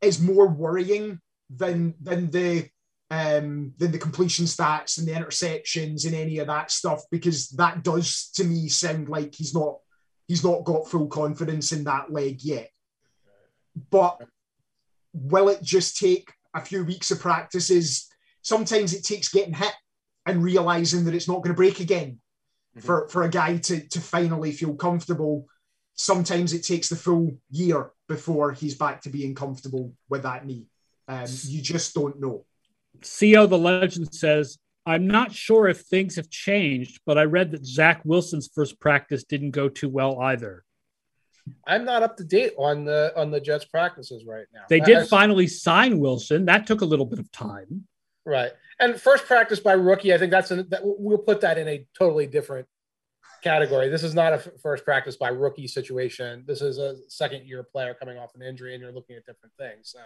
is 0.02 0.20
more 0.20 0.48
worrying 0.48 1.20
than 1.50 1.96
than 2.02 2.30
the 2.30 2.70
um, 3.12 3.74
than 3.78 3.92
the 3.92 3.98
completion 3.98 4.46
stats 4.46 4.98
and 4.98 5.08
the 5.08 5.14
interceptions 5.14 6.06
and 6.06 6.14
any 6.14 6.38
of 6.38 6.48
that 6.48 6.72
stuff 6.72 7.02
because 7.10 7.50
that 7.52 7.84
does 7.84 8.30
to 8.36 8.44
me 8.44 8.70
sound 8.70 9.10
like 9.10 9.34
he's 9.34 9.54
not 9.54 9.78
he's 10.28 10.44
not 10.44 10.64
got 10.64 10.88
full 10.88 11.08
confidence 11.08 11.72
in 11.72 11.84
that 11.86 12.12
leg 12.12 12.44
yet. 12.44 12.70
But 13.90 14.22
will 15.14 15.50
it 15.50 15.62
just 15.64 15.98
take 15.98 16.32
a 16.54 16.62
few 16.62 16.84
weeks 16.84 17.10
of 17.12 17.20
practices? 17.20 18.08
Sometimes 18.42 18.94
it 18.94 19.04
takes 19.04 19.30
getting 19.30 19.54
hit 19.54 19.74
and 20.26 20.44
realizing 20.44 21.06
that 21.06 21.16
it's 21.16 21.28
not 21.28 21.38
going 21.38 21.50
to 21.50 21.54
break 21.56 21.80
again 21.80 22.20
Mhm. 22.78 22.84
for, 22.84 23.08
for 23.10 23.24
a 23.24 23.30
guy 23.30 23.58
to, 23.58 23.88
to 23.88 24.00
finally 24.00 24.52
feel 24.52 24.76
comfortable. 24.76 25.48
Sometimes 25.96 26.54
it 26.54 26.64
takes 26.64 26.90
the 26.90 26.96
full 26.96 27.32
year 27.50 27.92
before 28.08 28.52
he's 28.52 28.76
back 28.76 29.02
to 29.02 29.10
being 29.10 29.34
comfortable 29.34 29.94
with 30.08 30.22
that 30.24 30.46
knee. 30.46 30.68
Um, 31.08 31.26
you 31.46 31.62
just 31.62 31.96
don't 31.96 32.20
know. 32.20 32.46
CO 33.02 33.46
the 33.46 33.58
legend 33.58 34.14
says 34.14 34.58
I'm 34.86 35.08
not 35.08 35.32
sure 35.34 35.68
if 35.68 35.82
things 35.82 36.16
have 36.16 36.30
changed, 36.30 37.02
but 37.06 37.18
I 37.18 37.24
read 37.24 37.52
that 37.52 37.66
Zach 37.66 38.02
Wilson's 38.06 38.50
first 38.54 38.80
practice 38.80 39.24
didn't 39.24 39.52
go 39.52 39.70
too 39.70 39.90
well 39.90 40.20
either. 40.20 40.64
I'm 41.68 41.86
not 41.86 42.04
up 42.04 42.18
to 42.18 42.24
date 42.24 42.54
on 42.58 42.86
the 42.86 43.14
on 43.16 43.32
the 43.32 43.40
Jets 43.40 43.66
practices 43.66 44.26
right 44.28 44.46
now. 44.54 44.62
They 44.70 44.80
did 44.80 45.08
finally 45.08 45.48
sign 45.48 46.00
Wilson. 46.00 46.46
That 46.46 46.68
took 46.68 46.82
a 46.82 46.86
little 46.86 47.06
bit 47.06 47.20
of 47.20 47.32
time. 47.32 47.88
Right. 48.26 48.52
And 48.80 49.00
first 49.00 49.26
practice 49.26 49.60
by 49.60 49.74
rookie, 49.74 50.14
I 50.14 50.18
think 50.18 50.32
that's 50.32 50.52
an, 50.52 50.68
that 50.70 50.82
we'll 50.84 51.18
put 51.18 51.42
that 51.42 51.58
in 51.58 51.68
a 51.68 51.86
totally 51.98 52.28
different 52.28 52.68
category. 53.44 53.90
This 53.90 54.04
is 54.04 54.14
not 54.14 54.34
a 54.34 54.38
first 54.62 54.86
practice 54.86 55.16
by 55.16 55.30
rookie 55.30 55.68
situation. 55.68 56.44
This 56.46 56.62
is 56.62 56.78
a 56.78 56.96
second 57.08 57.46
year 57.46 57.64
player 57.64 57.94
coming 57.94 58.18
off 58.18 58.36
an 58.36 58.42
injury, 58.42 58.74
and 58.74 58.82
you're 58.82 58.92
looking 58.92 59.16
at 59.16 59.26
different 59.26 59.54
things. 59.58 59.92
So, 59.92 60.00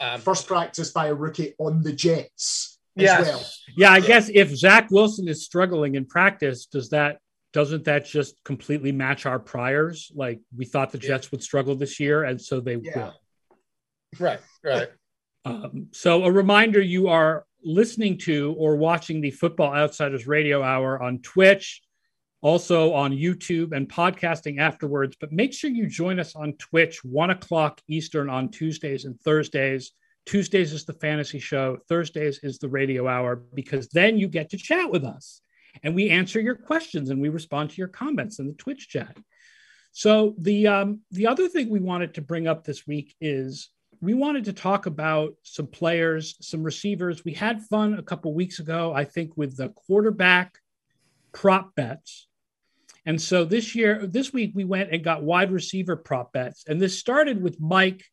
um, 0.00 0.20
first 0.20 0.46
practice 0.46 0.90
by 0.90 1.06
a 1.06 1.14
rookie 1.14 1.54
on 1.58 1.82
the 1.82 1.92
Jets. 1.92 2.78
Yes. 2.94 3.26
Well. 3.26 3.44
Yeah, 3.76 3.92
I 3.92 4.00
guess 4.00 4.30
if 4.32 4.54
Zach 4.56 4.90
Wilson 4.90 5.28
is 5.28 5.44
struggling 5.44 5.94
in 5.94 6.04
practice, 6.04 6.66
does 6.66 6.90
that 6.90 7.18
doesn't 7.52 7.84
that 7.84 8.04
just 8.04 8.34
completely 8.44 8.92
match 8.92 9.26
our 9.26 9.38
priors? 9.38 10.10
Like 10.14 10.40
we 10.56 10.64
thought 10.64 10.92
the 10.92 10.98
Jets 10.98 11.26
yeah. 11.26 11.30
would 11.32 11.42
struggle 11.42 11.76
this 11.76 11.98
year, 12.00 12.24
and 12.24 12.40
so 12.40 12.60
they 12.60 12.76
yeah. 12.76 12.96
will. 12.96 13.14
Right, 14.18 14.40
right. 14.64 14.88
Um, 15.44 15.88
so 15.92 16.24
a 16.24 16.30
reminder: 16.30 16.80
you 16.80 17.08
are 17.08 17.44
listening 17.62 18.18
to 18.18 18.54
or 18.58 18.76
watching 18.76 19.20
the 19.20 19.30
Football 19.30 19.74
Outsiders 19.74 20.26
Radio 20.26 20.62
Hour 20.62 21.02
on 21.02 21.20
Twitch, 21.20 21.82
also 22.40 22.92
on 22.92 23.12
YouTube 23.12 23.72
and 23.72 23.88
podcasting 23.88 24.58
afterwards. 24.58 25.16
But 25.20 25.32
make 25.32 25.52
sure 25.52 25.70
you 25.70 25.86
join 25.88 26.20
us 26.20 26.36
on 26.36 26.52
Twitch, 26.54 27.04
one 27.04 27.30
o'clock 27.30 27.80
Eastern 27.88 28.30
on 28.30 28.50
Tuesdays 28.50 29.04
and 29.04 29.20
Thursdays. 29.20 29.92
Tuesdays 30.26 30.72
is 30.72 30.84
the 30.84 30.92
fantasy 30.92 31.38
show, 31.38 31.78
Thursdays 31.88 32.40
is 32.42 32.58
the 32.58 32.68
radio 32.68 33.08
hour, 33.08 33.36
because 33.54 33.88
then 33.88 34.18
you 34.18 34.28
get 34.28 34.50
to 34.50 34.58
chat 34.58 34.90
with 34.90 35.04
us 35.04 35.40
and 35.82 35.94
we 35.94 36.10
answer 36.10 36.40
your 36.40 36.54
questions 36.54 37.10
and 37.10 37.20
we 37.20 37.28
respond 37.28 37.70
to 37.70 37.76
your 37.76 37.88
comments 37.88 38.38
in 38.38 38.46
the 38.46 38.52
Twitch 38.54 38.88
chat. 38.88 39.16
So 39.92 40.34
the 40.38 40.66
um, 40.66 41.00
the 41.10 41.26
other 41.26 41.48
thing 41.48 41.70
we 41.70 41.80
wanted 41.80 42.14
to 42.14 42.22
bring 42.22 42.46
up 42.46 42.62
this 42.62 42.86
week 42.86 43.14
is 43.20 43.70
we 44.00 44.14
wanted 44.14 44.44
to 44.44 44.52
talk 44.52 44.86
about 44.86 45.34
some 45.42 45.66
players, 45.66 46.36
some 46.40 46.62
receivers. 46.62 47.24
We 47.24 47.32
had 47.32 47.62
fun 47.62 47.94
a 47.94 48.02
couple 48.02 48.32
weeks 48.32 48.60
ago, 48.60 48.92
I 48.94 49.04
think, 49.04 49.36
with 49.36 49.56
the 49.56 49.70
quarterback 49.70 50.58
prop 51.32 51.74
bets. 51.74 52.27
And 53.08 53.18
so 53.18 53.46
this 53.46 53.74
year, 53.74 54.06
this 54.06 54.34
week, 54.34 54.52
we 54.54 54.64
went 54.64 54.92
and 54.92 55.02
got 55.02 55.22
wide 55.22 55.50
receiver 55.50 55.96
prop 55.96 56.30
bets. 56.34 56.64
And 56.68 56.78
this 56.78 56.98
started 56.98 57.42
with 57.42 57.58
Mike 57.58 58.04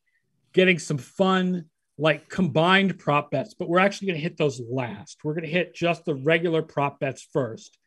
getting 0.54 0.80
some 0.80 0.98
fun, 0.98 1.66
like 1.98 2.30
combined 2.30 2.98
prop 2.98 3.30
bets, 3.30 3.56
but 3.56 3.68
we're 3.68 3.80
actually 3.80 4.08
going 4.08 4.20
to 4.20 4.24
hit 4.24 4.38
those 4.38 4.62
last. 4.62 5.18
We're 5.22 5.34
going 5.34 5.44
to 5.44 5.50
hit 5.52 5.76
just 5.76 6.06
the 6.06 6.16
regular 6.16 6.62
prop 6.62 7.02
bets 7.02 7.28
first. 7.34 7.78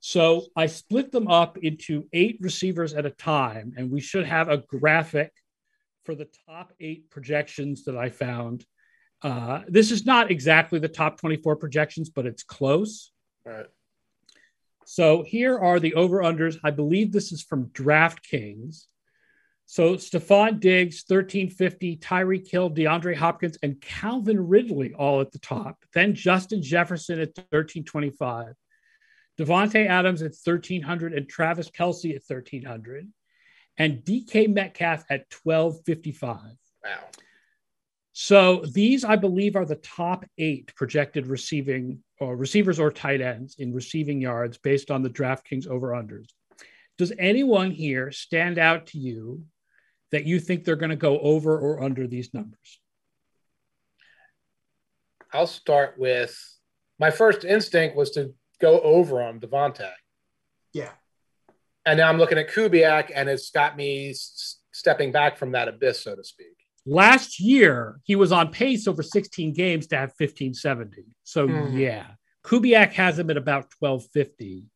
So 0.00 0.44
I 0.54 0.66
split 0.66 1.10
them 1.10 1.26
up 1.26 1.56
into 1.56 2.06
eight 2.12 2.36
receivers 2.42 2.92
at 2.92 3.06
a 3.06 3.10
time, 3.10 3.72
and 3.78 3.90
we 3.90 4.02
should 4.02 4.26
have 4.26 4.50
a 4.50 4.58
graphic 4.58 5.32
for 6.04 6.14
the 6.14 6.28
top 6.46 6.74
eight 6.78 7.08
projections 7.08 7.84
that 7.84 7.96
I 7.96 8.10
found. 8.10 8.66
Uh, 9.22 9.62
this 9.68 9.90
is 9.90 10.04
not 10.04 10.30
exactly 10.30 10.80
the 10.80 10.88
top 10.88 11.18
24 11.18 11.56
projections, 11.56 12.10
but 12.10 12.26
it's 12.26 12.42
close. 12.42 13.10
All 13.46 13.52
right. 13.54 13.66
So 14.92 15.22
here 15.26 15.58
are 15.58 15.80
the 15.80 15.94
over 15.94 16.18
unders. 16.18 16.58
I 16.62 16.70
believe 16.70 17.12
this 17.12 17.32
is 17.32 17.42
from 17.42 17.68
DraftKings. 17.68 18.84
So 19.64 19.94
Stefon 19.94 20.60
Diggs, 20.60 21.02
1350, 21.08 21.96
Tyreek 21.96 22.46
Hill, 22.46 22.70
DeAndre 22.70 23.16
Hopkins, 23.16 23.56
and 23.62 23.80
Calvin 23.80 24.48
Ridley 24.48 24.92
all 24.92 25.22
at 25.22 25.32
the 25.32 25.38
top. 25.38 25.82
Then 25.94 26.14
Justin 26.14 26.62
Jefferson 26.62 27.20
at 27.20 27.28
1325. 27.28 28.52
Davante 29.40 29.86
Adams 29.86 30.20
at 30.20 30.34
1300 30.44 31.14
and 31.14 31.26
Travis 31.26 31.70
Kelce 31.70 32.14
at 32.14 32.20
1300 32.28 33.08
and 33.78 34.04
DK 34.04 34.52
Metcalf 34.52 35.06
at 35.08 35.24
1255. 35.42 36.38
Wow. 36.84 36.90
So 38.12 38.66
these, 38.70 39.04
I 39.04 39.16
believe, 39.16 39.56
are 39.56 39.64
the 39.64 39.76
top 39.76 40.26
eight 40.36 40.74
projected 40.76 41.28
receiving 41.28 42.04
or 42.22 42.36
receivers 42.36 42.78
or 42.78 42.90
tight 42.90 43.20
ends 43.20 43.56
in 43.58 43.72
receiving 43.72 44.20
yards 44.20 44.58
based 44.58 44.90
on 44.90 45.02
the 45.02 45.10
DraftKings 45.10 45.66
over 45.66 45.88
unders. 45.88 46.28
Does 46.98 47.12
anyone 47.18 47.70
here 47.70 48.12
stand 48.12 48.58
out 48.58 48.86
to 48.88 48.98
you 48.98 49.44
that 50.10 50.24
you 50.24 50.38
think 50.38 50.64
they're 50.64 50.76
going 50.76 50.90
to 50.90 50.96
go 50.96 51.18
over 51.18 51.58
or 51.58 51.82
under 51.82 52.06
these 52.06 52.32
numbers? 52.32 52.80
I'll 55.32 55.46
start 55.46 55.94
with 55.98 56.38
my 56.98 57.10
first 57.10 57.44
instinct 57.44 57.96
was 57.96 58.10
to 58.12 58.34
go 58.60 58.80
over 58.80 59.22
on 59.22 59.40
Davante. 59.40 59.90
Yeah. 60.72 60.90
And 61.84 61.98
now 61.98 62.08
I'm 62.08 62.18
looking 62.18 62.38
at 62.38 62.50
Kubiak, 62.50 63.10
and 63.14 63.28
it's 63.28 63.50
got 63.50 63.76
me 63.76 64.10
s- 64.10 64.60
stepping 64.72 65.10
back 65.10 65.36
from 65.36 65.52
that 65.52 65.68
abyss, 65.68 66.00
so 66.04 66.14
to 66.14 66.22
speak. 66.22 66.51
Last 66.84 67.38
year, 67.38 68.00
he 68.02 68.16
was 68.16 68.32
on 68.32 68.50
pace 68.50 68.88
over 68.88 69.02
16 69.02 69.52
games 69.52 69.86
to 69.88 69.96
have 69.96 70.10
1570. 70.10 71.04
So, 71.22 71.46
mm. 71.46 71.78
yeah, 71.78 72.06
Kubiak 72.44 72.92
has 72.92 73.18
him 73.18 73.30
at 73.30 73.36
about 73.36 73.66
1250. 73.78 74.66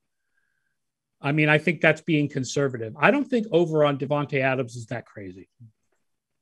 I 1.20 1.32
mean, 1.32 1.48
I 1.48 1.58
think 1.58 1.80
that's 1.80 2.02
being 2.02 2.28
conservative. 2.28 2.94
I 3.00 3.10
don't 3.10 3.24
think 3.24 3.46
over 3.50 3.84
on 3.84 3.98
Davante 3.98 4.40
Adams 4.40 4.76
is 4.76 4.86
that 4.86 5.06
crazy. 5.06 5.48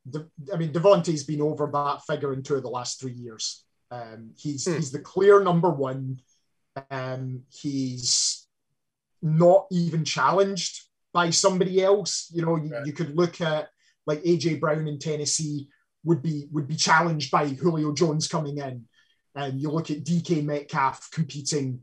De- 0.09 0.29
I 0.53 0.57
mean, 0.57 0.73
Davante's 0.73 1.25
been 1.25 1.41
over 1.41 1.71
that 1.73 2.03
figure 2.07 2.33
in 2.33 2.43
two 2.43 2.57
of 2.57 2.63
the 2.63 2.69
last 2.69 3.01
three 3.01 3.13
years. 3.13 3.65
Um, 3.91 4.33
he's 4.37 4.67
mm. 4.67 4.77
he's 4.77 4.91
the 4.91 4.99
clear 4.99 5.43
number 5.43 5.71
one. 5.71 6.21
Um, 6.91 7.45
he's 7.49 8.47
not 9.23 9.67
even 9.71 10.05
challenged 10.05 10.83
by 11.13 11.31
somebody 11.31 11.83
else. 11.83 12.31
You 12.35 12.45
know, 12.45 12.57
you, 12.57 12.75
you 12.85 12.93
could 12.93 13.17
look 13.17 13.41
at 13.41 13.69
like 14.07 14.23
AJ 14.23 14.61
Brown 14.61 14.87
in 14.89 14.99
Tennessee 14.99 15.69
would 16.05 16.23
be 16.23 16.47
would 16.53 16.69
be 16.69 16.77
challenged 16.77 17.31
by 17.31 17.49
Julio 17.49 17.93
Jones 17.93 18.29
coming 18.29 18.59
in, 18.59 18.85
and 19.35 19.61
you 19.61 19.71
look 19.71 19.91
at 19.91 20.05
DK 20.05 20.45
Metcalf 20.45 21.11
competing 21.13 21.81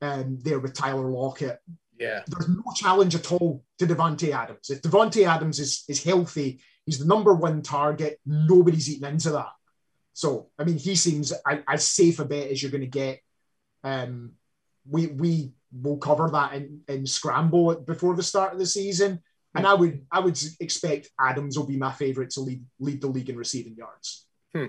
um, 0.00 0.38
there 0.42 0.60
with 0.60 0.74
Tyler 0.74 1.10
Lockett. 1.10 1.58
Yeah, 1.98 2.22
there's 2.26 2.48
no 2.48 2.62
challenge 2.74 3.14
at 3.14 3.32
all 3.32 3.64
to 3.78 3.86
Davante 3.86 4.32
Adams. 4.32 4.70
If 4.70 4.82
Davante 4.82 5.26
Adams 5.26 5.58
is 5.58 5.84
is 5.88 6.02
healthy, 6.02 6.60
he's 6.84 6.98
the 6.98 7.06
number 7.06 7.34
one 7.34 7.62
target. 7.62 8.20
Nobody's 8.24 8.90
eating 8.90 9.08
into 9.08 9.30
that. 9.30 9.50
So 10.12 10.48
I 10.58 10.64
mean, 10.64 10.78
he 10.78 10.96
seems 10.96 11.32
as 11.68 11.86
safe 11.86 12.18
a 12.20 12.24
bet 12.24 12.50
as 12.50 12.62
you're 12.62 12.72
going 12.72 12.80
to 12.82 12.86
get. 12.86 13.20
Um, 13.82 14.32
we 14.88 15.08
we 15.08 15.52
we'll 15.72 15.98
cover 15.98 16.30
that 16.30 16.54
in, 16.54 16.80
in 16.88 17.06
scramble 17.06 17.74
before 17.74 18.14
the 18.14 18.22
start 18.22 18.52
of 18.52 18.58
the 18.58 18.66
season. 18.66 19.22
And 19.56 19.66
I 19.66 19.74
would 19.74 20.04
I 20.10 20.20
would 20.20 20.38
expect 20.60 21.10
Adams 21.20 21.58
will 21.58 21.66
be 21.66 21.76
my 21.76 21.92
favorite 21.92 22.30
to 22.30 22.40
lead 22.40 22.64
lead 22.78 23.00
the 23.00 23.06
league 23.06 23.30
in 23.30 23.36
receiving 23.36 23.74
yards. 23.76 24.26
Hmm. 24.54 24.66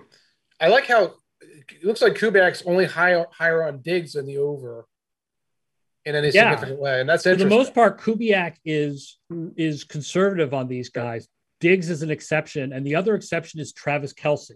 I 0.59 0.67
like 0.67 0.87
how 0.87 1.13
it 1.41 1.83
looks 1.83 2.01
like 2.01 2.13
Kubiak's 2.13 2.63
only 2.65 2.85
higher 2.85 3.25
higher 3.31 3.63
on 3.63 3.81
Diggs 3.81 4.13
than 4.13 4.25
the 4.25 4.37
over 4.37 4.85
in 6.05 6.15
any 6.15 6.29
yeah. 6.29 6.51
significant 6.51 6.79
way, 6.79 7.01
and 7.01 7.09
that's 7.09 7.23
for 7.23 7.35
the 7.35 7.45
most 7.45 7.73
part. 7.73 7.99
Kubiak 7.99 8.55
is 8.65 9.17
is 9.55 9.83
conservative 9.83 10.53
on 10.53 10.67
these 10.67 10.89
guys. 10.89 11.27
Diggs 11.59 11.89
is 11.89 12.01
an 12.01 12.11
exception, 12.11 12.73
and 12.73 12.85
the 12.85 12.95
other 12.95 13.15
exception 13.15 13.59
is 13.59 13.73
Travis 13.73 14.13
Kelce. 14.13 14.51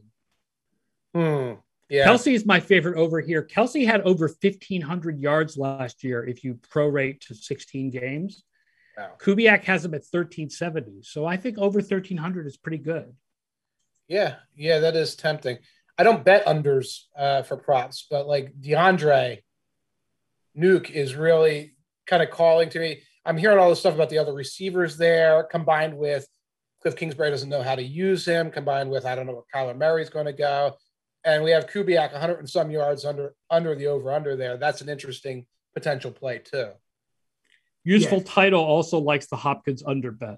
Hmm. 1.14 1.54
Yeah. 1.90 2.08
Kelce 2.08 2.34
is 2.34 2.46
my 2.46 2.62
favorite 2.62 2.98
over 2.98 3.20
here. 3.20 3.44
Kelce 3.44 3.86
had 3.86 4.00
over 4.02 4.28
1,500 4.28 5.20
yards 5.20 5.58
last 5.58 6.06
year 6.06 6.26
if 6.26 6.42
you 6.42 6.58
prorate 6.74 7.20
to 7.28 7.36
16 7.36 7.90
games. 7.90 8.46
Wow. 8.98 9.12
Kubiak 9.20 9.64
has 9.64 9.86
him 9.86 9.94
at 9.94 10.04
1,370. 10.10 11.02
So 11.04 11.26
I 11.26 11.38
think 11.38 11.58
over 11.58 11.80
1,300 11.80 12.48
is 12.48 12.58
pretty 12.58 12.78
good. 12.78 13.14
Yeah. 14.08 14.36
Yeah, 14.56 14.80
that 14.80 14.96
is 14.96 15.16
tempting. 15.16 15.58
I 15.98 16.04
don't 16.04 16.26
bet 16.26 16.46
unders 16.46 17.04
uh, 17.18 17.44
for 17.44 17.58
props, 17.58 18.08
but 18.10 18.28
like 18.28 18.54
DeAndre 18.60 19.40
Nuke 20.58 20.90
is 20.90 21.16
really 21.16 21.76
kind 22.08 22.24
of 22.24 22.30
calling 22.30 22.70
to 22.70 22.80
me. 22.80 23.02
I'm 23.26 23.38
hearing 23.38 23.60
all 23.60 23.70
this 23.70 23.80
stuff 23.80 23.94
about 23.94 24.10
the 24.10 24.18
other 24.18 24.34
receivers 24.34 24.98
there, 24.98 25.44
combined 25.44 25.96
with 25.98 26.28
Cliff 26.82 26.96
Kingsbury 26.96 27.30
doesn't 27.30 27.50
know 27.50 27.62
how 27.62 27.76
to 27.76 27.84
use 27.84 28.26
him, 28.26 28.50
combined 28.50 28.90
with 28.90 29.06
I 29.06 29.16
don't 29.16 29.28
know 29.28 29.34
where 29.34 29.44
Kyler 29.54 29.78
Murray's 29.78 30.10
going 30.10 30.26
to 30.26 30.34
go 30.34 30.76
and 31.24 31.44
we 31.44 31.52
have 31.52 31.68
Kubiak 31.68 32.12
100 32.12 32.40
and 32.40 32.50
some 32.50 32.72
yards 32.72 33.06
under 33.06 33.34
under 33.50 33.76
the 33.76 33.88
over 33.88 34.12
under 34.12 34.36
there. 34.36 34.58
That's 34.58 34.82
an 34.82 34.90
interesting 34.90 35.46
potential 35.74 36.12
play 36.12 36.40
too. 36.40 36.72
Useful 37.84 38.20
yeah. 38.20 38.24
title 38.26 38.64
also 38.64 39.00
likes 39.00 39.28
the 39.28 39.36
Hopkins 39.36 39.84
under 39.86 40.12
bet. 40.12 40.38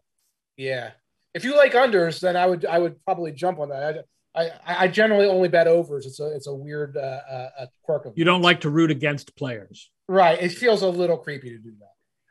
Yeah, 0.58 0.92
if 1.34 1.44
you 1.44 1.56
like 1.56 1.74
unders, 1.74 2.20
then 2.20 2.38
I 2.38 2.46
would 2.46 2.66
I 2.66 2.80
would 2.80 3.04
probably 3.04 3.32
jump 3.32 3.60
on 3.60 3.70
that. 3.70 4.06
I 4.36 4.44
I, 4.44 4.86
I 4.86 4.88
generally 4.88 5.26
only 5.26 5.50
bet 5.50 5.68
overs. 5.68 6.06
It's 6.06 6.20
a 6.20 6.34
it's 6.36 6.48
a 6.48 6.54
weird 6.54 6.96
uh, 6.98 7.00
uh, 7.00 7.66
quirk 7.84 8.06
of. 8.06 8.14
You 8.16 8.26
don't 8.26 8.42
like 8.42 8.62
to 8.62 8.70
root 8.70 8.92
against 8.92 9.36
players, 9.36 9.90
right? 10.08 10.42
It 10.42 10.50
feels 10.50 10.82
a 10.82 10.90
little 10.90 11.18
creepy 11.18 11.50
to 11.50 11.58
do 11.58 11.72
that. 11.80 11.90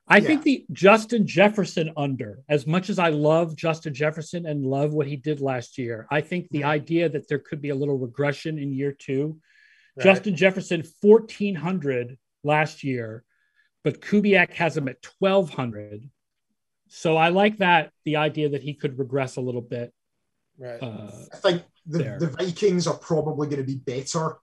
I 0.08 0.16
yeah. 0.18 0.26
think 0.26 0.42
the 0.42 0.66
Justin 0.72 1.26
Jefferson 1.26 1.92
under, 1.96 2.40
as 2.48 2.66
much 2.66 2.90
as 2.90 2.98
I 2.98 3.10
love 3.10 3.54
Justin 3.56 3.94
Jefferson 3.94 4.46
and 4.46 4.64
love 4.64 4.92
what 4.92 5.06
he 5.06 5.16
did 5.16 5.40
last 5.40 5.78
year, 5.78 6.06
I 6.10 6.20
think 6.20 6.48
the 6.50 6.64
idea 6.64 7.08
that 7.08 7.28
there 7.28 7.38
could 7.38 7.62
be 7.62 7.70
a 7.70 7.74
little 7.74 7.96
regression 7.96 8.58
in 8.58 8.72
year 8.72 8.92
two 8.92 9.40
Right. 9.96 10.04
Justin 10.04 10.36
Jefferson, 10.36 10.84
1,400 11.00 12.16
last 12.44 12.82
year, 12.82 13.24
but 13.84 14.00
Kubiak 14.00 14.52
has 14.54 14.76
him 14.76 14.88
at 14.88 15.04
1,200. 15.18 16.08
So 16.88 17.16
I 17.16 17.28
like 17.28 17.58
that, 17.58 17.90
the 18.04 18.16
idea 18.16 18.50
that 18.50 18.62
he 18.62 18.74
could 18.74 18.98
regress 18.98 19.36
a 19.36 19.40
little 19.40 19.62
bit. 19.62 19.92
Right. 20.58 20.82
Uh, 20.82 21.10
I 21.32 21.36
think 21.36 21.62
the, 21.86 22.16
the 22.20 22.34
Vikings 22.38 22.86
are 22.86 22.96
probably 22.96 23.48
going 23.48 23.60
to 23.60 23.66
be 23.66 23.76
better 23.76 24.36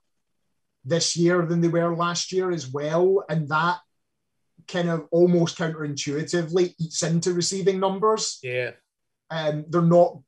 this 0.84 1.16
year 1.16 1.46
than 1.46 1.60
they 1.60 1.68
were 1.68 1.94
last 1.94 2.32
year 2.32 2.50
as 2.50 2.68
well. 2.68 3.24
And 3.28 3.48
that 3.48 3.78
kind 4.68 4.88
of 4.88 5.06
almost 5.10 5.58
counterintuitively 5.58 6.74
eats 6.78 7.02
into 7.02 7.32
receiving 7.32 7.80
numbers. 7.80 8.38
Yeah. 8.42 8.72
And 9.30 9.64
um, 9.64 9.64
they're 9.68 9.82
not 9.82 10.18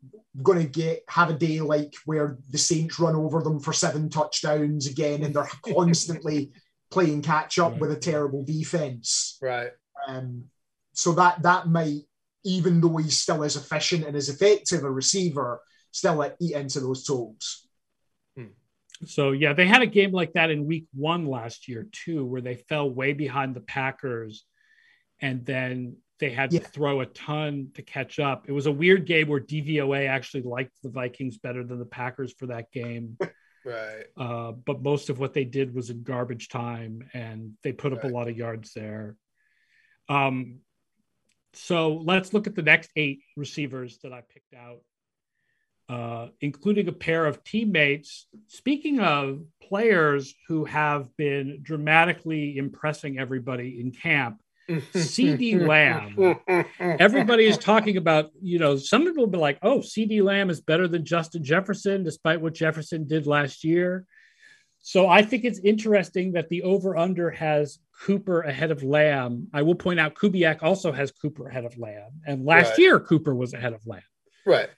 going 0.40 0.58
to 0.58 0.68
get 0.68 1.02
have 1.08 1.30
a 1.30 1.34
day 1.34 1.60
like 1.60 1.94
where 2.04 2.38
the 2.50 2.58
Saints 2.58 2.98
run 2.98 3.16
over 3.16 3.42
them 3.42 3.58
for 3.58 3.72
seven 3.72 4.08
touchdowns 4.08 4.86
again, 4.86 5.24
and 5.24 5.34
they're 5.34 5.48
constantly 5.74 6.52
playing 6.92 7.22
catch 7.22 7.58
up 7.58 7.72
right. 7.72 7.80
with 7.80 7.92
a 7.92 7.96
terrible 7.96 8.44
defense. 8.44 9.38
Right. 9.42 9.70
Um, 10.06 10.44
so 10.92 11.12
that 11.12 11.42
that 11.42 11.68
might, 11.68 12.02
even 12.44 12.80
though 12.80 12.98
he's 12.98 13.18
still 13.18 13.42
as 13.42 13.56
efficient 13.56 14.04
and 14.04 14.16
as 14.16 14.28
effective 14.28 14.84
a 14.84 14.90
receiver, 14.90 15.60
still 15.90 16.24
eat 16.40 16.54
into 16.54 16.80
those 16.80 17.04
totals. 17.04 17.66
Hmm. 18.36 18.46
So 19.06 19.32
yeah, 19.32 19.54
they 19.54 19.66
had 19.66 19.82
a 19.82 19.86
game 19.86 20.12
like 20.12 20.34
that 20.34 20.50
in 20.50 20.66
week 20.66 20.86
one 20.94 21.26
last 21.26 21.68
year 21.68 21.88
too, 21.90 22.24
where 22.24 22.42
they 22.42 22.56
fell 22.56 22.90
way 22.90 23.12
behind 23.12 23.54
the 23.54 23.60
Packers, 23.60 24.44
and 25.20 25.44
then 25.46 25.96
they 26.18 26.30
had 26.30 26.52
yeah. 26.52 26.60
to 26.60 26.66
throw 26.66 27.00
a 27.00 27.06
ton 27.06 27.70
to 27.74 27.82
catch 27.82 28.18
up. 28.18 28.44
It 28.48 28.52
was 28.52 28.66
a 28.66 28.72
weird 28.72 29.06
game 29.06 29.28
where 29.28 29.40
DVOA 29.40 30.08
actually 30.08 30.42
liked 30.42 30.72
the 30.82 30.90
Vikings 30.90 31.38
better 31.38 31.64
than 31.64 31.78
the 31.78 31.84
Packers 31.84 32.34
for 32.38 32.46
that 32.46 32.70
game. 32.70 33.18
right. 33.64 34.04
Uh, 34.16 34.52
but 34.52 34.82
most 34.82 35.10
of 35.10 35.18
what 35.18 35.34
they 35.34 35.44
did 35.44 35.74
was 35.74 35.90
in 35.90 36.02
garbage 36.02 36.48
time, 36.48 37.08
and 37.12 37.52
they 37.62 37.72
put 37.72 37.92
up 37.92 38.04
a 38.04 38.08
lot 38.08 38.28
of 38.28 38.36
yards 38.36 38.72
there. 38.72 39.16
Um, 40.08 40.60
so 41.54 41.94
let's 41.94 42.32
look 42.32 42.46
at 42.46 42.54
the 42.54 42.62
next 42.62 42.90
eight 42.96 43.20
receivers 43.36 43.98
that 44.02 44.12
I 44.12 44.22
picked 44.22 44.54
out, 44.54 44.80
uh, 45.88 46.28
including 46.40 46.88
a 46.88 46.92
pair 46.92 47.26
of 47.26 47.44
teammates. 47.44 48.26
Speaking 48.46 49.00
of 49.00 49.42
players 49.62 50.34
who 50.48 50.64
have 50.64 51.14
been 51.16 51.60
dramatically 51.62 52.56
impressing 52.56 53.18
everybody 53.18 53.80
in 53.80 53.92
camp, 53.92 54.40
CeeDee 54.80 55.66
Lamb. 55.66 56.66
Everybody 56.78 57.46
is 57.46 57.58
talking 57.58 57.96
about, 57.96 58.30
you 58.40 58.58
know, 58.58 58.76
some 58.76 59.04
people 59.04 59.24
will 59.24 59.30
be 59.30 59.38
like, 59.38 59.58
oh, 59.62 59.78
CeeDee 59.78 60.22
Lamb 60.22 60.50
is 60.50 60.60
better 60.60 60.88
than 60.88 61.04
Justin 61.04 61.44
Jefferson, 61.44 62.02
despite 62.02 62.40
what 62.40 62.54
Jefferson 62.54 63.06
did 63.06 63.26
last 63.26 63.64
year. 63.64 64.06
So 64.84 65.08
I 65.08 65.22
think 65.22 65.44
it's 65.44 65.60
interesting 65.60 66.32
that 66.32 66.48
the 66.48 66.62
over 66.62 66.96
under 66.96 67.30
has 67.30 67.78
Cooper 68.04 68.42
ahead 68.42 68.72
of 68.72 68.82
Lamb. 68.82 69.46
I 69.54 69.62
will 69.62 69.76
point 69.76 70.00
out 70.00 70.14
Kubiak 70.14 70.62
also 70.62 70.90
has 70.90 71.12
Cooper 71.12 71.46
ahead 71.46 71.64
of 71.64 71.78
Lamb. 71.78 72.10
And 72.26 72.44
last 72.44 72.70
right. 72.70 72.78
year, 72.78 73.00
Cooper 73.00 73.34
was 73.34 73.54
ahead 73.54 73.74
of 73.74 73.86
Lamb. 73.86 74.02
Right. 74.44 74.68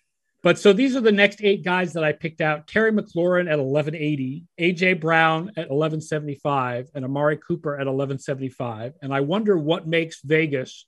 But 0.45 0.59
so 0.59 0.73
these 0.75 0.95
are 0.95 1.01
the 1.01 1.11
next 1.11 1.43
eight 1.43 1.65
guys 1.65 1.95
that 1.95 2.05
I 2.05 2.13
picked 2.13 2.43
out 2.43 2.69
Terry 2.69 2.93
McLaurin 2.93 3.51
at 3.51 3.59
1180, 3.59 4.45
AJ 4.61 5.01
Brown 5.01 5.49
at 5.57 5.71
1175, 5.71 6.91
and 6.95 7.03
Amari 7.03 7.39
Cooper 7.39 7.77
at 7.77 7.87
1175. 7.87 8.93
And 9.01 9.15
I 9.15 9.21
wonder 9.21 9.57
what 9.57 9.89
makes 9.89 10.21
Vegas 10.23 10.87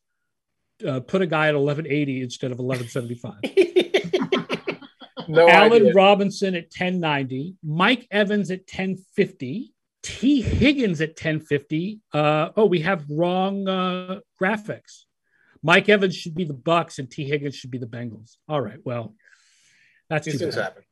uh, 0.87 1.01
put 1.01 1.23
a 1.23 1.27
guy 1.27 1.49
at 1.49 1.55
1180 1.55 2.21
instead 2.21 2.53
of 2.53 2.59
1175. 2.59 3.37
no 5.29 5.49
Allen 5.49 5.73
idea. 5.73 5.95
Robinson 5.95 6.55
at 6.55 6.65
1090, 6.65 7.55
Mike 7.65 8.07
Evans 8.11 8.51
at 8.51 8.61
1050. 8.61 9.73
Tee 10.03 10.43
Higgins 10.43 11.01
at 11.01 11.11
1050. 11.11 12.01
Uh, 12.13 12.51
oh, 12.59 12.67
we 12.67 12.81
have 12.81 13.07
wrong 13.11 13.67
uh, 13.67 14.21
graphics. 14.41 15.05
Mike 15.63 15.89
Evans 15.89 16.15
should 16.15 16.35
be 16.35 16.45
the 16.45 16.53
Bucks 16.53 16.99
and 16.99 17.11
Tee 17.11 17.25
Higgins 17.25 17.57
should 17.57 17.71
be 17.71 17.79
the 17.79 17.87
Bengals. 17.87 18.37
All 18.49 18.61
right. 18.61 18.79
Well, 18.85 19.15
that's 20.09 20.27
these 20.27 20.39
things 20.39 20.57
bad. 20.57 20.63
happen. 20.63 20.83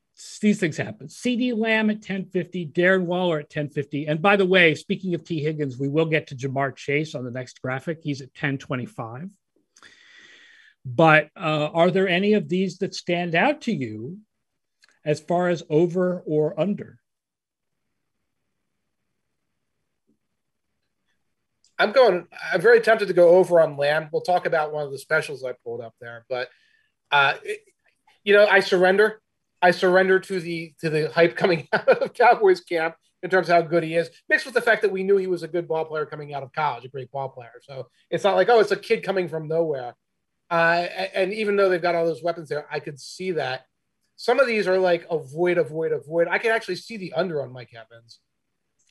These 0.40 0.60
things 0.60 0.76
happen. 0.76 1.08
CeeDee 1.08 1.56
Lamb 1.56 1.90
at 1.90 1.96
1050, 1.96 2.68
Darren 2.68 3.04
Waller 3.04 3.38
at 3.38 3.46
1050. 3.46 4.06
And 4.06 4.22
by 4.22 4.36
the 4.36 4.46
way, 4.46 4.74
speaking 4.74 5.14
of 5.14 5.24
Tee 5.24 5.40
Higgins, 5.40 5.76
we 5.78 5.88
will 5.88 6.06
get 6.06 6.28
to 6.28 6.36
Ja'Marr 6.36 6.76
Chase 6.76 7.16
on 7.16 7.24
the 7.24 7.32
next 7.32 7.60
graphic. 7.60 7.98
He's 8.02 8.20
at 8.20 8.28
1025. 8.28 9.30
But 10.84 11.30
uh, 11.36 11.70
are 11.72 11.90
there 11.90 12.08
any 12.08 12.34
of 12.34 12.48
these 12.48 12.78
that 12.78 12.94
stand 12.94 13.34
out 13.34 13.62
to 13.62 13.72
you 13.72 14.18
as 15.04 15.18
far 15.18 15.48
as 15.48 15.64
over 15.68 16.22
or 16.26 16.58
under? 16.60 16.98
I'm 21.76 21.90
going. 21.90 22.26
I'm 22.52 22.60
very 22.60 22.80
tempted 22.80 23.08
to 23.08 23.14
go 23.14 23.30
over 23.30 23.60
on 23.60 23.76
Lamb. 23.76 24.08
We'll 24.12 24.22
talk 24.22 24.46
about 24.46 24.72
one 24.72 24.84
of 24.84 24.92
the 24.92 24.98
specials 24.98 25.42
I 25.42 25.54
pulled 25.64 25.80
up 25.80 25.94
there, 26.00 26.24
but 26.28 26.48
uh, 27.10 27.34
you 28.24 28.32
know, 28.32 28.46
I 28.46 28.60
surrender. 28.60 29.20
I 29.62 29.70
surrender 29.70 30.18
to 30.20 30.40
the 30.40 30.74
to 30.80 30.90
the 30.90 31.10
hype 31.10 31.36
coming 31.36 31.68
out 31.72 31.88
of 31.88 32.12
Cowboys 32.14 32.60
camp 32.60 32.96
in 33.22 33.30
terms 33.30 33.48
of 33.48 33.54
how 33.54 33.62
good 33.62 33.82
he 33.82 33.94
is, 33.94 34.10
mixed 34.28 34.44
with 34.44 34.54
the 34.54 34.60
fact 34.60 34.82
that 34.82 34.92
we 34.92 35.02
knew 35.02 35.16
he 35.16 35.26
was 35.26 35.42
a 35.42 35.48
good 35.48 35.66
ball 35.66 35.86
player 35.86 36.04
coming 36.04 36.34
out 36.34 36.42
of 36.42 36.52
college, 36.52 36.84
a 36.84 36.88
great 36.88 37.10
ball 37.10 37.30
player. 37.30 37.52
So 37.62 37.88
it's 38.10 38.24
not 38.24 38.36
like 38.36 38.48
oh, 38.48 38.60
it's 38.60 38.72
a 38.72 38.76
kid 38.76 39.02
coming 39.02 39.28
from 39.28 39.48
nowhere. 39.48 39.94
Uh, 40.50 40.86
and 41.14 41.32
even 41.32 41.56
though 41.56 41.68
they've 41.68 41.80
got 41.80 41.94
all 41.94 42.04
those 42.04 42.22
weapons 42.22 42.48
there, 42.48 42.66
I 42.70 42.80
could 42.80 43.00
see 43.00 43.32
that. 43.32 43.62
Some 44.16 44.38
of 44.38 44.46
these 44.46 44.68
are 44.68 44.78
like 44.78 45.06
avoid, 45.10 45.58
avoid, 45.58 45.92
avoid. 45.92 46.28
I 46.28 46.38
can 46.38 46.52
actually 46.52 46.76
see 46.76 46.96
the 46.98 47.14
under 47.14 47.42
on 47.42 47.52
Mike 47.52 47.74
Evans. 47.74 48.20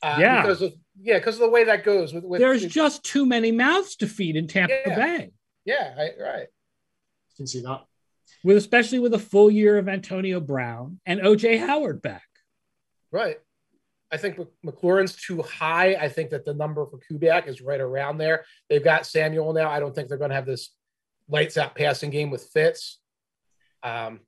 Uh, 0.02 0.16
yeah, 0.18 0.42
because 0.42 0.60
of 0.60 0.74
yeah, 1.00 1.18
because 1.18 1.36
of 1.36 1.40
the 1.42 1.50
way 1.50 1.64
that 1.64 1.84
goes. 1.84 2.12
With, 2.12 2.24
with 2.24 2.40
there's 2.40 2.62
with, 2.62 2.72
just 2.72 3.04
too 3.04 3.24
many 3.24 3.52
mouths 3.52 3.96
to 3.96 4.06
feed 4.06 4.36
in 4.36 4.48
Tampa 4.48 4.74
yeah, 4.86 4.96
Bay. 4.96 5.30
Yeah, 5.64 5.94
I, 5.96 6.22
right. 6.22 6.48
You 7.30 7.36
can 7.36 7.46
see 7.46 7.62
that 7.62 7.84
with 8.42 8.56
especially 8.56 8.98
with 8.98 9.14
a 9.14 9.18
full 9.18 9.50
year 9.50 9.78
of 9.78 9.88
Antonio 9.88 10.40
Brown 10.40 11.00
and 11.06 11.20
OJ 11.20 11.58
Howard 11.58 12.02
back. 12.02 12.22
Right. 13.10 13.38
I 14.12 14.16
think 14.16 14.38
McLaurin's 14.64 15.16
too 15.16 15.42
high. 15.42 15.94
I 15.94 16.08
think 16.08 16.30
that 16.30 16.44
the 16.44 16.54
number 16.54 16.86
for 16.86 16.98
Kubiak 16.98 17.48
is 17.48 17.60
right 17.60 17.80
around 17.80 18.18
there. 18.18 18.44
They've 18.68 18.84
got 18.84 19.06
Samuel 19.06 19.52
now. 19.52 19.70
I 19.70 19.80
don't 19.80 19.94
think 19.94 20.08
they're 20.08 20.18
going 20.18 20.30
to 20.30 20.36
have 20.36 20.46
this 20.46 20.70
lights 21.28 21.56
out 21.56 21.74
passing 21.74 22.10
game 22.10 22.30
with 22.30 22.44
Fitz. 22.52 23.00
Um, 23.82 24.20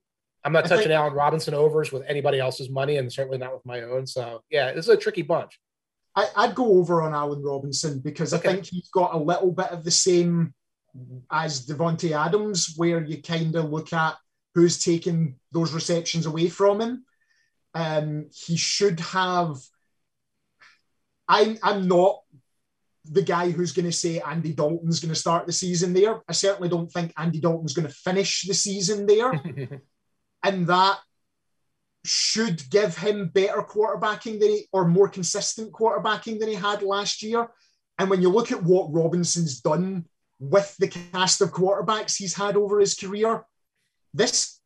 I'm 0.43 0.51
not 0.51 0.65
I 0.65 0.67
touching 0.69 0.83
think, 0.85 0.93
Allen 0.93 1.13
Robinson 1.13 1.53
overs 1.53 1.91
with 1.91 2.03
anybody 2.07 2.39
else's 2.39 2.69
money, 2.69 2.97
and 2.97 3.11
certainly 3.11 3.37
not 3.37 3.53
with 3.53 3.65
my 3.65 3.81
own. 3.81 4.07
So 4.07 4.41
yeah, 4.49 4.71
this 4.73 4.85
is 4.85 4.89
a 4.89 4.97
tricky 4.97 5.21
bunch. 5.21 5.59
I, 6.15 6.47
would 6.47 6.55
go 6.55 6.79
over 6.79 7.03
on 7.03 7.13
Allen 7.13 7.43
Robinson 7.43 7.99
because 7.99 8.33
okay. 8.33 8.49
I 8.49 8.53
think 8.53 8.65
he's 8.65 8.89
got 8.89 9.13
a 9.13 9.17
little 9.17 9.51
bit 9.51 9.67
of 9.67 9.83
the 9.83 9.91
same 9.91 10.53
as 11.31 11.65
Davante 11.65 12.11
Adams, 12.11 12.73
where 12.77 13.03
you 13.03 13.21
kind 13.21 13.55
of 13.55 13.69
look 13.69 13.93
at 13.93 14.15
who's 14.55 14.83
taking 14.83 15.35
those 15.51 15.73
receptions 15.73 16.25
away 16.25 16.49
from 16.49 16.81
him. 16.81 17.05
Um, 17.73 18.29
he 18.33 18.57
should 18.57 18.99
have. 18.99 19.57
I'm 21.27 21.57
I'm 21.61 21.87
not 21.87 22.21
the 23.05 23.21
guy 23.21 23.51
who's 23.51 23.71
going 23.71 23.85
to 23.85 23.91
say 23.91 24.19
Andy 24.19 24.53
Dalton's 24.53 24.99
going 24.99 25.13
to 25.13 25.19
start 25.19 25.45
the 25.45 25.53
season 25.53 25.93
there. 25.93 26.21
I 26.27 26.33
certainly 26.33 26.69
don't 26.69 26.91
think 26.91 27.13
Andy 27.17 27.39
Dalton's 27.39 27.73
going 27.73 27.87
to 27.87 27.93
finish 27.93 28.47
the 28.47 28.53
season 28.53 29.05
there, 29.05 29.31
and 30.43 30.67
that 30.67 30.97
should 32.03 32.67
give 32.69 32.97
him 32.97 33.29
better 33.29 33.61
quarterbacking 33.61 34.39
than 34.39 34.49
he, 34.49 34.67
or 34.71 34.87
more 34.87 35.09
consistent 35.09 35.71
quarterbacking 35.73 36.39
than 36.39 36.49
he 36.49 36.55
had 36.55 36.81
last 36.81 37.21
year. 37.21 37.49
And 37.99 38.09
when 38.09 38.21
you 38.21 38.29
look 38.29 38.51
at 38.51 38.63
what 38.63 38.93
Robinson's 38.93 39.59
done 39.59 40.05
with 40.39 40.75
the 40.77 40.87
cast 40.87 41.41
of 41.41 41.51
quarterbacks 41.51 42.15
he's 42.15 42.35
had 42.35 42.55
over 42.55 42.79
his 42.79 42.93
career, 42.93 43.45
this, 44.13 44.59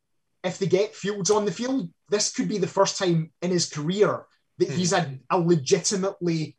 if 0.44 0.58
they 0.58 0.66
get 0.66 0.94
Fields 0.94 1.30
on 1.30 1.44
the 1.44 1.52
field, 1.52 1.90
this 2.08 2.32
could 2.32 2.48
be 2.48 2.58
the 2.58 2.66
first 2.66 2.98
time 2.98 3.32
in 3.40 3.50
his 3.50 3.68
career 3.68 4.24
that 4.58 4.68
mm. 4.68 4.74
he's 4.74 4.90
had 4.92 5.20
a 5.30 5.38
legitimately 5.38 6.56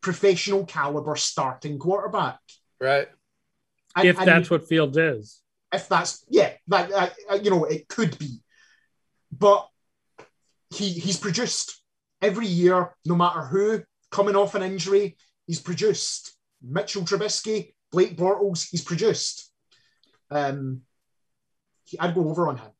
professional 0.00 0.64
caliber 0.64 1.16
starting 1.16 1.78
quarterback. 1.78 2.38
Right. 2.80 3.08
And, 3.96 4.08
if 4.08 4.16
that's 4.16 4.50
what 4.50 4.68
Fields 4.68 4.96
is. 4.96 5.40
If 5.72 5.88
that's 5.88 6.24
yeah, 6.28 6.52
that 6.68 6.92
uh, 6.92 7.38
you 7.42 7.50
know 7.50 7.64
it 7.64 7.88
could 7.88 8.16
be, 8.18 8.38
but 9.32 9.68
he 10.70 10.90
he's 10.90 11.18
produced 11.18 11.82
every 12.22 12.46
year, 12.46 12.94
no 13.04 13.16
matter 13.16 13.42
who 13.42 13.82
coming 14.10 14.36
off 14.36 14.54
an 14.54 14.62
injury, 14.62 15.16
he's 15.46 15.60
produced. 15.60 16.36
Mitchell 16.62 17.02
Trubisky, 17.02 17.74
Blake 17.92 18.16
Bortles, 18.16 18.68
he's 18.70 18.82
produced. 18.82 19.50
Um, 20.30 20.82
I'd 22.00 22.14
go 22.14 22.28
over 22.28 22.48
on 22.48 22.58
him. 22.58 22.70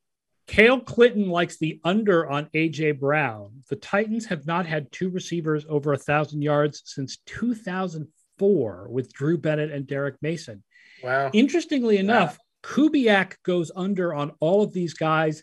Kale 0.46 0.80
Clinton 0.80 1.28
likes 1.28 1.58
the 1.58 1.80
under 1.84 2.28
on 2.28 2.48
AJ 2.54 3.00
Brown. 3.00 3.62
The 3.68 3.76
Titans 3.76 4.26
have 4.26 4.46
not 4.46 4.66
had 4.66 4.92
two 4.92 5.10
receivers 5.10 5.66
over 5.68 5.92
a 5.92 5.98
thousand 5.98 6.42
yards 6.42 6.82
since 6.84 7.18
2004 7.26 8.86
with 8.88 9.12
Drew 9.12 9.38
Bennett 9.38 9.72
and 9.72 9.86
Derrick 9.86 10.16
Mason. 10.22 10.62
Wow. 11.02 11.30
Interestingly 11.32 11.98
enough. 11.98 12.38
Kubiak 12.62 13.34
goes 13.44 13.70
under 13.74 14.14
on 14.14 14.32
all 14.40 14.62
of 14.62 14.72
these 14.72 14.94
guys 14.94 15.42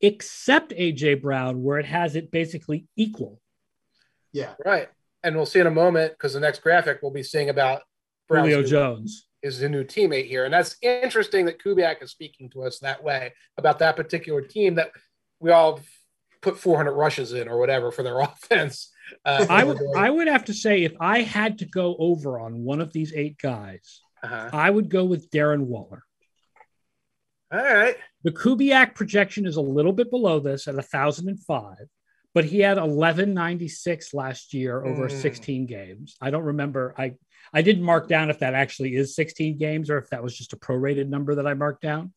except 0.00 0.72
AJ 0.72 1.20
Brown, 1.20 1.62
where 1.62 1.78
it 1.78 1.86
has 1.86 2.16
it 2.16 2.30
basically 2.30 2.86
equal. 2.96 3.40
Yeah. 4.32 4.54
Right. 4.64 4.88
And 5.22 5.36
we'll 5.36 5.46
see 5.46 5.60
in 5.60 5.66
a 5.66 5.70
moment 5.70 6.12
because 6.12 6.32
the 6.32 6.40
next 6.40 6.62
graphic 6.62 7.00
we'll 7.02 7.12
be 7.12 7.22
seeing 7.22 7.50
about 7.50 7.82
Julio 7.82 7.89
Brown's 8.30 8.48
new- 8.54 8.66
Jones. 8.66 9.26
is 9.42 9.62
a 9.62 9.68
new 9.68 9.84
teammate 9.84 10.26
here. 10.26 10.44
And 10.44 10.52
that's 10.52 10.76
interesting 10.82 11.46
that 11.46 11.62
Kubiak 11.62 12.02
is 12.02 12.10
speaking 12.10 12.50
to 12.50 12.62
us 12.64 12.78
that 12.80 13.02
way 13.02 13.32
about 13.56 13.78
that 13.80 13.96
particular 13.96 14.42
team 14.42 14.74
that 14.76 14.90
we 15.40 15.50
all 15.50 15.80
put 16.42 16.58
400 16.58 16.92
rushes 16.92 17.32
in 17.32 17.48
or 17.48 17.58
whatever 17.58 17.90
for 17.90 18.02
their 18.02 18.18
offense. 18.28 18.90
Uh, 19.24 19.46
I 19.48 19.64
would 19.64 19.78
I 19.96 20.08
would 20.10 20.28
have 20.28 20.44
to 20.46 20.54
say 20.54 20.84
if 20.84 20.92
I 21.00 21.22
had 21.22 21.58
to 21.58 21.64
go 21.66 21.96
over 21.98 22.38
on 22.38 22.62
one 22.64 22.80
of 22.80 22.92
these 22.92 23.12
eight 23.14 23.38
guys, 23.38 24.00
uh-huh. 24.22 24.50
I 24.52 24.70
would 24.70 24.88
go 24.88 25.04
with 25.04 25.30
Darren 25.30 25.62
Waller. 25.66 26.04
All 27.52 27.58
right. 27.60 27.96
The 28.22 28.30
Kubiak 28.30 28.94
projection 28.94 29.46
is 29.46 29.56
a 29.56 29.60
little 29.60 29.92
bit 29.92 30.10
below 30.10 30.38
this 30.38 30.68
at 30.68 30.74
1,005, 30.76 31.74
but 32.34 32.44
he 32.44 32.60
had 32.60 32.76
1196 32.76 34.14
last 34.14 34.54
year 34.54 34.84
over 34.84 35.08
Mm. 35.08 35.20
16 35.20 35.66
games. 35.66 36.16
I 36.20 36.30
don't 36.30 36.44
remember. 36.44 36.94
I, 36.96 37.14
I 37.52 37.62
didn't 37.62 37.82
mark 37.82 38.08
down 38.08 38.30
if 38.30 38.38
that 38.40 38.54
actually 38.54 38.94
is 38.94 39.14
16 39.14 39.58
games 39.58 39.90
or 39.90 39.98
if 39.98 40.10
that 40.10 40.22
was 40.22 40.36
just 40.36 40.52
a 40.52 40.56
prorated 40.56 41.08
number 41.08 41.34
that 41.36 41.46
I 41.46 41.54
marked 41.54 41.82
down. 41.82 42.12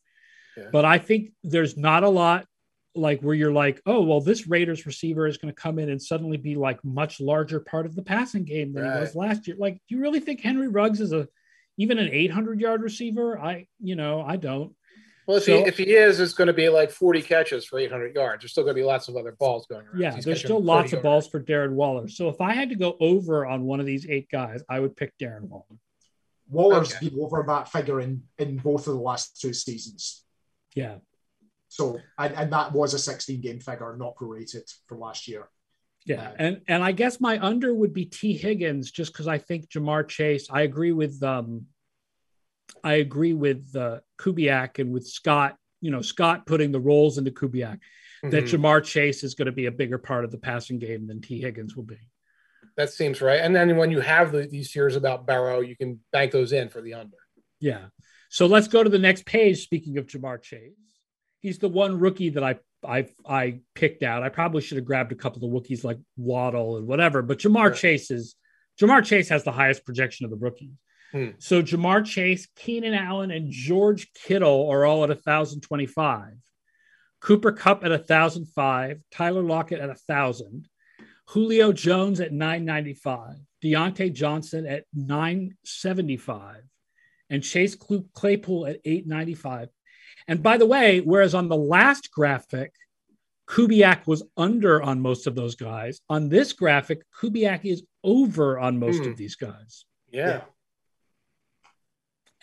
Yeah. 0.58 0.70
But 0.72 0.86
I 0.86 1.00
think 1.00 1.32
there's 1.44 1.76
not 1.78 2.04
a 2.04 2.10
lot 2.10 2.46
like 2.96 3.22
where 3.22 3.34
you're 3.34 3.52
like, 3.52 3.82
oh, 3.88 4.04
well, 4.04 4.22
this 4.22 4.48
Raiders 4.48 4.86
receiver 4.86 5.26
is 5.26 5.38
going 5.38 5.54
to 5.54 5.60
come 5.60 5.80
in 5.80 5.90
and 5.90 6.02
suddenly 6.02 6.38
be 6.38 6.56
like 6.56 6.84
much 6.84 7.20
larger 7.20 7.60
part 7.60 7.88
of 7.88 7.96
the 7.96 8.04
passing 8.04 8.44
game 8.44 8.72
than 8.74 8.84
Right. 8.84 8.94
he 8.96 9.00
was 9.02 9.16
last 9.16 9.48
year. 9.48 9.58
Like, 9.60 9.82
do 9.90 9.96
you 9.96 10.02
really 10.02 10.20
think 10.20 10.42
Henry 10.42 10.68
Ruggs 10.68 11.02
is 11.02 11.12
a 11.12 11.28
even 11.78 11.98
an 11.98 12.10
800 12.12 12.60
yard 12.62 12.84
receiver? 12.84 13.40
I, 13.40 13.66
you 13.80 13.96
know, 13.96 14.22
I 14.22 14.38
don't. 14.38 14.76
Well, 15.28 15.38
if, 15.38 15.44
So- 15.44 15.58
he, 15.58 15.64
if 15.68 15.78
he 15.78 15.96
is, 15.96 16.20
it's 16.20 16.34
going 16.34 16.48
to 16.48 16.54
be 16.54 16.70
like 16.70 16.92
40 16.92 17.22
catches 17.22 17.66
for 17.66 17.80
800 17.80 18.14
yards. 18.16 18.42
There's 18.44 18.52
still 18.52 18.64
going 18.64 18.76
to 18.76 18.82
be 18.82 18.86
lots 18.86 19.08
of 19.08 19.16
other 19.16 19.32
balls 19.34 19.66
going 19.68 19.86
around. 19.88 20.00
Yeah, 20.02 20.16
He's 20.16 20.26
there's 20.26 20.40
still 20.40 20.58
30 20.58 20.66
lots 20.66 20.94
of 20.94 21.02
balls 21.04 21.28
for 21.28 21.42
Darren 21.42 21.72
Waller. 21.74 22.08
So 22.08 22.30
if 22.30 22.42
I 22.42 22.54
had 22.54 22.70
to 22.70 22.76
go 22.76 22.98
over 23.00 23.46
on 23.46 23.64
one 23.64 23.80
of 23.80 23.86
these 23.86 24.06
eight 24.10 24.30
guys, 24.30 24.62
I 24.70 24.80
would 24.80 24.96
pick 24.96 25.14
Darren 25.18 25.44
Waller. 25.44 25.64
Waller's 26.50 26.94
Okay. 26.94 27.10
been 27.10 27.20
over 27.22 27.44
that 27.48 27.72
figure 27.72 28.02
in, 28.02 28.24
in 28.38 28.58
both 28.58 28.88
of 28.88 28.94
the 28.96 29.00
last 29.00 29.40
two 29.40 29.54
seasons. 29.54 30.24
Yeah. 30.76 30.96
So, 31.70 32.00
and, 32.20 32.36
and 32.36 32.54
that 32.54 32.74
was 32.74 32.94
a 32.94 33.00
16 33.00 33.42
game 33.42 33.60
figure, 33.60 33.96
not 33.98 34.16
prorated 34.16 34.72
from 34.88 35.00
last 35.00 35.28
year. 35.28 35.48
Yeah. 36.06 36.26
Right. 36.28 36.36
And 36.38 36.62
and 36.68 36.84
I 36.84 36.92
guess 36.92 37.22
my 37.22 37.40
under 37.40 37.74
would 37.74 37.94
be 37.94 38.06
Tee 38.06 38.34
Higgins 38.34 38.92
just 38.92 39.14
because 39.14 39.28
I 39.28 39.38
think 39.38 39.70
Ja'Marr 39.70 40.06
Chase, 40.08 40.48
I 40.52 40.64
agree 40.64 40.92
with 40.92 41.24
um 41.24 41.68
I 42.84 42.94
agree 42.96 43.34
with 43.34 43.76
uh 43.76 44.00
Kubiak 44.20 44.80
and 44.80 44.92
with 44.92 45.08
Scott, 45.08 45.58
you 45.82 45.92
know, 45.92 46.02
Scott 46.02 46.46
putting 46.46 46.72
the 46.72 46.80
roles 46.80 47.18
into 47.18 47.32
Kubiak, 47.32 47.80
that 48.24 48.46
Mhm. 48.46 48.50
Ja'Marr 48.50 48.84
Chase 48.84 49.24
is 49.24 49.36
going 49.36 49.48
to 49.48 49.52
be 49.52 49.66
a 49.66 49.72
bigger 49.72 49.98
part 49.98 50.24
of 50.26 50.32
the 50.32 50.38
passing 50.38 50.80
game 50.80 51.08
than 51.08 51.22
Tee 51.22 51.42
Higgins 51.42 51.76
will 51.76 51.84
be. 51.84 51.98
That 52.78 52.90
seems 52.92 53.22
right. 53.22 53.40
And 53.42 53.56
then 53.56 53.76
when 53.78 53.92
you 53.92 54.00
have 54.00 54.32
the, 54.32 54.48
these 54.48 54.72
fears 54.72 54.96
about 54.96 55.28
Burrow, 55.28 55.60
you 55.60 55.76
can 55.76 56.00
bank 56.12 56.32
those 56.32 56.54
in 56.54 56.70
for 56.70 56.82
the 56.82 56.94
under. 56.96 57.18
Yeah. 57.60 57.86
So 58.30 58.48
let's 58.48 58.68
go 58.68 58.82
to 58.84 58.90
the 58.90 58.98
next 58.98 59.26
page. 59.26 59.62
Speaking 59.62 59.98
of 59.98 60.08
Ja'Marr 60.08 60.42
Chase, 60.42 60.72
he's 61.42 61.60
the 61.60 61.70
one 61.70 62.00
rookie 62.00 62.30
that 62.30 62.44
I 62.44 62.56
I 62.86 63.08
I 63.26 63.60
picked 63.76 64.04
out. 64.04 64.24
I 64.24 64.30
probably 64.30 64.62
should 64.62 64.78
have 64.78 64.86
grabbed 64.86 65.12
a 65.12 65.16
couple 65.16 65.46
of 65.46 65.52
rookies 65.54 65.84
like 65.84 66.00
Waddle 66.18 66.78
and 66.78 66.88
whatever, 66.88 67.22
but 67.22 67.40
Jamar 67.40 67.68
Sure. 67.68 67.74
Chase 67.74 68.10
is 68.12 68.36
Ja'Marr 68.82 69.06
Chase 69.06 69.30
has 69.30 69.44
the 69.44 69.52
highest 69.52 69.86
projection 69.86 70.26
of 70.26 70.32
the 70.32 70.38
rookies. 70.38 70.72
Hmm. 71.14 71.30
So 71.38 71.62
Ja'Marr 71.62 72.04
Chase, 72.06 72.48
Keenan 72.56 72.94
Allen, 72.96 73.32
and 73.32 73.52
George 73.52 74.12
Kittle 74.14 74.68
are 74.70 74.84
all 74.84 75.04
at 75.04 75.10
1,025. 75.10 76.34
Cooper 77.22 77.52
Kupp 77.52 77.86
at 77.86 77.92
1,005. 77.92 79.00
Tyler 79.12 79.44
Lockett 79.44 79.80
at 79.80 79.90
1,000. 79.90 80.68
Julio 81.30 81.72
Jones 81.72 82.20
at 82.20 82.34
995. 82.34 83.36
Diontae 83.64 84.12
Johnson 84.12 84.66
at 84.66 84.86
975 84.94 86.64
and 87.30 87.44
Chase 87.44 87.76
Claypool 88.14 88.66
at 88.68 88.80
895. 88.84 89.70
And 90.28 90.44
by 90.44 90.58
the 90.58 90.66
way, 90.66 91.00
whereas 91.00 91.34
on 91.34 91.48
the 91.48 91.56
last 91.56 92.12
graphic, 92.12 92.74
Kubiak 93.48 94.08
was 94.08 94.24
under 94.36 94.82
on 94.82 95.00
most 95.02 95.28
of 95.28 95.36
those 95.36 95.56
guys, 95.56 96.02
on 96.10 96.30
this 96.30 96.54
graphic, 96.54 97.04
Kubiak 97.22 97.66
is 97.66 97.84
over 98.04 98.60
on 98.60 98.80
most 98.80 99.04
Hmm. 99.04 99.10
of 99.10 99.18
these 99.18 99.36
guys. 99.36 99.86
Yeah. 100.12 100.42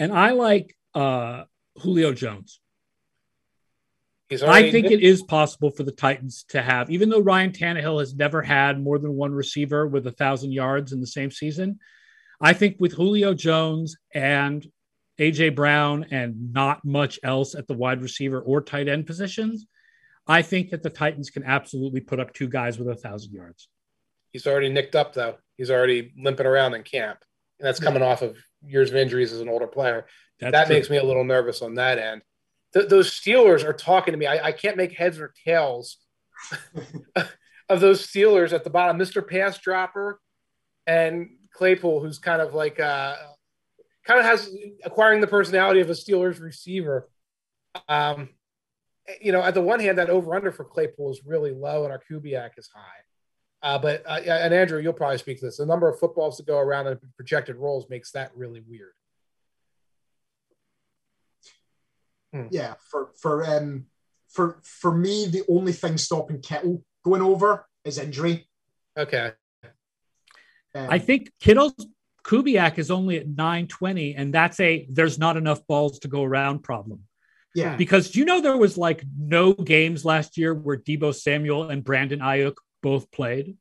And 0.01 0.13
I 0.13 0.31
like 0.31 0.75
uh, 0.95 1.45
Julio 1.77 2.13
Jones. 2.15 2.59
He's 4.31 4.43
I 4.43 4.71
think 4.71 4.91
it 4.91 5.01
is 5.01 5.23
possible 5.23 5.71
for 5.71 5.83
the 5.83 5.93
Titans 5.93 6.45
to 6.51 6.63
have, 6.63 6.89
even 6.89 7.11
though 7.11 7.21
Ryan 7.21 7.53
Tannehill 7.53 7.99
has 7.99 8.15
never 8.15 8.41
had 8.41 8.83
more 8.83 8.99
than 8.99 9.15
one 9.15 9.33
receiver 9.33 9.87
with 9.87 10.07
a 10.07 10.13
thousand 10.13 10.53
yards 10.53 10.93
in 10.93 11.01
the 11.01 11.07
same 11.07 11.31
season. 11.31 11.81
I 12.41 12.55
think 12.55 12.77
with 12.79 12.93
Julio 12.93 13.35
Jones 13.35 13.97
and 14.15 14.65
AJ 15.19 15.55
Brown 15.55 16.07
and 16.13 16.53
not 16.53 16.85
much 16.85 17.19
else 17.23 17.55
at 17.55 17.67
the 17.67 17.75
wide 17.75 18.01
receiver 18.01 18.41
or 18.41 18.63
tight 18.63 18.89
end 18.89 19.07
positions, 19.07 19.67
I 20.27 20.43
think 20.43 20.71
that 20.71 20.83
the 20.83 20.91
Titans 20.91 21.29
can 21.29 21.43
absolutely 21.43 22.01
put 22.01 22.21
up 22.21 22.33
two 22.33 22.49
guys 22.49 22.79
with 22.79 22.89
a 22.89 22.95
thousand 22.95 23.33
yards. 23.33 23.69
He's 24.33 24.47
already 24.47 24.69
nicked 24.69 24.95
up 24.95 25.13
though. 25.13 25.37
He's 25.57 25.73
already 25.73 26.13
limping 26.17 26.47
around 26.47 26.75
in 26.75 26.85
camp, 26.85 27.19
and 27.59 27.67
that's 27.67 27.81
coming 27.81 28.03
off 28.03 28.23
of 28.23 28.39
years 28.65 28.91
of 28.91 28.97
injuries 28.97 29.33
as 29.33 29.41
an 29.41 29.49
older 29.49 29.67
player. 29.67 30.07
That's 30.41 30.53
that 30.53 30.67
true. 30.67 30.77
makes 30.77 30.91
me 30.91 30.97
a 30.97 31.05
little 31.05 31.25
nervous 31.25 31.63
on 31.63 31.75
that 31.75 31.99
end. 31.99 32.23
Th- 32.73 32.89
those 32.89 33.11
Steelers 33.11 33.65
are 33.65 33.73
talking 33.73 34.13
to 34.13 34.19
me. 34.19 34.27
I, 34.27 34.49
I 34.49 34.53
can't 34.53 34.77
make 34.77 34.93
heads 34.93 35.19
or 35.19 35.33
tails 35.45 35.99
of 37.69 37.81
those 37.81 38.07
Steelers 38.07 38.53
at 38.53 38.65
the 38.65 38.71
bottom. 38.71 38.99
Mr. 38.99 39.27
Pass 39.27 39.59
Dropper 39.59 40.21
and 40.87 41.31
Claypool, 41.53 42.01
who's 42.01 42.19
kind 42.19 42.41
of 42.41 42.55
like 42.55 42.81
uh, 42.81 43.17
kind 44.07 44.21
of 44.21 44.27
has 44.27 44.51
acquiring 44.85 45.21
the 45.21 45.27
personality 45.27 45.81
of 45.81 45.91
a 45.91 45.95
Steelers 45.95 46.41
receiver. 46.41 47.09
Um, 47.89 48.31
you 49.21 49.33
know, 49.33 49.43
at 49.43 49.55
the 49.55 49.61
one 49.61 49.81
hand, 49.81 49.99
that 49.99 50.11
over 50.11 50.35
under 50.35 50.53
for 50.53 50.65
Claypool 50.65 51.11
is 51.11 51.23
really 51.25 51.53
low, 51.53 51.85
and 51.85 51.93
our 51.93 52.01
Kubiak 52.11 52.51
is 52.57 52.69
high. 52.75 53.03
Uh, 53.63 53.79
but 53.79 54.03
uh, 54.07 54.21
and 54.27 54.55
Andrew, 54.55 54.81
you'll 54.81 54.95
probably 54.95 55.19
speak 55.19 55.39
to 55.41 55.47
this. 55.47 55.59
The 55.59 55.67
number 55.67 55.89
of 55.89 55.99
footballs 55.99 56.39
to 56.39 56.43
go 56.43 56.59
around 56.59 56.87
and 56.87 56.99
projected 57.17 57.57
roles 57.57 57.89
makes 57.91 58.11
that 58.13 58.31
really 58.35 58.63
weird. 58.67 58.93
Yeah, 62.51 62.75
for 62.91 63.11
for 63.21 63.45
um 63.45 63.87
for 64.29 64.61
for 64.63 64.95
me, 64.95 65.27
the 65.27 65.43
only 65.49 65.73
thing 65.73 65.99
stopping 65.99 66.41
Kittle 66.41 66.85
going 67.05 67.23
over 67.23 67.67
is 67.85 67.99
injury. 67.99 68.49
Okay. 68.97 69.33
Um, 70.75 70.87
I 70.89 70.99
think 70.99 71.33
Kittle's 71.41 71.75
Kubiak 72.25 72.79
is 72.79 72.91
only 72.91 73.17
at 73.17 73.27
920, 73.27 74.15
and 74.15 74.33
that's 74.33 74.61
a 74.61 74.87
there's 74.91 75.19
not 75.19 75.37
enough 75.37 75.67
balls 75.67 75.99
to 76.01 76.09
go 76.09 76.23
around 76.23 76.63
problem. 76.63 77.01
yeah, 77.55 77.77
Because 77.77 78.11
do 78.11 78.21
you 78.21 78.25
know 78.25 78.41
there 78.41 78.57
was 78.57 78.79
like 78.79 79.03
no 79.19 79.53
games 79.53 80.05
last 80.05 80.39
year 80.39 80.55
where 80.55 80.77
Deebo 80.77 81.13
Samuel 81.15 81.71
and 81.71 81.83
Brandon 81.83 82.21
Aiyuk 82.21 82.55
both 82.83 83.11
played? 83.11 83.57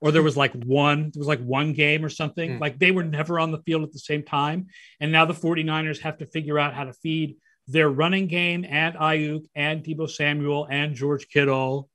Or 0.00 0.12
there 0.12 0.22
was 0.22 0.36
like 0.36 0.52
one, 0.52 1.10
there 1.12 1.18
was 1.20 1.26
like 1.26 1.40
one 1.42 1.72
game 1.72 2.04
or 2.04 2.08
something. 2.08 2.54
Hmm. 2.54 2.58
Like 2.60 2.78
they 2.78 2.92
were 2.92 3.02
never 3.02 3.40
on 3.40 3.50
the 3.50 3.58
field 3.62 3.82
at 3.82 3.92
the 3.92 3.98
same 3.98 4.22
time. 4.22 4.68
And 5.00 5.10
now 5.10 5.24
the 5.24 5.34
49ers 5.34 6.00
have 6.00 6.18
to 6.18 6.26
figure 6.26 6.58
out 6.58 6.72
how 6.74 6.84
to 6.84 6.92
feed 6.92 7.36
their 7.66 7.88
running 7.90 8.28
game 8.28 8.64
and 8.68 8.94
Aiyuk 8.94 9.44
and 9.56 9.82
Deebo 9.82 10.08
Samuel 10.08 10.66
and 10.70 10.94
George 10.94 11.28
Kittle. 11.28 11.88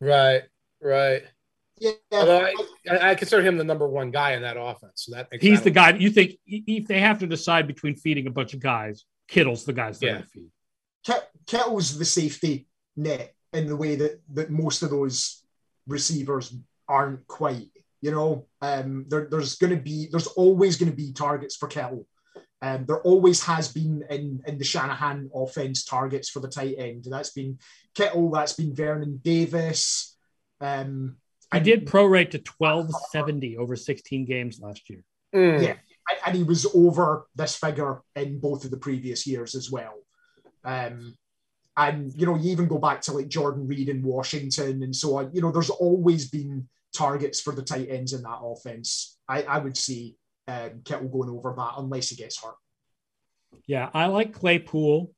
Right. 0.00 0.42
Right. 0.80 1.22
yeah. 1.78 1.90
I, 2.12 2.54
I 2.90 3.10
I 3.10 3.14
consider 3.14 3.42
him 3.42 3.56
the 3.56 3.64
number 3.64 3.86
one 3.86 4.10
guy 4.10 4.32
in 4.32 4.42
that 4.42 4.56
offense. 4.58 4.92
So 5.06 5.14
that 5.14 5.28
makes 5.30 5.44
He's 5.44 5.58
that 5.58 5.64
the 5.64 5.70
a- 5.70 5.92
guy 5.92 5.98
you 5.98 6.10
think 6.10 6.32
if 6.46 6.86
they 6.88 7.00
have 7.00 7.18
to 7.18 7.26
decide 7.26 7.66
between 7.66 7.96
feeding 7.96 8.26
a 8.26 8.30
bunch 8.30 8.54
of 8.54 8.60
guys, 8.60 9.04
Kittle's 9.28 9.64
the 9.64 9.72
guys 9.72 9.98
they're 9.98 10.08
Yeah. 10.08 10.14
going 10.14 10.24
to 10.24 10.28
feed. 10.30 10.50
Kit- 11.04 11.28
Kittle's 11.46 11.98
the 11.98 12.04
safety 12.04 12.66
net 12.96 13.34
in 13.52 13.66
the 13.66 13.76
way 13.76 13.96
that 13.96 14.20
that 14.34 14.50
most 14.50 14.82
of 14.82 14.90
those 14.90 15.42
receivers 15.86 16.54
aren't 16.88 17.26
quite. 17.26 17.68
You 18.00 18.12
know, 18.12 18.46
um, 18.62 19.06
there, 19.08 19.26
there's 19.30 19.56
going 19.56 19.76
to 19.76 19.82
be 19.82 20.08
there's 20.10 20.28
always 20.28 20.76
going 20.76 20.90
to 20.90 20.96
be 20.96 21.12
targets 21.12 21.56
for 21.56 21.66
Kittle. 21.68 22.06
Um, 22.60 22.84
there 22.86 23.00
always 23.02 23.42
has 23.44 23.72
been 23.72 24.04
in, 24.10 24.42
in 24.46 24.58
the 24.58 24.64
Shanahan 24.64 25.30
offense 25.34 25.84
targets 25.84 26.28
for 26.28 26.40
the 26.40 26.48
tight 26.48 26.74
end. 26.78 27.04
That's 27.08 27.30
been 27.30 27.58
Kittle. 27.94 28.30
That's 28.30 28.52
been 28.54 28.74
Vernon 28.74 29.20
Davis. 29.22 30.16
Um, 30.60 31.18
He 31.52 31.58
and- 31.58 31.64
did 31.64 31.86
prorate 31.86 32.30
to 32.32 32.38
1270 32.58 33.56
over 33.58 33.76
16 33.76 34.24
games 34.24 34.60
last 34.60 34.90
year. 34.90 35.04
Mm. 35.34 35.62
Yeah. 35.62 35.68
and- 35.70 36.18
and 36.26 36.36
he 36.36 36.42
was 36.42 36.66
over 36.74 37.26
this 37.36 37.54
figure 37.56 38.02
in 38.16 38.40
both 38.40 38.64
of 38.64 38.70
the 38.70 38.76
previous 38.76 39.26
years 39.26 39.54
as 39.54 39.70
well. 39.70 39.94
Um, 40.64 41.16
and 41.78 42.12
you 42.16 42.26
know, 42.26 42.34
you 42.34 42.50
even 42.50 42.66
go 42.66 42.78
back 42.78 43.00
to 43.02 43.12
like 43.12 43.28
Jordan 43.28 43.66
Reed 43.66 43.88
in 43.88 44.02
Washington 44.02 44.82
and 44.82 44.94
so 44.94 45.16
on. 45.16 45.30
You 45.32 45.40
know, 45.40 45.52
there's 45.52 45.70
always 45.70 46.28
been 46.28 46.68
targets 46.92 47.40
for 47.40 47.54
the 47.54 47.62
tight 47.62 47.88
ends 47.88 48.12
in 48.12 48.22
that 48.22 48.40
offense. 48.42 49.16
I, 49.28 49.42
I 49.44 49.58
would 49.58 49.76
see 49.76 50.16
um, 50.48 50.82
Kittle 50.84 51.08
going 51.08 51.30
over 51.30 51.54
that 51.56 51.74
unless 51.78 52.08
he 52.08 52.16
gets 52.16 52.42
hurt. 52.42 52.56
Yeah, 53.66 53.90
I 53.94 54.06
like 54.06 54.32
Claypool. 54.32 55.12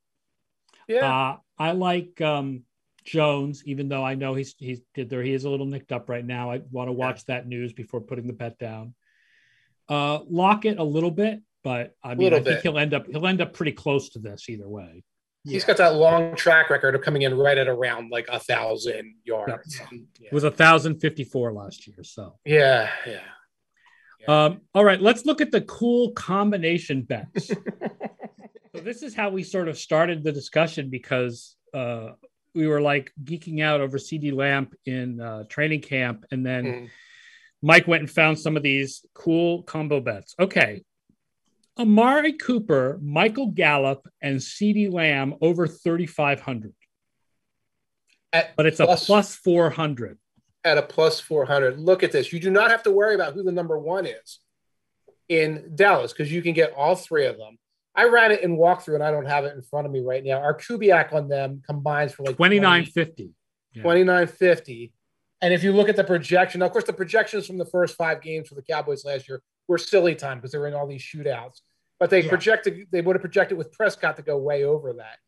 Yeah. 0.87 1.07
Uh, 1.07 1.37
I 1.59 1.73
like 1.73 2.21
um, 2.21 2.65
Jones, 3.05 3.63
even 3.65 3.89
though 3.89 4.05
I 4.05 4.15
know 4.15 4.35
he's 4.35 4.55
he's 4.59 4.81
did 4.95 5.09
there 5.09 5.23
he 5.23 5.33
is 5.33 5.45
a 5.45 5.51
little 5.51 5.67
nicked 5.67 5.93
up 5.93 6.11
right 6.11 6.25
now. 6.25 6.51
I 6.51 6.61
want 6.71 6.89
to 6.89 6.93
watch 6.93 7.25
that 7.27 7.47
news 7.47 7.73
before 7.73 8.03
putting 8.03 8.27
the 8.27 8.35
bet 8.35 8.59
down. 8.59 8.95
Uh, 9.89 10.21
it 10.63 10.79
a 10.79 10.85
little 10.85 11.11
bit, 11.11 11.41
but 11.65 11.95
I 12.05 12.15
mean, 12.15 12.35
I 12.35 12.37
think 12.37 12.45
bit. 12.45 12.63
he'll 12.63 12.79
end 12.79 12.93
up 12.93 13.07
he'll 13.07 13.27
end 13.27 13.41
up 13.41 13.55
pretty 13.55 13.73
close 13.73 14.11
to 14.11 14.19
this 14.19 14.49
either 14.51 14.69
way. 14.69 15.05
He's 15.45 15.65
got 15.65 15.79
that 15.79 15.95
long 15.95 16.37
track 16.37 16.69
record 16.69 16.95
of 16.95 17.01
coming 17.01 17.23
in 17.23 17.37
right 17.37 17.57
at 17.57 17.67
around 17.67 18.11
like 18.11 18.29
a 18.29 18.39
thousand 18.39 19.15
yards. 19.25 19.81
It 20.21 20.33
was 20.33 20.45
a 20.45 20.51
thousand 20.51 21.01
fifty 21.01 21.25
four 21.25 21.53
last 21.53 21.87
year. 21.87 22.03
So 22.03 22.39
Yeah, 22.45 22.91
yeah. 23.07 23.21
Um, 24.29 24.61
all 24.75 24.85
right, 24.85 25.01
let's 25.01 25.25
look 25.25 25.41
at 25.41 25.51
the 25.51 25.63
cool 25.63 26.13
combination 26.13 27.03
bets. 27.03 27.49
so 28.75 28.81
this 28.83 29.03
is 29.03 29.15
how 29.15 29.31
we 29.31 29.43
sort 29.43 29.69
of 29.69 29.79
started 29.79 30.23
the 30.23 30.31
discussion 30.33 30.91
because 30.91 31.57
uh, 31.73 32.11
we 32.55 32.67
were 32.67 32.83
like 32.83 33.13
geeking 33.25 33.63
out 33.63 33.81
over 33.81 33.97
CeeDee 33.97 34.35
Lamb 34.35 34.69
in 34.85 35.21
uh, 35.21 35.45
training 35.45 35.81
camp, 35.81 36.27
and 36.31 36.45
then 36.45 36.65
Mm. 36.65 36.91
Mike 37.63 37.87
went 37.87 38.01
and 38.01 38.11
found 38.11 38.39
some 38.39 38.57
of 38.57 38.63
these 38.63 39.05
cool 39.15 39.63
combo 39.65 40.01
bets. 40.01 40.35
Okay, 40.39 40.83
Amari 41.79 42.35
Cooper, 42.35 42.99
Michael 43.03 43.49
Gallup, 43.49 44.07
and 44.23 44.39
CeeDee 44.39 44.93
Lamb 44.93 45.35
over 45.41 45.67
thirty 45.67 46.07
five 46.07 46.41
hundred, 46.41 46.75
At 48.33 48.55
but 48.57 48.67
it's 48.67 48.81
a 48.81 48.87
plus- 48.87 49.07
plus 49.07 49.35
four 49.37 49.71
hundred. 49.71 50.19
at 50.63 50.77
a 50.77 50.83
plus 50.83 51.21
400. 51.21 51.79
Look 51.81 52.03
at 52.03 52.13
this. 52.13 52.35
You 52.35 52.39
do 52.41 52.51
not 52.51 52.71
have 52.71 52.83
to 52.83 52.91
worry 52.91 53.15
about 53.15 53.33
who 53.33 53.43
the 53.43 53.51
number 53.53 53.79
one 53.79 54.05
is 54.05 54.41
in 55.31 55.73
Dallas 55.75 56.13
because 56.13 56.31
you 56.31 56.43
can 56.43 56.53
get 56.53 56.75
all 56.77 56.95
three 56.97 57.25
of 57.25 57.39
them. 57.39 57.57
I 57.95 58.05
ran 58.09 58.31
it 58.31 58.43
in 58.43 58.59
walkthrough 58.59 58.95
and 58.97 59.03
I 59.03 59.11
don't 59.11 59.25
have 59.25 59.45
it 59.47 59.55
in 59.55 59.63
front 59.63 59.87
of 59.87 59.93
me 59.93 60.01
right 60.01 60.23
now. 60.23 60.39
Our 60.41 60.55
Kubiak 60.55 61.15
on 61.15 61.29
them 61.29 61.63
combines 61.67 62.13
for 62.13 62.25
like 62.25 62.37
Twenty 62.37 62.61
nine 62.61 62.85
fifty. 62.85 63.31
Yeah. 63.73 63.83
2950. 63.85 64.93
And 65.43 65.55
if 65.55 65.63
you 65.65 65.73
look 65.73 65.89
at 65.89 65.97
the 65.97 66.05
projection, 66.05 66.61
of 66.63 66.71
course, 66.73 66.85
the 66.85 66.93
projections 66.93 67.47
from 67.47 67.57
the 67.59 67.65
first 67.65 67.97
five 67.97 68.21
games 68.21 68.49
for 68.49 68.55
the 68.55 68.63
Cowboys 68.63 69.05
last 69.05 69.29
year 69.29 69.43
were 69.69 69.79
silly 69.79 70.15
time 70.15 70.39
because 70.39 70.53
they 70.53 70.59
were 70.59 70.69
in 70.69 70.75
all 70.75 70.87
these 70.87 71.03
shootouts. 71.03 71.61
But 71.99 72.11
they 72.11 72.23
Yeah. 72.23 72.29
projected, 72.29 72.89
they 72.91 73.01
would 73.01 73.17
have 73.17 73.23
projected 73.23 73.57
with 73.57 73.73
Prescott 73.73 74.17
to 74.17 74.23
go 74.23 74.37
way 74.39 74.65
over 74.65 74.93
that. 74.95 75.19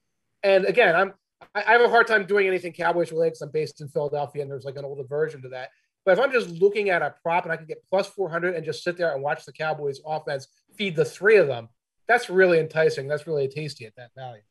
And 0.43 0.65
again, 0.65 0.95
I'm 0.95 1.15
I 1.57 1.73
have 1.73 1.81
a 1.81 1.89
hard 1.89 2.07
time 2.07 2.25
doing 2.25 2.47
anything 2.47 2.73
Cowboys 2.73 3.11
related 3.11 3.33
because 3.33 3.43
I'm 3.43 3.51
based 3.51 3.81
in 3.81 3.89
Philadelphia 3.89 4.43
and 4.43 4.51
there's 4.51 4.65
like 4.65 4.77
an 4.77 4.85
older 4.85 5.03
version 5.03 5.43
to 5.43 5.49
that. 5.49 5.71
But 6.05 6.13
if 6.13 6.25
I'm 6.25 6.31
just 6.31 6.49
looking 6.49 6.91
at 6.91 7.03
a 7.03 7.15
prop 7.23 7.45
and 7.45 7.53
I 7.53 7.57
can 7.57 7.67
get 7.67 7.83
plus 7.91 8.07
400 8.07 8.55
and 8.55 8.65
just 8.65 8.85
sit 8.85 8.97
there 8.97 9.13
and 9.13 9.23
watch 9.23 9.45
the 9.45 9.53
Cowboys 9.53 10.01
offense 10.07 10.47
feed 10.77 10.95
the 10.95 11.05
three 11.05 11.37
of 11.39 11.49
them, 11.49 11.69
that's 12.07 12.31
really 12.31 12.61
enticing. 12.61 13.09
That's 13.09 13.27
really 13.27 13.49
tasty 13.49 13.87
at 13.87 13.97
that 13.97 14.11
value. 14.15 14.43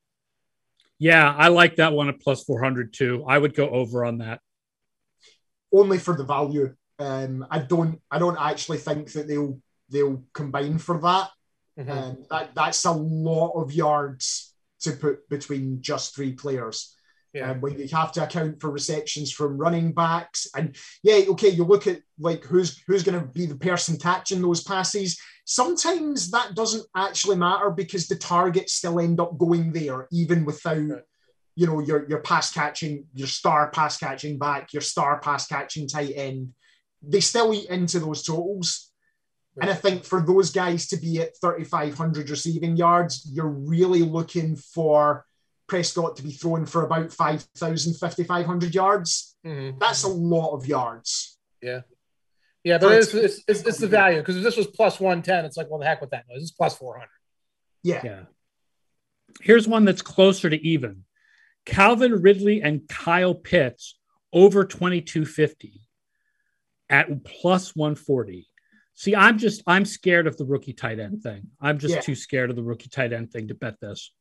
Yeah, 1.00 1.34
I 1.36 1.48
like 1.48 1.78
that 1.78 1.94
one 1.94 2.10
at 2.10 2.20
plus 2.20 2.44
400 2.44 2.94
too. 2.94 3.24
I 3.26 3.38
would 3.38 3.56
go 3.56 3.70
over 3.70 4.04
on 4.06 4.20
that. 4.20 4.42
Only 5.74 5.98
for 5.98 6.16
the 6.16 6.24
value. 6.24 6.76
Um, 7.00 7.46
I 7.50 7.60
don't 7.60 8.00
I 8.12 8.20
don't 8.20 8.40
actually 8.40 8.78
think 8.78 9.12
that 9.14 9.28
they'll 9.28 9.60
they'll 9.90 10.24
combine 10.34 10.78
for 10.78 11.00
that. 11.02 11.30
Mhm. 11.80 11.90
Um, 11.90 12.26
that 12.30 12.54
that's 12.54 12.86
a 12.86 12.92
lot 12.92 13.54
of 13.54 13.72
yards 13.74 14.54
to 14.82 14.92
put 14.92 15.28
between 15.30 15.82
just 15.82 16.16
three 16.16 16.34
players. 16.34 16.96
Yeah. 17.34 17.52
Um, 17.52 17.62
when 17.62 17.80
you 17.80 17.88
have 17.88 18.12
to 18.14 18.24
account 18.26 18.60
for 18.60 18.70
receptions 18.70 19.32
from 19.32 19.58
running 19.58 19.94
backs, 19.94 20.48
and 20.54 20.76
yeah, 21.02 21.24
okay, 21.30 21.48
you 21.48 21.64
look 21.64 21.88
at 21.88 22.02
like 22.20 22.44
who's 22.44 22.84
who's 22.88 23.04
going 23.04 23.20
to 23.20 23.26
be 23.26 23.46
the 23.46 23.56
person 23.56 23.98
catching 23.98 24.42
those 24.42 24.64
passes. 24.64 25.18
Sometimes 25.46 26.30
that 26.32 26.56
doesn't 26.56 26.86
actually 26.96 27.38
matter 27.38 27.72
because 27.72 28.08
the 28.08 28.18
targets 28.18 28.74
still 28.74 29.00
end 29.00 29.22
up 29.22 29.38
going 29.38 29.72
there, 29.72 30.08
even 30.12 30.44
without 30.44 30.78
Right. 30.78 31.04
You 31.56 31.68
know 31.68 31.80
your 31.80 32.08
your 32.10 32.20
pass 32.20 32.52
catching, 32.52 33.06
your 33.14 33.28
star 33.28 33.70
pass 33.72 33.98
catching 33.98 34.38
back, 34.38 34.74
your 34.74 34.82
star 34.82 35.20
pass 35.20 35.48
catching 35.48 35.88
tight 35.88 36.14
end. 36.16 36.54
They 37.02 37.20
still 37.20 37.54
eat 37.54 37.70
into 37.70 38.00
those 38.00 38.24
totals. 38.24 38.92
And 39.60 39.70
I 39.70 39.74
think 39.74 40.06
for 40.06 40.22
those 40.22 40.52
guys 40.52 40.88
to 40.90 40.98
be 40.98 41.20
at 41.20 41.32
3,500 41.42 42.30
receiving 42.30 42.78
yards, 42.78 43.30
you're 43.30 43.50
really 43.50 44.02
looking 44.02 44.56
for 44.56 45.26
Prescott 45.68 46.16
to 46.18 46.24
be 46.24 46.32
thrown 46.32 46.66
for 46.66 46.86
about 46.86 47.12
5,000, 47.12 47.98
5,500 47.98 48.74
yards. 48.74 49.36
Mhm. 49.46 49.78
That's 49.78 50.04
a 50.04 50.08
lot 50.08 50.56
of 50.56 50.66
yards. 50.68 51.38
Yeah. 51.62 51.82
Yeah, 52.64 52.78
but 52.78 52.94
it's, 52.94 53.14
it's, 53.14 53.44
it's, 53.48 53.62
it's 53.64 53.80
the 53.80 53.88
value 53.88 54.20
because 54.20 54.38
if 54.38 54.44
this 54.44 54.56
was 54.56 54.68
plus 54.68 55.00
110, 55.00 55.46
it's 55.46 55.58
like, 55.58 55.70
well, 55.70 55.80
the 55.80 55.86
heck 55.86 56.00
with 56.00 56.12
that 56.12 56.26
noise. 56.30 56.44
It's 56.44 56.52
plus 56.52 56.78
400. 56.78 57.10
Yeah. 57.84 58.02
Yeah. 58.04 58.20
Here's 59.42 59.68
one 59.68 59.84
that's 59.84 60.02
closer 60.02 60.50
to 60.50 60.62
even. 60.66 61.04
Calvin 61.66 62.22
Ridley 62.22 62.62
and 62.62 62.88
Kyle 62.88 63.36
Pitts 63.36 63.98
over 64.34 64.66
2250 64.66 65.82
at 66.90 67.24
plus 67.24 67.76
140. 67.76 68.48
See, 68.94 69.16
I'm 69.16 69.38
just 69.38 69.64
I'm 69.66 69.86
scared 69.86 70.28
of 70.28 70.38
the 70.38 70.46
rookie 70.46 70.74
tight 70.74 71.00
end 71.00 71.24
thing. 71.24 71.48
I'm 71.60 71.80
just 71.80 71.96
Yeah. 71.96 72.02
too 72.02 72.16
scared 72.16 72.50
of 72.50 72.56
the 72.56 72.64
rookie 72.64 72.90
tight 72.90 73.14
end 73.14 73.32
thing 73.32 73.48
to 73.48 73.56
bet 73.56 73.80
this. 73.80 74.14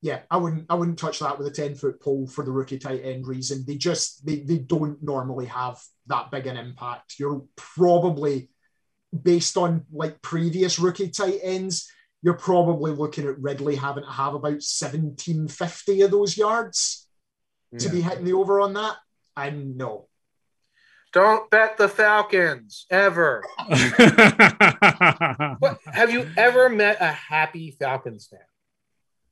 Yeah, 0.00 0.20
I 0.30 0.36
wouldn't 0.36 0.66
I 0.68 0.74
wouldn't 0.74 0.98
touch 0.98 1.20
that 1.20 1.38
with 1.38 1.46
a 1.46 1.50
10 1.50 1.76
foot 1.76 2.00
pole 2.00 2.26
for 2.26 2.44
the 2.44 2.50
rookie 2.52 2.78
tight 2.78 3.04
end 3.04 3.26
reason. 3.26 3.64
They 3.66 3.76
just 3.76 4.26
they, 4.26 4.40
they 4.40 4.58
don't 4.58 5.02
normally 5.02 5.46
have 5.46 5.80
that 6.06 6.30
big 6.30 6.46
an 6.46 6.56
impact. 6.56 7.18
You're 7.18 7.44
probably 7.56 8.50
based 9.22 9.56
on 9.56 9.86
like 9.92 10.20
previous 10.22 10.78
rookie 10.78 11.08
tight 11.08 11.38
ends, 11.42 11.90
you're 12.22 12.34
probably 12.34 12.92
looking 12.92 13.26
at 13.26 13.38
Ridley 13.38 13.76
having 13.76 14.04
to 14.04 14.10
have 14.10 14.34
about 14.34 14.62
1750 14.62 16.02
of 16.02 16.10
those 16.10 16.36
yards 16.36 17.08
to 17.78 17.88
be 17.88 18.00
hitting 18.00 18.24
the 18.24 18.32
over 18.34 18.60
on 18.60 18.74
that. 18.74 18.96
And 19.36 19.76
no. 19.76 20.08
Don't 21.12 21.50
bet 21.50 21.76
the 21.76 21.88
Falcons 21.88 22.86
ever. 22.90 23.42
What 25.58 25.78
have 25.84 26.10
you 26.10 26.30
ever 26.36 26.68
met 26.68 26.98
a 27.00 27.12
happy 27.12 27.70
Falcons 27.72 28.26
fan? 28.26 28.40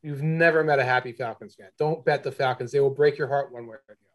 You've 0.02 0.22
never 0.22 0.64
met 0.64 0.78
a 0.78 0.84
happy 0.84 1.12
Falcons 1.12 1.54
fan. 1.54 1.68
Don't 1.78 2.04
bet 2.04 2.22
the 2.22 2.32
Falcons. 2.32 2.72
They 2.72 2.80
will 2.80 2.90
break 2.90 3.18
your 3.18 3.28
heart 3.28 3.52
one 3.52 3.66
way 3.66 3.76
or 3.76 3.82
the 3.88 3.92
other. 3.92 4.09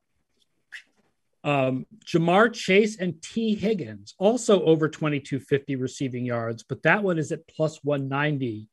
Um, 1.46 1.86
Ja'Marr 2.04 2.52
Chase 2.52 2.98
and 2.98 3.22
Tee 3.22 3.54
Higgins 3.54 4.16
also 4.18 4.64
over 4.66 4.90
2250 4.90 5.76
receiving 5.76 6.26
yards, 6.26 6.64
but 6.64 6.82
that 6.84 7.04
one 7.04 7.20
is 7.20 7.32
at 7.32 7.48
plus 7.48 7.80
190. 7.84 8.68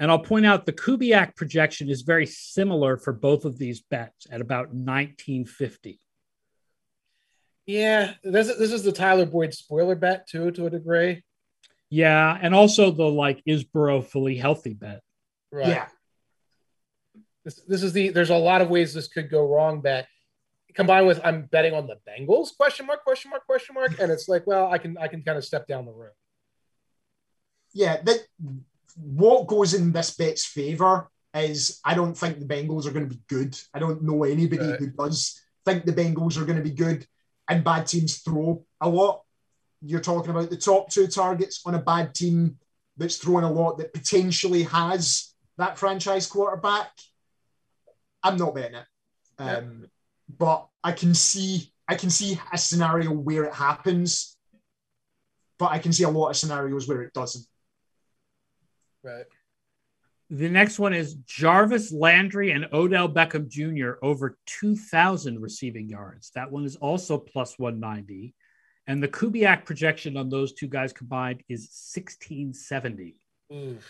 And 0.00 0.10
I'll 0.10 0.18
point 0.18 0.44
out 0.44 0.66
the 0.66 0.72
Kubiak 0.72 1.36
projection 1.36 1.88
is 1.88 2.02
very 2.02 2.26
similar 2.26 2.96
for 2.96 3.12
both 3.12 3.44
of 3.44 3.56
these 3.56 3.82
bets 3.82 4.26
at 4.32 4.40
about 4.40 4.74
1950. 4.74 6.00
Yeah, 7.66 8.14
this, 8.24 8.48
is- 8.48 8.58
this 8.58 8.72
is 8.72 8.82
the 8.82 8.90
Tyler 8.90 9.24
Boyd 9.26 9.54
spoiler 9.54 9.94
bet 9.94 10.26
too, 10.26 10.50
to 10.50 10.66
a 10.66 10.70
degree. 10.70 11.22
Yeah, 11.88 12.36
and 12.40 12.52
also 12.52 12.90
the 12.90 13.04
like 13.04 13.42
is 13.46 13.62
Burrow 13.62 14.00
fully 14.02 14.36
healthy 14.36 14.74
bet. 14.74 15.02
Right. 15.52 15.68
Yeah. 15.68 15.86
This, 17.44 17.60
this 17.68 17.82
is 17.84 17.92
the 17.92 18.08
there's 18.08 18.30
a 18.30 18.36
lot 18.36 18.60
of 18.62 18.70
ways 18.70 18.94
this 18.94 19.08
could 19.08 19.30
go 19.30 19.46
wrong 19.46 19.82
bet 19.82 20.08
combined 20.74 21.06
with 21.06 21.20
I'm 21.24 21.42
betting 21.46 21.74
on 21.74 21.86
the 21.86 21.96
Bengals 22.08 22.56
question 22.56 22.86
mark 22.86 23.02
question 23.04 23.30
mark 23.30 23.46
question 23.46 23.74
mark 23.74 23.98
and 23.98 24.10
it's 24.10 24.28
like 24.28 24.46
well 24.46 24.70
I 24.70 24.78
can 24.78 24.96
I 24.98 25.08
can 25.08 25.22
kind 25.22 25.38
of 25.38 25.44
step 25.44 25.66
down 25.66 25.84
the 25.86 25.92
road. 25.92 26.12
Yeah, 27.74 28.00
that 28.02 28.20
what 28.96 29.46
goes 29.46 29.74
in 29.74 29.92
this 29.92 30.14
bet's 30.14 30.44
favor 30.44 31.08
is 31.34 31.80
I 31.84 31.94
don't 31.94 32.14
think 32.14 32.38
the 32.38 32.44
Bengals 32.44 32.86
are 32.86 32.90
going 32.90 33.08
to 33.08 33.14
be 33.14 33.22
good. 33.28 33.58
I 33.72 33.78
don't 33.78 34.02
know 34.02 34.24
anybody 34.24 34.68
Right. 34.70 34.78
who 34.78 34.88
does 34.88 35.40
think 35.64 35.84
the 35.84 35.92
Bengals 35.92 36.36
are 36.36 36.44
going 36.44 36.58
to 36.58 36.64
be 36.64 36.74
good. 36.74 37.06
And 37.48 37.64
bad 37.64 37.86
teams 37.86 38.18
throw 38.18 38.64
a 38.80 38.88
lot. 38.88 39.22
You're 39.80 40.00
talking 40.00 40.30
about 40.30 40.50
the 40.50 40.56
top 40.56 40.90
two 40.90 41.06
targets 41.06 41.62
on 41.64 41.74
a 41.74 41.82
bad 41.82 42.14
team 42.14 42.58
that's 42.96 43.16
throwing 43.16 43.44
a 43.44 43.50
lot 43.50 43.78
that 43.78 43.92
potentially 43.94 44.64
has 44.64 45.34
that 45.58 45.78
franchise 45.78 46.26
quarterback. 46.26 46.90
I'm 48.22 48.36
not 48.36 48.54
betting 48.54 48.76
it. 48.76 48.86
Um, 49.38 49.86
but 50.38 50.68
I 50.82 50.92
can 50.92 51.14
see 51.14 51.72
I 51.88 51.94
can 51.94 52.10
see 52.10 52.40
a 52.52 52.58
scenario 52.58 53.10
where 53.12 53.44
it 53.44 53.54
happens, 53.54 54.36
but 55.58 55.72
I 55.72 55.78
can 55.78 55.92
see 55.92 56.04
a 56.04 56.08
lot 56.08 56.30
of 56.30 56.36
scenarios 56.36 56.88
where 56.88 57.02
it 57.02 57.12
doesn't. 57.12 57.44
Right. 59.02 59.26
The 60.30 60.48
next 60.48 60.78
one 60.78 60.94
is 60.94 61.14
Jarvis 61.14 61.92
Landry 61.92 62.52
and 62.52 62.66
Odell 62.72 63.08
Beckham 63.08 63.48
Jr. 63.48 63.98
over 64.02 64.38
2,000 64.46 65.42
receiving 65.42 65.90
yards. 65.90 66.30
That 66.34 66.50
one 66.50 66.64
is 66.64 66.76
also 66.76 67.18
plus 67.18 67.58
190. 67.58 68.34
And 68.86 69.02
the 69.02 69.08
Kubiak 69.08 69.66
projection 69.66 70.16
on 70.16 70.30
those 70.30 70.54
two 70.54 70.68
guys 70.68 70.92
combined 70.92 71.42
is 71.48 71.68
1670. 71.94 73.16
Oof. 73.52 73.86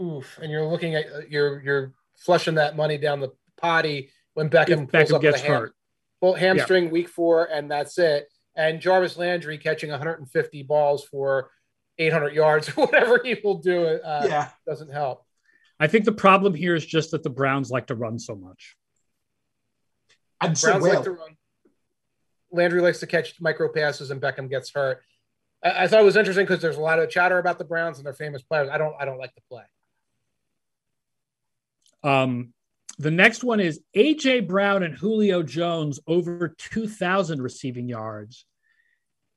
Oof. 0.00 0.38
And 0.40 0.50
you're 0.50 0.66
looking 0.66 0.94
at 0.94 1.30
you're 1.30 1.62
you're 1.62 1.92
flushing 2.16 2.54
that 2.54 2.76
money 2.76 2.96
down 2.96 3.20
the 3.20 3.32
potty 3.60 4.10
when 4.34 4.48
Beckham, 4.48 4.84
If 4.84 4.90
pulls 4.90 5.10
Beckham 5.10 5.14
up 5.14 5.22
gets 5.22 5.38
with 5.38 5.44
a 5.44 5.52
ham, 5.52 5.60
hurt. 5.62 5.74
well, 6.20 6.34
hamstring 6.34 6.90
week 6.90 7.08
four, 7.08 7.44
and 7.44 7.70
that's 7.70 7.98
it. 7.98 8.28
And 8.56 8.80
Jarvis 8.80 9.16
Landry 9.16 9.58
catching 9.58 9.90
150 9.90 10.62
balls 10.64 11.04
for 11.04 11.50
800 11.98 12.34
yards 12.34 12.68
or 12.70 12.72
whatever 12.86 13.20
he 13.22 13.36
will 13.42 13.58
do 13.58 13.84
uh, 13.84 14.26
yeah, 14.28 14.50
doesn't 14.66 14.92
help. 14.92 15.24
I 15.80 15.86
think 15.86 16.04
the 16.04 16.12
problem 16.12 16.54
here 16.54 16.74
is 16.74 16.84
just 16.86 17.10
that 17.10 17.22
the 17.22 17.30
Browns 17.30 17.70
like 17.70 17.88
to 17.88 17.94
run 17.94 18.18
so 18.18 18.34
much. 18.36 18.76
And 20.40 20.56
so 20.56 20.68
Browns 20.70 20.82
well. 20.82 20.94
like 20.94 21.04
to 21.04 21.10
run. 21.12 21.36
Landry 22.50 22.82
likes 22.82 23.00
to 23.00 23.06
catch 23.06 23.40
micro 23.40 23.72
passes, 23.72 24.10
and 24.10 24.20
Beckham 24.20 24.50
gets 24.50 24.70
hurt. 24.74 25.02
I, 25.64 25.84
I 25.84 25.88
thought 25.88 26.00
it 26.00 26.04
was 26.04 26.16
interesting 26.16 26.44
because 26.44 26.60
there's 26.60 26.76
a 26.76 26.80
lot 26.80 26.98
of 26.98 27.08
chatter 27.08 27.38
about 27.38 27.58
the 27.58 27.64
Browns 27.64 27.96
and 27.98 28.06
their 28.06 28.12
famous 28.12 28.42
players. 28.42 28.68
I 28.70 28.78
don't, 28.78 28.94
I 29.00 29.04
don't 29.06 29.18
like 29.18 29.34
the 29.34 29.40
play. 29.48 29.62
Um, 32.04 32.52
the 32.98 33.10
next 33.10 33.42
one 33.44 33.60
is 33.60 33.80
AJ 33.96 34.46
Brown 34.48 34.82
and 34.82 34.94
Julio 34.94 35.42
Jones 35.42 36.00
over 36.06 36.54
2,000 36.58 37.40
receiving 37.40 37.88
yards. 37.88 38.44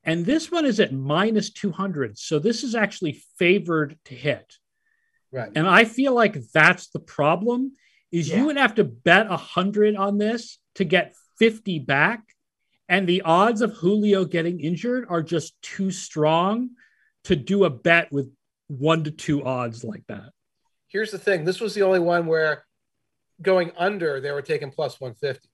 And 0.03 0.25
this 0.25 0.51
one 0.51 0.65
is 0.65 0.79
at 0.79 0.93
minus 0.93 1.51
200. 1.51 2.17
So 2.17 2.37
this 2.37 2.63
is 2.63 2.75
actually 2.75 3.23
favored 3.39 3.97
to 4.05 4.15
hit. 4.15 4.55
Right. 5.31 5.51
And 5.55 5.67
I 5.67 5.85
feel 5.85 6.13
like 6.13 6.37
that's 6.53 6.89
the 6.89 6.99
problem 6.99 7.73
is 8.11 8.29
Yeah. 8.29 8.37
you 8.37 8.45
would 8.45 8.57
have 8.57 8.75
to 8.75 8.83
bet 8.83 9.29
100 9.29 9.95
on 9.95 10.17
this 10.17 10.59
to 10.75 10.83
get 10.85 11.15
50 11.39 11.79
back. 11.79 12.21
And 12.87 13.07
the 13.07 13.23
odds 13.23 13.61
of 13.61 13.73
Julio 13.73 14.25
getting 14.25 14.59
injured 14.59 15.07
are 15.09 15.23
just 15.23 15.59
too 15.61 15.89
strong 15.89 16.71
to 17.23 17.35
do 17.35 17.63
a 17.63 17.69
bet 17.69 18.11
with 18.11 18.31
one 18.67 19.03
to 19.05 19.11
two 19.11 19.43
odds 19.43 19.83
like 19.83 20.03
that. 20.07 20.29
Here's 20.87 21.11
the 21.11 21.17
thing: 21.17 21.43
this 21.45 21.59
was 21.59 21.73
the 21.73 21.81
only 21.81 21.99
one 21.99 22.27
where 22.27 22.63
going 23.41 23.71
under 23.77 24.19
they 24.19 24.31
were 24.31 24.41
taking 24.41 24.71
plus 24.71 24.99
150. 24.99 25.47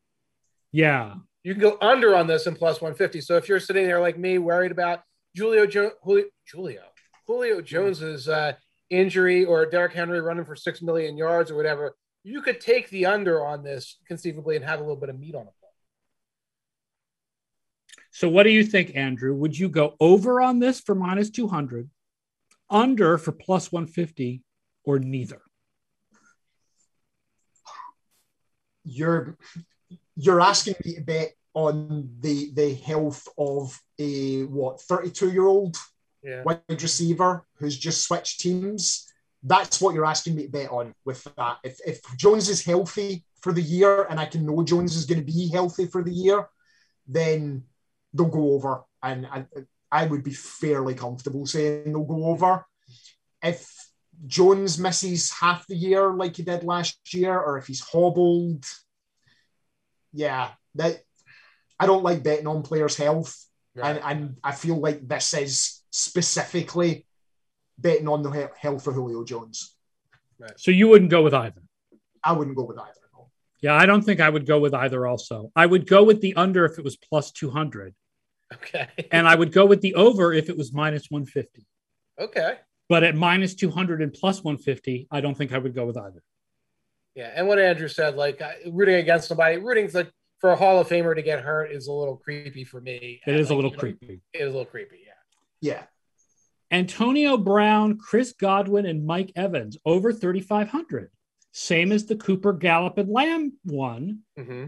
Yeah. 0.71 1.15
You 1.43 1.53
can 1.53 1.61
go 1.61 1.77
under 1.81 2.15
on 2.15 2.27
this 2.27 2.45
and 2.45 2.57
plus 2.57 2.81
150. 2.81 3.21
So 3.21 3.35
if 3.37 3.49
you're 3.49 3.59
sitting 3.59 3.85
there 3.87 3.99
like 3.99 4.17
me, 4.17 4.37
worried 4.37 4.71
about 4.71 5.01
Julio 5.35 5.65
jo- 5.65 5.93
Julio, 6.03 6.25
Julio 6.51 6.81
Julio 7.25 7.61
Jones's 7.61 8.27
uh, 8.27 8.53
injury 8.89 9.45
or 9.45 9.65
Derrick 9.65 9.93
Henry 9.93 10.21
running 10.21 10.45
for 10.45 10.55
six 10.55 10.81
million 10.81 11.17
yards 11.17 11.49
or 11.49 11.55
whatever, 11.55 11.95
you 12.23 12.41
could 12.41 12.61
take 12.61 12.89
the 12.89 13.05
under 13.05 13.43
on 13.43 13.63
this 13.63 13.97
conceivably 14.07 14.55
and 14.55 14.65
have 14.65 14.79
a 14.79 14.83
little 14.83 14.97
bit 14.97 15.09
of 15.09 15.19
meat 15.19 15.33
on 15.33 15.47
it. 15.47 15.53
So, 18.11 18.27
what 18.27 18.43
do 18.43 18.49
you 18.49 18.63
think, 18.63 18.91
Andrew? 18.95 19.33
Would 19.33 19.57
you 19.57 19.69
go 19.69 19.95
over 19.99 20.41
on 20.41 20.59
this 20.59 20.81
for 20.81 20.93
minus 20.93 21.29
200, 21.29 21.89
under 22.69 23.17
for 23.17 23.31
plus 23.31 23.71
150, 23.71 24.43
or 24.83 24.99
neither? 24.99 25.41
You're 28.83 29.37
you're 30.15 30.41
asking 30.41 30.75
me 30.85 30.95
to 30.95 31.01
bet 31.01 31.31
on 31.53 32.09
the 32.19 32.51
the 32.53 32.73
health 32.75 33.27
of 33.37 33.79
a 33.99 34.43
what 34.43 34.81
32 34.81 35.31
year 35.31 35.45
old 35.45 35.77
Yeah. 36.23 36.43
wide 36.43 36.81
receiver 36.81 37.45
who's 37.57 37.77
just 37.77 38.03
switched 38.03 38.39
teams. 38.41 39.07
That's 39.43 39.81
what 39.81 39.95
you're 39.95 40.05
asking 40.05 40.35
me 40.35 40.43
to 40.43 40.49
bet 40.51 40.69
on 40.69 40.93
with 41.05 41.23
that. 41.35 41.57
If 41.63 41.79
if 41.85 41.99
Jones 42.17 42.47
is 42.49 42.63
healthy 42.63 43.25
for 43.41 43.51
the 43.53 43.61
year 43.61 44.03
and 44.09 44.19
I 44.19 44.25
can 44.25 44.45
know 44.45 44.63
Jones 44.63 44.95
is 44.95 45.05
going 45.05 45.19
to 45.19 45.25
be 45.25 45.49
healthy 45.49 45.87
for 45.87 46.03
the 46.03 46.13
year, 46.13 46.47
then 47.07 47.63
they'll 48.13 48.27
go 48.27 48.53
over, 48.53 48.83
and 49.01 49.25
I, 49.25 49.45
I 49.91 50.05
would 50.05 50.23
be 50.23 50.33
fairly 50.33 50.93
comfortable 50.93 51.45
saying 51.47 51.91
they'll 51.91 52.03
go 52.03 52.25
over. 52.25 52.65
If 53.41 53.67
Jones 54.27 54.77
misses 54.77 55.31
half 55.31 55.65
the 55.67 55.75
year 55.75 56.13
like 56.13 56.35
he 56.35 56.43
did 56.43 56.63
last 56.63 56.99
year, 57.13 57.37
or 57.39 57.57
if 57.57 57.67
he's 57.67 57.79
hobbled, 57.81 58.65
yeah, 60.13 60.49
that 60.75 61.01
I 61.79 61.85
don't 61.85 62.03
like 62.03 62.23
betting 62.23 62.47
on 62.47 62.61
players' 62.63 62.95
health, 62.95 63.35
Right. 63.75 63.95
and, 63.95 64.03
and 64.03 64.37
I 64.43 64.51
feel 64.51 64.77
like 64.79 65.07
this 65.07 65.33
is 65.33 65.81
specifically 65.91 67.05
betting 67.77 68.07
on 68.07 68.21
the 68.21 68.29
he- 68.31 68.45
health 68.59 68.85
of 68.87 68.93
Julio 68.95 69.23
Jones. 69.23 69.75
So, 70.57 70.71
you 70.71 70.87
wouldn't 70.87 71.11
go 71.11 71.21
with 71.23 71.33
either. 71.35 71.61
I 72.23 72.33
wouldn't 72.33 72.57
go 72.57 72.63
with 72.63 72.77
either. 72.79 72.93
No. 73.13 73.29
Yeah, 73.61 73.75
I 73.75 73.85
don't 73.85 74.01
think 74.01 74.19
I 74.19 74.29
would 74.29 74.45
go 74.47 74.59
with 74.59 74.73
either 74.73 75.05
also. 75.07 75.51
I 75.55 75.65
would 75.65 75.87
go 75.87 76.03
with 76.03 76.19
the 76.21 76.35
under 76.35 76.65
if 76.65 76.77
it 76.79 76.83
was 76.83 76.97
plus 76.97 77.31
200, 77.31 77.93
Okay. 78.53 78.87
and 79.11 79.27
I 79.27 79.35
would 79.35 79.51
go 79.51 79.65
with 79.65 79.81
the 79.81 79.95
over 79.95 80.33
if 80.33 80.49
it 80.49 80.57
was 80.57 80.73
minus 80.73 81.09
150. 81.09 81.65
Okay. 82.19 82.57
But 82.91 83.03
at 83.05 83.15
minus 83.15 83.55
200 83.55 84.01
and 84.01 84.11
plus 84.11 84.43
150, 84.43 85.07
I 85.09 85.21
don't 85.21 85.33
think 85.37 85.53
I 85.53 85.57
would 85.59 85.73
go 85.73 85.85
with 85.85 85.95
either. 85.97 86.21
Yeah, 87.15 87.31
and 87.33 87.47
what 87.47 87.57
Andrew 87.57 87.87
said, 87.87 88.15
like 88.15 88.41
uh, 88.41 88.51
rooting 88.69 88.95
against 88.95 89.29
somebody, 89.29 89.55
rooting 89.57 89.87
for, 89.87 90.09
for 90.39 90.49
a 90.51 90.55
Hall 90.57 90.77
of 90.79 90.89
Famer 90.89 91.15
to 91.15 91.21
get 91.21 91.39
hurt 91.41 91.71
is 91.71 91.87
a 91.87 91.93
little 91.93 92.17
creepy 92.17 92.65
for 92.65 92.81
me. 92.81 93.21
It 93.25 93.35
is 93.39 93.49
a 93.49 93.53
Like, 93.53 93.63
little 93.63 93.71
you 93.71 93.77
know, 93.77 93.79
creepy. 93.79 94.21
It 94.33 94.41
is 94.41 94.47
a 94.49 94.51
little 94.51 94.65
creepy. 94.65 94.99
Yeah. 95.05 95.13
Yeah, 95.73 95.83
Antonio 96.69 97.37
Brown, 97.37 97.97
Chris 97.97 98.33
Godwin, 98.33 98.85
and 98.85 99.05
Mike 99.05 99.31
Evans 99.37 99.77
over 99.85 100.11
3,500. 100.11 101.11
Same 101.53 101.91
as 101.93 102.07
the 102.07 102.15
Cooper, 102.17 102.51
Gallup, 102.51 102.97
and 102.97 103.09
Lamb 103.09 103.53
one, 103.63 104.19
Mm-hmm. 104.37 104.65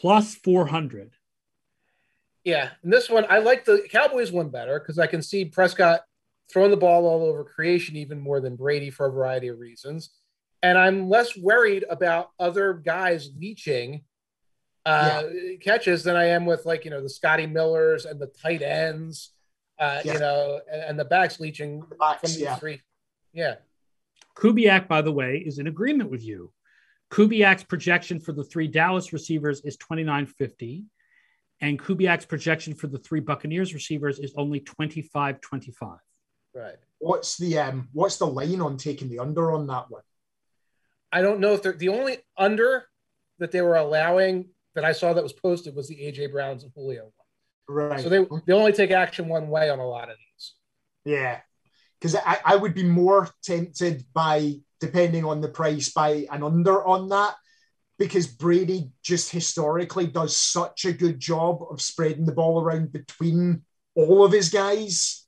plus 0.00 0.34
400. 0.34 1.12
Yeah, 2.42 2.70
and 2.82 2.92
this 2.92 3.08
one 3.10 3.26
I 3.28 3.38
like 3.38 3.64
the 3.64 3.86
Cowboys 3.90 4.32
one 4.32 4.48
better 4.48 4.80
because 4.80 4.98
I 4.98 5.06
can 5.06 5.22
see 5.22 5.44
Prescott 5.44 6.00
throwing 6.52 6.70
the 6.70 6.76
ball 6.76 7.06
all 7.06 7.24
over 7.24 7.44
creation 7.44 7.96
even 7.96 8.20
more 8.20 8.40
than 8.40 8.56
Brady 8.56 8.90
for 8.90 9.06
a 9.06 9.12
variety 9.12 9.48
of 9.48 9.58
reasons, 9.58 10.10
and 10.62 10.76
I'm 10.76 11.08
less 11.08 11.36
worried 11.36 11.84
about 11.88 12.30
other 12.38 12.74
guys 12.74 13.30
leeching 13.38 14.02
uh, 14.86 15.24
catches 15.62 16.02
than 16.04 16.16
I 16.16 16.26
am 16.26 16.46
with 16.46 16.64
like 16.66 16.84
you 16.84 16.90
know 16.90 17.02
the 17.02 17.08
Scotty 17.08 17.46
Millers 17.46 18.06
and 18.06 18.20
the 18.20 18.26
tight 18.26 18.62
ends, 18.62 19.32
uh, 19.78 20.00
Yeah. 20.04 20.12
you 20.14 20.18
know, 20.18 20.60
and, 20.70 20.82
and 20.82 20.98
the 20.98 21.04
backs 21.04 21.40
leeching 21.40 21.80
the 21.80 21.96
backs, 21.96 22.20
from 22.20 22.30
these 22.30 22.40
yeah. 22.40 22.56
three. 22.56 22.80
Yeah, 23.32 23.56
Kubiak, 24.36 24.88
by 24.88 25.02
the 25.02 25.12
way, 25.12 25.42
is 25.44 25.58
in 25.58 25.66
agreement 25.66 26.10
with 26.10 26.24
you. 26.24 26.52
Kubiak's 27.10 27.64
projection 27.64 28.20
for 28.20 28.32
the 28.32 28.44
three 28.44 28.68
Dallas 28.68 29.12
receivers 29.12 29.60
is 29.62 29.76
2950, 29.76 30.84
and 31.60 31.78
Kubiak's 31.78 32.24
projection 32.24 32.74
for 32.74 32.86
the 32.86 32.98
three 32.98 33.20
Buccaneers 33.20 33.74
receivers 33.74 34.18
is 34.18 34.32
only 34.36 34.60
2525. 34.60 35.98
Right. 36.54 36.76
What's 36.98 37.36
the 37.36 37.58
um 37.58 37.88
what's 37.92 38.16
the 38.16 38.26
line 38.26 38.60
on 38.60 38.76
taking 38.76 39.08
the 39.08 39.18
under 39.18 39.52
on 39.52 39.66
that 39.68 39.90
one? 39.90 40.02
I 41.12 41.22
don't 41.22 41.40
know 41.40 41.54
if 41.54 41.62
they're 41.62 41.72
the 41.72 41.88
only 41.88 42.18
under 42.36 42.84
that 43.38 43.50
they 43.50 43.62
were 43.62 43.76
allowing 43.76 44.50
that 44.74 44.84
I 44.84 44.92
saw 44.92 45.12
that 45.12 45.22
was 45.22 45.32
posted 45.32 45.74
was 45.74 45.88
the 45.88 45.96
AJ 45.96 46.32
Browns 46.32 46.62
and 46.62 46.72
Julio 46.74 47.04
one. 47.04 47.12
Right. 47.90 48.00
So 48.00 48.08
they 48.08 48.26
they 48.46 48.52
only 48.52 48.72
take 48.72 48.90
action 48.90 49.28
one 49.28 49.48
way 49.48 49.70
on 49.70 49.78
a 49.78 49.86
lot 49.86 50.10
of 50.10 50.16
these. 50.16 50.54
Yeah, 51.04 51.40
because 52.00 52.16
I, 52.16 52.38
I 52.44 52.56
would 52.56 52.74
be 52.74 52.84
more 52.84 53.28
tempted 53.42 54.04
by 54.12 54.60
depending 54.80 55.24
on 55.24 55.40
the 55.40 55.48
price 55.48 55.90
by 55.90 56.26
an 56.30 56.42
under 56.42 56.84
on 56.84 57.08
that 57.10 57.34
because 57.98 58.26
Brady 58.26 58.90
just 59.02 59.30
historically 59.30 60.06
does 60.06 60.34
such 60.34 60.86
a 60.86 60.92
good 60.92 61.20
job 61.20 61.62
of 61.70 61.82
spreading 61.82 62.24
the 62.24 62.32
ball 62.32 62.60
around 62.60 62.92
between 62.92 63.62
all 63.94 64.24
of 64.24 64.32
his 64.32 64.48
guys. 64.48 65.19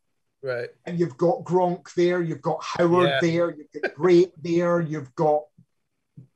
Right. 0.43 0.68
And 0.86 0.99
you've 0.99 1.16
got 1.16 1.45
Gronk 1.45 1.95
there, 1.95 2.20
you've 2.20 2.43
got 2.43 2.62
Howard 2.62 3.09
Yeah. 3.09 3.18
there, 3.20 3.51
you've 3.57 3.82
got 3.82 3.95
Great 3.95 4.32
there, 4.43 4.80
you've 4.80 5.14
got 5.14 5.43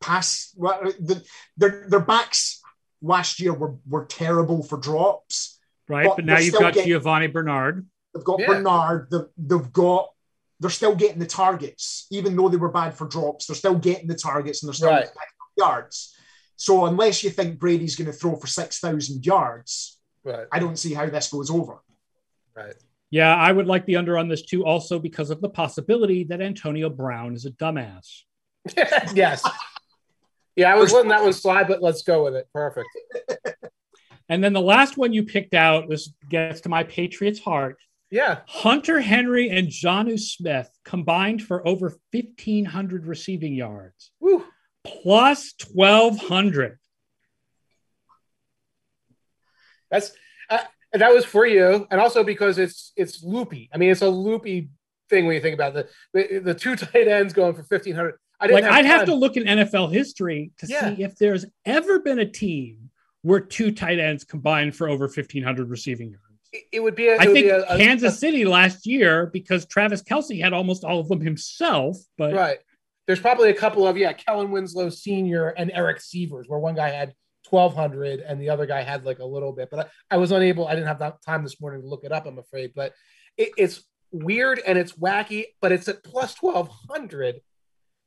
pass. 0.00 0.52
well, 0.56 0.80
uh, 0.84 0.92
The, 1.00 1.24
their 1.56 1.86
their 1.88 2.00
backs 2.00 2.60
last 3.02 3.40
year 3.40 3.52
were 3.52 3.76
were 3.88 4.04
terrible 4.06 4.62
for 4.62 4.78
drops. 4.78 5.58
Right. 5.88 6.06
But 6.06 6.16
But, 6.16 6.24
now 6.24 6.38
you've 6.38 6.54
got 6.54 6.74
getting- 6.74 6.88
Giovani 6.92 7.26
Bernard. 7.32 7.86
They've 8.14 8.24
got 8.24 8.40
Yeah. 8.40 8.46
Bernard. 8.46 9.08
They've, 9.10 9.28
they've 9.36 9.72
got. 9.72 10.08
They're 10.58 10.70
still 10.70 10.94
getting 10.94 11.18
the 11.18 11.26
targets, 11.26 12.06
even 12.10 12.34
though 12.34 12.48
they 12.48 12.56
were 12.56 12.70
bad 12.72 12.94
for 12.94 13.06
drops. 13.06 13.46
They're 13.46 13.54
still 13.56 13.74
getting 13.74 14.06
the 14.08 14.14
targets, 14.14 14.62
and 14.62 14.68
they're 14.68 14.74
still 14.74 14.88
Right. 14.88 15.04
getting 15.04 15.18
yards. 15.58 16.14
So 16.56 16.86
unless 16.86 17.22
you 17.22 17.28
think 17.28 17.58
Brady's 17.58 17.94
going 17.94 18.06
to 18.06 18.12
throw 18.16 18.36
for 18.36 18.46
six 18.46 18.78
thousand 18.78 19.26
yards, 19.26 19.98
Right. 20.24 20.46
I 20.50 20.58
don't 20.58 20.78
see 20.78 20.94
how 20.94 21.06
this 21.10 21.28
goes 21.30 21.50
over. 21.50 21.82
Right. 22.54 22.74
Yeah, 23.16 23.34
I 23.34 23.50
would 23.50 23.66
like 23.66 23.86
the 23.86 23.96
under 23.96 24.18
on 24.18 24.28
this 24.28 24.42
too, 24.42 24.66
also 24.66 24.98
because 24.98 25.30
of 25.30 25.40
the 25.40 25.48
possibility 25.48 26.24
that 26.24 26.42
Antonio 26.42 26.90
Brown 26.90 27.32
is 27.32 27.46
a 27.46 27.50
dumbass. 27.50 28.24
yes. 29.14 29.42
Yeah, 30.54 30.70
I 30.70 30.76
was 30.76 30.92
letting 30.92 31.08
that 31.08 31.22
one 31.22 31.32
slide, 31.32 31.66
but 31.66 31.82
let's 31.82 32.02
go 32.02 32.24
with 32.24 32.36
it. 32.36 32.46
Perfect. 32.52 32.88
And 34.28 34.42
then 34.42 34.52
the 34.52 34.60
last 34.60 34.96
one 34.96 35.12
you 35.12 35.22
picked 35.22 35.54
out, 35.54 35.88
this 35.88 36.12
gets 36.28 36.62
to 36.62 36.68
my 36.68 36.82
Patriots 36.82 37.38
heart. 37.38 37.78
Yeah. 38.10 38.40
Hunter 38.48 39.00
Henry 39.00 39.50
and 39.50 39.68
Jonnu 39.68 40.18
Smith 40.18 40.68
combined 40.84 41.44
for 41.44 41.64
over 41.64 41.96
1,500 42.10 43.06
receiving 43.06 43.54
yards, 43.54 44.10
Woo. 44.18 44.44
plus 44.84 45.54
1,200. 45.72 46.76
That's 49.92 50.10
uh, 50.50 50.58
that 50.98 51.12
was 51.12 51.24
for 51.24 51.46
you, 51.46 51.86
and 51.90 52.00
also 52.00 52.24
because 52.24 52.58
it's 52.58 52.92
it's 52.96 53.22
loopy. 53.22 53.68
I 53.72 53.78
mean, 53.78 53.90
it's 53.90 54.02
a 54.02 54.08
loopy 54.08 54.70
thing 55.10 55.26
when 55.26 55.34
you 55.34 55.40
think 55.40 55.54
about 55.54 55.74
the 55.74 55.88
the, 56.12 56.38
the 56.38 56.54
two 56.54 56.76
tight 56.76 57.08
ends 57.08 57.32
going 57.32 57.54
for 57.54 57.62
fifteen 57.62 57.94
hundred. 57.94 58.14
I 58.38 58.46
didn't 58.48 58.64
Like, 58.64 58.72
I'd 58.72 58.84
have 58.84 59.06
to 59.06 59.14
look 59.14 59.36
in 59.38 59.44
NFL 59.44 59.92
history 59.92 60.50
to 60.58 60.66
Yeah. 60.66 60.94
see 60.94 61.02
if 61.02 61.16
there's 61.16 61.46
ever 61.64 62.00
been 62.00 62.18
a 62.18 62.26
team 62.30 62.90
where 63.22 63.40
two 63.40 63.72
tight 63.72 63.98
ends 63.98 64.24
combined 64.24 64.76
for 64.76 64.90
over 64.90 65.06
1,500 65.06 65.70
receiving 65.70 66.10
yards. 66.10 66.22
It, 66.52 66.64
it 66.70 66.80
would 66.80 66.94
be. 66.94 67.08
A, 67.08 67.14
it 67.14 67.20
I 67.22 67.26
would 67.28 67.32
think 67.32 67.46
be 67.46 67.50
a, 67.50 67.62
a- 67.64 67.78
Kansas 67.78 68.18
City 68.20 68.44
last 68.44 68.84
year 68.86 69.26
because 69.32 69.64
Travis 69.64 70.02
Kelce 70.02 70.38
had 70.38 70.52
almost 70.52 70.84
all 70.84 71.00
of 71.00 71.08
them 71.08 71.20
himself, 71.22 71.96
but 72.18 72.34
right. 72.34 72.58
There's 73.06 73.20
probably 73.20 73.48
a 73.50 73.54
couple 73.54 73.86
of 73.86 73.96
yeah, 73.96 74.12
Kellen 74.12 74.50
Winslow 74.50 74.90
Senior 74.90 75.48
and 75.50 75.70
Eric 75.72 76.00
Sievers, 76.00 76.46
where 76.48 76.58
one 76.58 76.74
guy 76.74 76.90
had 76.90 77.14
1200 77.48 78.20
and 78.20 78.40
the 78.40 78.48
other 78.50 78.66
guy 78.66 78.82
had 78.82 79.04
like 79.04 79.18
a 79.18 79.24
little 79.24 79.52
bit 79.52 79.68
but 79.70 79.80
I, 80.10 80.14
I 80.14 80.16
was 80.18 80.32
unable 80.32 80.66
i 80.66 80.74
didn't 80.74 80.88
have 80.88 80.98
that 81.00 81.22
time 81.22 81.42
this 81.42 81.60
morning 81.60 81.82
to 81.82 81.88
look 81.88 82.04
it 82.04 82.12
up 82.12 82.26
i'm 82.26 82.38
afraid 82.38 82.72
but 82.74 82.92
it, 83.36 83.50
it's 83.56 83.84
weird 84.12 84.60
and 84.66 84.78
it's 84.78 84.92
wacky 84.92 85.46
but 85.60 85.72
it's 85.72 85.88
at 85.88 86.02
plus 86.02 86.36
1200 86.40 87.36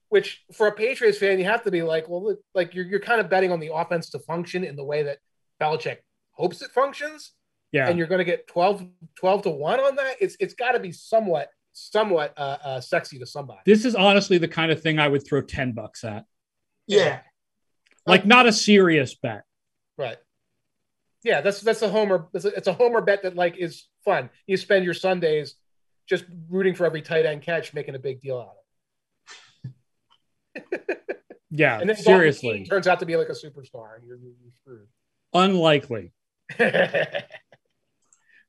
which 0.10 0.44
for 0.54 0.68
a 0.68 0.72
patriots 0.72 1.18
fan 1.18 1.40
you 1.40 1.46
have 1.46 1.64
to 1.64 1.72
be 1.72 1.84
like 1.84 2.08
well 2.10 2.36
like 2.56 2.74
you're, 2.74 2.86
you're 2.86 3.00
kind 3.00 3.22
of 3.22 3.30
betting 3.30 3.52
on 3.52 3.60
the 3.60 3.74
offense 3.74 4.10
to 4.10 4.20
function 4.20 4.64
in 4.64 4.76
the 4.76 4.84
way 4.84 5.04
that 5.04 5.20
Belichick 5.62 5.98
hopes 6.32 6.62
it 6.62 6.72
functions 6.72 7.34
Yeah. 7.72 7.88
and 7.88 7.98
you're 7.98 8.08
going 8.08 8.20
to 8.20 8.26
get 8.26 8.48
12 8.48 8.86
12 9.18 9.42
to 9.44 9.50
1 9.50 9.80
on 9.80 9.96
that 9.98 10.16
it's 10.20 10.36
it's 10.40 10.54
got 10.54 10.72
to 10.72 10.80
be 10.80 10.92
somewhat 10.92 11.50
somewhat 11.74 12.34
uh, 12.38 12.58
uh 12.64 12.82
sexy 12.82 13.20
to 13.20 13.26
somebody 13.26 13.60
This 13.66 13.86
is 13.86 13.94
honestly 13.96 14.38
the 14.38 14.48
kind 14.48 14.72
of 14.72 14.82
thing 14.82 15.00
I 15.00 15.08
would 15.08 15.26
throw 15.26 15.42
10 15.42 15.74
bucks 15.74 16.04
at. 16.04 16.26
Yeah. 16.88 17.20
Like 18.10 18.26
not 18.26 18.46
a 18.48 18.52
serious 18.54 19.16
bet. 19.16 19.44
Right. 19.98 20.18
Yeah, 21.24 21.42
that's 21.42 21.62
that's 21.62 21.82
a 21.82 21.90
homer. 21.90 22.28
It's 22.34 22.46
a, 22.46 22.50
it's 22.50 22.68
a 22.68 22.74
homer 22.74 23.02
bet 23.02 23.24
that 23.24 23.36
like 23.36 23.58
is 23.58 23.88
fun. 24.06 24.30
You 24.48 24.58
spend 24.58 24.86
your 24.86 24.94
Sundays 24.94 25.56
just 26.08 26.24
rooting 26.50 26.76
for 26.76 26.86
every 26.86 27.02
tight 27.02 27.26
end 27.26 27.42
catch, 27.42 27.74
making 27.74 27.96
a 27.96 28.00
big 28.00 28.22
deal 28.22 28.38
out 28.40 28.56
of 29.66 29.72
it. 30.56 30.98
Yeah, 31.52 31.78
And 31.82 31.90
then 31.90 31.98
seriously. 31.98 32.66
Turns 32.66 32.88
out 32.88 33.00
to 33.02 33.06
be 33.06 33.16
like 33.18 33.30
a 33.30 33.34
superstar, 33.34 33.96
and 33.98 34.06
you're, 34.08 34.18
you're 34.66 34.88
Unlikely. 35.34 36.12
screwed. 36.52 37.24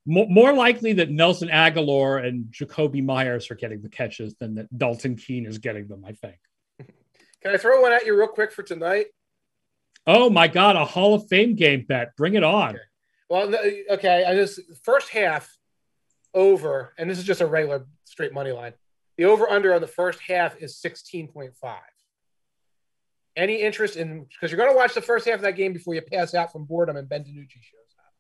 Mo- 0.07 0.27
more 0.29 0.53
likely 0.55 0.95
that 0.95 1.11
Nelson 1.11 1.49
Agholor 1.49 2.25
and 2.27 2.47
Jakobi 2.47 3.05
Meyers 3.05 3.51
are 3.51 3.55
getting 3.55 3.83
the 3.83 3.89
catches 3.89 4.35
than 4.37 4.55
that 4.55 4.77
Dalton 4.77 5.17
Keene 5.17 5.45
is 5.47 5.59
getting 5.59 5.89
them, 5.89 6.05
I 6.07 6.13
think. 6.13 6.37
Can 7.43 7.53
I 7.55 7.57
throw 7.59 7.81
one 7.83 7.93
at 7.93 8.07
you 8.07 8.17
real 8.17 8.29
quick 8.29 8.53
for 8.53 8.63
tonight? 8.63 9.07
Oh 10.13 10.29
my 10.29 10.49
God, 10.49 10.75
a 10.75 10.85
Hall 10.85 11.15
of 11.15 11.29
Fame 11.29 11.55
game 11.55 11.85
bet. 11.89 12.17
Bring 12.17 12.35
it 12.35 12.43
on. 12.43 12.71
Okay. 12.71 12.79
Well, 13.29 13.55
okay. 13.91 14.25
I 14.25 14.35
just 14.35 14.59
first 14.83 15.09
half 15.09 15.57
over, 16.35 16.93
and 16.99 17.09
this 17.09 17.17
is 17.17 17.25
just 17.25 17.41
a 17.41 17.47
regular 17.47 17.87
straight 18.07 18.33
money 18.33 18.51
line. 18.51 18.73
The 19.19 19.27
over 19.27 19.49
under 19.49 19.73
on 19.73 19.81
the 19.81 19.87
first 19.87 20.19
half 20.19 20.61
is 20.61 20.79
sixteen 20.79 21.29
point 21.29 21.55
five. 21.55 21.79
Any 23.37 23.63
interest 23.63 23.95
in 23.95 24.25
because 24.25 24.51
you're 24.51 24.59
going 24.59 24.73
to 24.73 24.77
watch 24.77 24.95
the 24.95 25.01
first 25.01 25.29
half 25.29 25.37
of 25.37 25.43
that 25.43 25.55
game 25.55 25.73
before 25.73 25.95
you 25.95 26.03
pass 26.03 26.35
out 26.35 26.51
from 26.51 26.65
boredom 26.65 26.97
and 26.97 27.09
Ben 27.09 27.23
DiNucci 27.23 27.53
shows 27.53 27.95
up. 27.97 28.13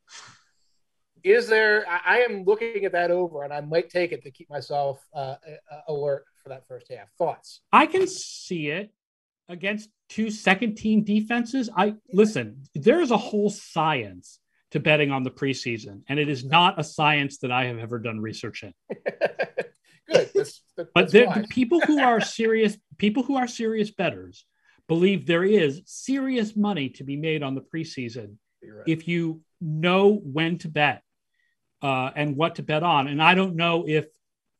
Is 1.25 1.49
there? 1.49 1.85
I, 1.89 2.01
I 2.05 2.19
am 2.19 2.45
looking 2.45 2.85
at 2.85 2.93
that 2.93 3.11
over, 3.11 3.43
and 3.43 3.53
I 3.53 3.63
might 3.63 3.91
take 3.91 4.13
it 4.13 4.23
to 4.23 4.31
keep 4.31 4.49
myself 4.49 5.05
uh, 5.13 5.35
alert 5.89 6.25
for 6.41 6.51
that 6.51 6.69
first 6.69 6.87
half. 6.89 7.09
Thoughts? 7.19 7.63
I 7.73 7.87
can 7.87 8.07
see 8.07 8.69
it 8.69 8.93
against 9.51 9.91
two 10.09 10.31
second 10.31 10.77
team 10.77 11.05
defenses. 11.05 11.69
I 11.77 11.95
listen, 12.13 12.63
there 12.75 13.01
is 13.01 13.11
a 13.11 13.17
whole 13.17 13.51
science 13.51 14.39
to 14.71 14.81
betting 14.81 15.11
on 15.11 15.25
the 15.25 15.31
preseason, 15.31 16.03
and 16.09 16.19
it 16.19 16.29
is 16.29 16.45
not 16.45 16.79
a 16.79 16.85
science 16.85 17.39
that 17.39 17.51
I 17.51 17.67
have 17.67 17.79
ever 17.79 17.99
done 17.99 18.21
research 18.21 18.63
in. 18.63 18.73
Good. 20.09 20.31
That's, 20.35 20.63
that, 20.77 20.89
But 20.95 21.01
that's 21.03 21.13
there, 21.13 21.27
wise. 21.27 21.47
people 21.51 21.81
who 21.81 22.01
are 22.01 22.21
serious, 22.39 22.79
people 22.97 23.23
who 23.23 23.37
are 23.37 23.47
serious 23.47 23.91
betters 23.91 24.47
believe 24.89 25.27
there 25.27 25.45
is 25.45 25.83
serious 25.85 26.57
money 26.57 26.89
to 26.91 27.05
be 27.05 27.17
made 27.17 27.43
on 27.43 27.55
the 27.55 27.61
preseason 27.61 28.37
right. 28.63 28.85
if 28.87 29.07
you 29.07 29.41
know 29.61 30.15
when 30.15 30.59
to 30.59 30.69
bet 30.69 31.03
uh, 31.83 32.11
and 32.15 32.37
what 32.37 32.57
to 32.57 32.63
bet 32.63 32.83
on. 32.83 33.07
And 33.07 33.23
I 33.23 33.35
don't 33.35 33.57
know 33.57 33.85
if 33.87 34.07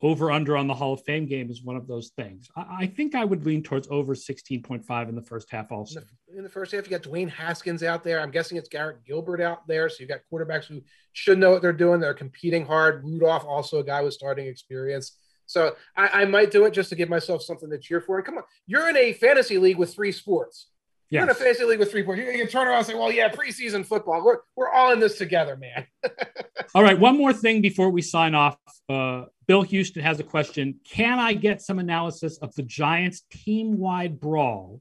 over 0.03 0.31
under 0.31 0.57
on 0.57 0.67
the 0.67 0.75
Hall 0.75 0.95
of 0.95 1.03
Fame 1.05 1.27
game 1.27 1.51
is 1.51 1.63
one 1.63 1.77
of 1.77 1.87
those 1.87 2.09
things. 2.17 2.49
I, 2.57 2.65
I 2.81 2.87
think 2.87 3.15
I 3.15 3.25
would 3.25 3.45
lean 3.45 3.63
towards 3.63 3.89
over 3.91 4.15
16.5 4.15 5.09
in 5.09 5.15
the 5.15 5.23
first 5.23 5.51
half 5.51 5.71
also. 5.71 6.01
in 6.01 6.07
the, 6.29 6.39
in 6.39 6.43
the 6.43 6.51
first 6.51 6.73
half, 6.73 6.85
you 6.85 6.91
got 6.91 7.03
Dwayne 7.03 7.29
Haskins 7.29 7.83
out 7.83 8.03
there. 8.03 8.21
I'm 8.21 8.31
guessing 8.31 8.57
it's 8.57 8.69
Garrett 8.69 9.05
Gilbert 9.05 9.41
out 9.41 9.67
there. 9.67 9.89
So 9.89 9.97
you've 10.01 10.09
got 10.09 10.21
quarterbacks 10.33 10.65
who 10.65 10.81
should 11.13 11.39
know 11.39 11.51
what 11.51 11.63
they're 11.63 11.73
doing. 11.73 12.01
They're 12.01 12.15
competing 12.15 12.65
hard. 12.65 13.05
Rudolph, 13.05 13.45
also 13.45 13.79
a 13.79 13.85
guy 13.85 14.01
with 14.03 14.15
starting 14.15 14.47
experience. 14.47 15.19
So 15.47 15.75
I, 15.97 16.23
I 16.23 16.25
might 16.27 16.51
do 16.51 16.65
it 16.65 16.73
just 16.73 16.91
to 16.91 16.97
give 16.97 17.09
myself 17.09 17.43
something 17.43 17.69
to 17.71 17.79
cheer 17.79 18.01
for. 18.01 18.17
And 18.17 18.25
come 18.25 18.39
on, 18.39 18.45
you're 18.67 18.89
in 18.89 18.97
a 18.97 19.13
fantasy 19.13 19.59
league 19.59 19.79
with 19.79 19.93
three 19.93 20.13
sports. 20.13 20.69
You're 21.11 21.23
in 21.25 21.29
a 21.29 21.33
Yes. 21.33 21.39
fantasy 21.39 21.65
league 21.65 21.79
with 21.81 21.91
three 21.91 22.05
points. 22.05 22.21
You 22.25 22.39
can 22.39 22.47
turn 22.47 22.69
around 22.69 22.79
and 22.79 22.87
say, 22.87 22.95
well, 22.95 23.11
yeah, 23.11 23.29
preseason 23.31 23.85
football. 23.85 24.25
We're, 24.25 24.39
we're 24.57 24.71
all 24.71 24.93
in 24.93 25.01
this 25.01 25.19
together, 25.19 25.57
man. 25.57 25.87
All 26.75 26.85
right. 26.85 26.97
One 26.99 27.19
more 27.19 27.33
thing 27.33 27.61
before 27.63 27.91
we 27.91 28.01
sign 28.01 28.37
off. 28.37 28.57
Uh, 28.89 29.25
Bill 29.49 29.63
Houston 29.63 30.05
has 30.05 30.21
a 30.21 30.23
question. 30.23 30.79
Can 30.89 31.19
I 31.19 31.33
get 31.33 31.61
some 31.61 31.81
analysis 31.81 32.39
of 32.39 32.55
the 32.55 32.63
Giants 32.63 33.23
team 33.33 33.77
wide 33.77 34.21
brawl 34.21 34.81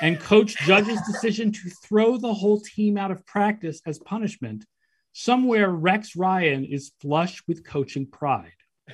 and 0.00 0.18
Coach 0.18 0.56
Judge's 0.64 0.98
decision 1.02 1.52
to 1.52 1.68
throw 1.84 2.16
the 2.16 2.32
whole 2.32 2.58
team 2.60 2.96
out 2.96 3.10
of 3.10 3.26
practice 3.26 3.82
as 3.84 3.98
punishment? 3.98 4.64
Somewhere 5.12 5.68
Rex 5.68 6.16
Ryan 6.16 6.64
is 6.64 6.92
flush 7.02 7.42
with 7.46 7.62
coaching 7.66 8.06
pride. 8.06 8.52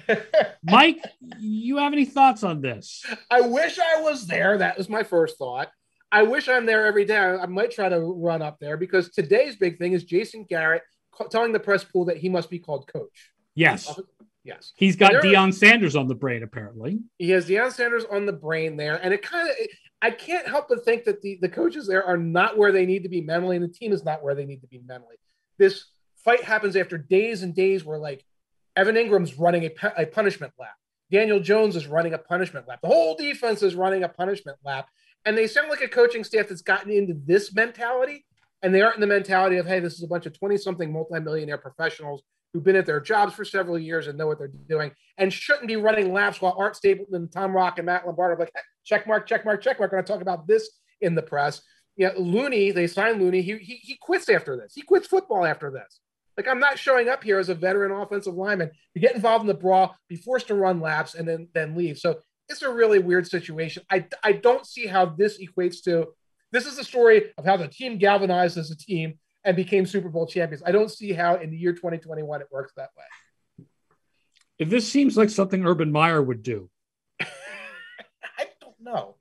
Mike, 0.64 0.98
you 1.38 1.76
have 1.76 1.92
any 1.92 2.06
thoughts 2.06 2.42
on 2.42 2.60
this? 2.60 3.04
I 3.30 3.42
wish 3.42 3.78
I 3.78 4.00
was 4.00 4.26
there. 4.26 4.58
That 4.58 4.76
was 4.76 4.88
my 4.88 5.04
first 5.04 5.38
thought. 5.38 5.68
I 6.12 6.22
wish 6.22 6.48
I'm 6.48 6.66
there 6.66 6.86
every 6.86 7.04
day. 7.04 7.16
I, 7.16 7.38
I 7.38 7.46
might 7.46 7.70
try 7.70 7.88
to 7.88 8.00
run 8.00 8.42
up 8.42 8.58
there 8.60 8.76
because 8.76 9.10
today's 9.10 9.56
big 9.56 9.78
thing 9.78 9.92
is 9.92 10.04
Jason 10.04 10.44
Garrett 10.48 10.82
ca- 11.12 11.28
telling 11.28 11.52
the 11.52 11.60
press 11.60 11.84
pool 11.84 12.04
that 12.06 12.16
he 12.16 12.28
must 12.28 12.48
be 12.50 12.58
called 12.58 12.86
coach. 12.86 13.32
Yes. 13.54 13.88
Uh, 13.88 14.02
yes. 14.44 14.72
He's 14.76 14.96
got 14.96 15.12
Deion 15.12 15.52
Sanders 15.52 15.96
on 15.96 16.08
the 16.08 16.14
brain, 16.14 16.42
apparently. 16.42 17.00
He 17.18 17.30
has 17.30 17.48
Deion 17.48 17.72
Sanders 17.72 18.04
on 18.10 18.26
the 18.26 18.32
brain 18.32 18.76
there. 18.76 18.96
And 19.02 19.12
it 19.12 19.22
kind 19.22 19.48
of, 19.48 19.56
I 20.02 20.10
can't 20.10 20.46
help 20.46 20.68
but 20.68 20.84
think 20.84 21.04
that 21.04 21.22
the, 21.22 21.38
the 21.40 21.48
coaches 21.48 21.86
there 21.86 22.04
are 22.04 22.18
not 22.18 22.56
where 22.56 22.70
they 22.70 22.86
need 22.86 23.02
to 23.02 23.08
be 23.08 23.20
mentally, 23.20 23.56
and 23.56 23.64
the 23.64 23.72
team 23.72 23.92
is 23.92 24.04
not 24.04 24.22
where 24.22 24.34
they 24.34 24.44
need 24.44 24.60
to 24.60 24.68
be 24.68 24.80
mentally. 24.86 25.16
This 25.58 25.86
fight 26.16 26.44
happens 26.44 26.76
after 26.76 26.98
days 26.98 27.42
and 27.42 27.54
days 27.54 27.84
where, 27.84 27.98
like, 27.98 28.24
Evan 28.76 28.94
Engram's 28.94 29.38
running 29.38 29.64
a, 29.64 29.70
a 29.96 30.06
punishment 30.06 30.52
lap. 30.58 30.74
Daniel 31.10 31.40
Jones 31.40 31.76
is 31.76 31.86
running 31.86 32.12
a 32.12 32.18
punishment 32.18 32.68
lap. 32.68 32.80
The 32.82 32.88
whole 32.88 33.16
defense 33.16 33.62
is 33.62 33.74
running 33.74 34.02
a 34.02 34.08
punishment 34.08 34.58
lap. 34.64 34.88
And 35.26 35.36
they 35.36 35.48
sound 35.48 35.68
like 35.68 35.82
a 35.82 35.88
coaching 35.88 36.24
staff 36.24 36.48
that's 36.48 36.62
gotten 36.62 36.90
into 36.90 37.14
this 37.26 37.52
mentality. 37.54 38.24
And 38.62 38.74
they 38.74 38.80
aren't 38.80 38.96
in 38.96 39.00
the 39.00 39.06
mentality 39.06 39.56
of, 39.56 39.66
hey, 39.66 39.80
this 39.80 39.94
is 39.94 40.02
a 40.02 40.08
bunch 40.08 40.24
of 40.24 40.38
20 40.38 40.56
something 40.56 40.90
multimillionaire 40.92 41.58
professionals 41.58 42.22
who've 42.52 42.64
been 42.64 42.76
at 42.76 42.86
their 42.86 43.00
jobs 43.00 43.34
for 43.34 43.44
several 43.44 43.78
years 43.78 44.06
and 44.06 44.16
know 44.16 44.28
what 44.28 44.38
they're 44.38 44.50
doing 44.68 44.90
and 45.18 45.30
shouldn't 45.32 45.68
be 45.68 45.76
running 45.76 46.12
laps 46.12 46.40
while 46.40 46.54
Art 46.56 46.74
Stapleton, 46.74 47.28
Tom 47.28 47.54
Rock, 47.54 47.78
and 47.78 47.86
Matt 47.86 48.06
Lombardo 48.06 48.34
are 48.34 48.38
like, 48.38 48.52
eh, 48.56 48.60
check 48.84 49.06
mark, 49.06 49.26
check 49.26 49.44
mark, 49.44 49.62
check 49.62 49.78
mark. 49.78 49.90
Going 49.90 50.02
to 50.02 50.10
talk 50.10 50.22
about 50.22 50.46
this 50.46 50.70
in 51.00 51.14
the 51.14 51.22
press. 51.22 51.60
Yeah, 51.96 52.12
Looney, 52.16 52.70
they 52.70 52.86
signed 52.86 53.20
Looney. 53.20 53.42
He, 53.42 53.58
he, 53.58 53.74
he 53.76 53.96
quits 54.00 54.28
after 54.28 54.56
this. 54.56 54.72
He 54.74 54.82
quits 54.82 55.06
football 55.06 55.44
after 55.44 55.70
this. 55.70 56.00
Like, 56.36 56.48
I'm 56.48 56.60
not 56.60 56.78
showing 56.78 57.08
up 57.08 57.24
here 57.24 57.38
as 57.38 57.48
a 57.48 57.54
veteran 57.54 57.92
offensive 57.92 58.34
lineman 58.34 58.70
to 58.94 59.00
get 59.00 59.14
involved 59.14 59.42
in 59.42 59.48
the 59.48 59.54
brawl, 59.54 59.96
be 60.08 60.16
forced 60.16 60.48
to 60.48 60.54
run 60.54 60.80
laps, 60.80 61.14
and 61.14 61.26
then, 61.26 61.48
then 61.54 61.74
leave. 61.74 61.98
So 61.98 62.20
it's 62.48 62.62
a 62.62 62.72
really 62.72 62.98
weird 62.98 63.26
situation. 63.26 63.82
I, 63.90 64.06
I 64.22 64.32
don't 64.32 64.66
see 64.66 64.86
how 64.86 65.06
this 65.06 65.38
equates 65.42 65.82
to 65.84 66.08
this 66.52 66.66
is 66.66 66.76
the 66.76 66.84
story 66.84 67.32
of 67.36 67.44
how 67.44 67.56
the 67.56 67.68
team 67.68 67.98
galvanized 67.98 68.56
as 68.56 68.70
a 68.70 68.76
team 68.76 69.18
and 69.44 69.56
became 69.56 69.86
Super 69.86 70.08
Bowl 70.08 70.26
champions. 70.26 70.62
I 70.64 70.72
don't 70.72 70.90
see 70.90 71.12
how 71.12 71.36
in 71.36 71.50
the 71.50 71.56
year 71.56 71.72
2021 71.72 72.40
it 72.40 72.48
works 72.50 72.72
that 72.76 72.90
way. 72.96 73.66
If 74.58 74.70
this 74.70 74.90
seems 74.90 75.16
like 75.16 75.28
something 75.28 75.66
Urban 75.66 75.92
Meyer 75.92 76.22
would 76.22 76.42
do. 76.42 76.70
I 77.20 78.46
don't 78.60 78.80
know. 78.80 79.16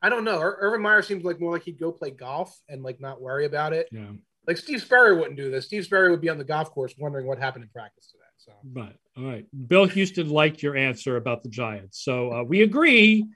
I 0.00 0.08
don't 0.08 0.24
know. 0.24 0.40
Urban 0.40 0.80
Meyer 0.80 1.02
seems 1.02 1.24
like 1.24 1.40
more 1.40 1.52
like 1.52 1.64
he'd 1.64 1.78
go 1.78 1.92
play 1.92 2.10
golf 2.10 2.56
and 2.68 2.82
like 2.82 3.00
not 3.00 3.20
worry 3.20 3.44
about 3.44 3.72
it. 3.72 3.88
Yeah. 3.92 4.12
Like 4.46 4.56
Steve 4.56 4.80
Spurrier 4.80 5.14
wouldn't 5.14 5.36
do 5.36 5.50
this. 5.50 5.66
Steve 5.66 5.84
Spurrier 5.84 6.10
would 6.10 6.22
be 6.22 6.30
on 6.30 6.38
the 6.38 6.44
golf 6.44 6.70
course 6.70 6.94
wondering 6.98 7.26
what 7.26 7.38
happened 7.38 7.64
in 7.64 7.70
practice 7.70 8.06
today. 8.06 8.24
So 8.38 8.52
But 8.64 8.96
all 9.18 9.24
right. 9.24 9.46
Bill 9.66 9.86
Houston 9.86 10.30
liked 10.30 10.62
your 10.62 10.76
answer 10.76 11.16
about 11.16 11.42
the 11.42 11.48
Giants. 11.48 12.02
So 12.02 12.32
uh, 12.32 12.42
we 12.44 12.62
agree 12.62 13.26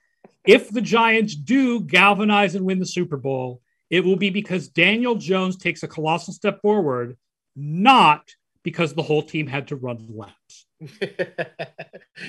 if 0.47 0.70
the 0.70 0.80
Giants 0.80 1.35
do 1.35 1.80
galvanize 1.80 2.55
and 2.55 2.64
win 2.64 2.78
the 2.78 2.87
Super 2.87 3.16
Bowl, 3.16 3.61
it 3.91 4.05
will 4.05 4.16
be 4.16 4.30
because 4.30 4.68
Daniel 4.68 5.16
Jones 5.16 5.57
takes 5.57 5.83
a 5.83 5.89
colossal 5.89 6.33
step 6.33 6.61
forward, 6.62 7.16
not 7.57 8.30
because 8.62 8.95
the 8.95 9.03
whole 9.03 9.22
team 9.22 9.47
had 9.47 9.68
to 9.68 9.76
run 9.76 10.07
laps. 10.09 10.66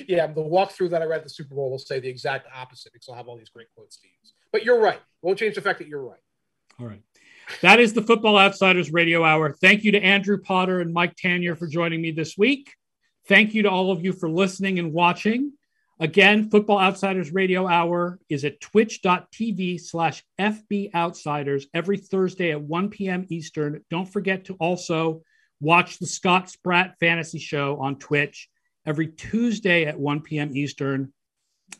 yeah, 0.06 0.26
the 0.26 0.42
walkthrough 0.42 0.90
that 0.90 1.02
I 1.02 1.04
read 1.04 1.18
at 1.18 1.24
the 1.24 1.30
Super 1.30 1.54
Bowl 1.54 1.70
will 1.70 1.78
say 1.78 2.00
the 2.00 2.08
exact 2.08 2.48
opposite 2.54 2.92
because 2.92 3.08
I'll 3.08 3.14
have 3.14 3.28
all 3.28 3.38
these 3.38 3.50
great 3.50 3.68
quotes 3.74 3.96
to 3.98 4.06
use. 4.06 4.34
But 4.52 4.64
you're 4.64 4.80
right. 4.80 5.00
Won't 5.22 5.38
change 5.38 5.54
the 5.54 5.60
fact 5.60 5.78
that 5.78 5.88
you're 5.88 6.04
right. 6.04 6.20
All 6.80 6.86
right. 6.86 7.02
That 7.62 7.78
is 7.78 7.92
the 7.92 8.02
Football 8.02 8.38
Outsiders 8.38 8.92
Radio 8.92 9.22
Hour. 9.24 9.52
Thank 9.52 9.84
you 9.84 9.92
to 9.92 10.00
Andrew 10.00 10.40
Potter 10.40 10.80
and 10.80 10.92
Mike 10.92 11.14
Tanier 11.16 11.58
for 11.58 11.66
joining 11.66 12.00
me 12.00 12.10
this 12.10 12.36
week. 12.38 12.74
Thank 13.26 13.54
you 13.54 13.62
to 13.62 13.70
all 13.70 13.90
of 13.90 14.04
you 14.04 14.12
for 14.12 14.28
listening 14.28 14.78
and 14.78 14.92
watching. 14.92 15.52
Again, 16.00 16.50
Football 16.50 16.80
Outsiders 16.80 17.32
Radio 17.32 17.68
Hour 17.68 18.18
is 18.28 18.44
at 18.44 18.60
twitch.tv 18.60 19.80
slash 19.80 20.24
FB 20.38 20.92
Outsiders 20.94 21.66
every 21.72 21.96
Thursday 21.96 22.50
at 22.50 22.60
1 22.60 22.90
p.m. 22.90 23.26
Eastern. 23.30 23.82
Don't 23.90 24.08
forget 24.12 24.46
to 24.46 24.54
also 24.54 25.22
watch 25.60 25.98
the 25.98 26.06
Scott 26.06 26.50
Spratt 26.50 26.96
Fantasy 26.98 27.38
Show 27.38 27.78
on 27.80 27.98
Twitch 27.98 28.48
every 28.84 29.06
Tuesday 29.06 29.86
at 29.86 29.98
1 29.98 30.20
p.m. 30.22 30.54
Eastern. 30.54 31.12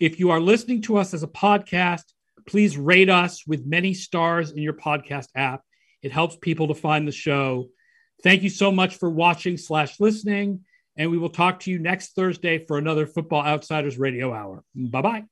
If 0.00 0.18
you 0.18 0.30
are 0.30 0.40
listening 0.40 0.82
to 0.82 0.96
us 0.96 1.12
as 1.12 1.22
a 1.22 1.28
podcast, 1.28 2.04
please 2.46 2.78
rate 2.78 3.10
us 3.10 3.46
with 3.46 3.66
many 3.66 3.94
stars 3.94 4.52
in 4.52 4.62
your 4.62 4.74
podcast 4.74 5.26
app. 5.34 5.62
It 6.02 6.12
helps 6.12 6.36
people 6.36 6.68
to 6.68 6.74
find 6.74 7.06
the 7.06 7.12
show. 7.12 7.68
Thank 8.22 8.42
you 8.42 8.50
so 8.50 8.70
much 8.70 8.96
for 8.96 9.10
watching 9.10 9.56
slash 9.56 9.98
listening. 10.00 10.64
And 10.96 11.10
we 11.10 11.18
will 11.18 11.30
talk 11.30 11.60
to 11.60 11.70
you 11.70 11.78
next 11.78 12.14
Thursday 12.14 12.64
for 12.64 12.78
another 12.78 13.06
Football 13.06 13.44
Outsiders 13.44 13.98
Radio 13.98 14.32
Hour. 14.32 14.62
Bye 14.74 15.02
bye. 15.02 15.24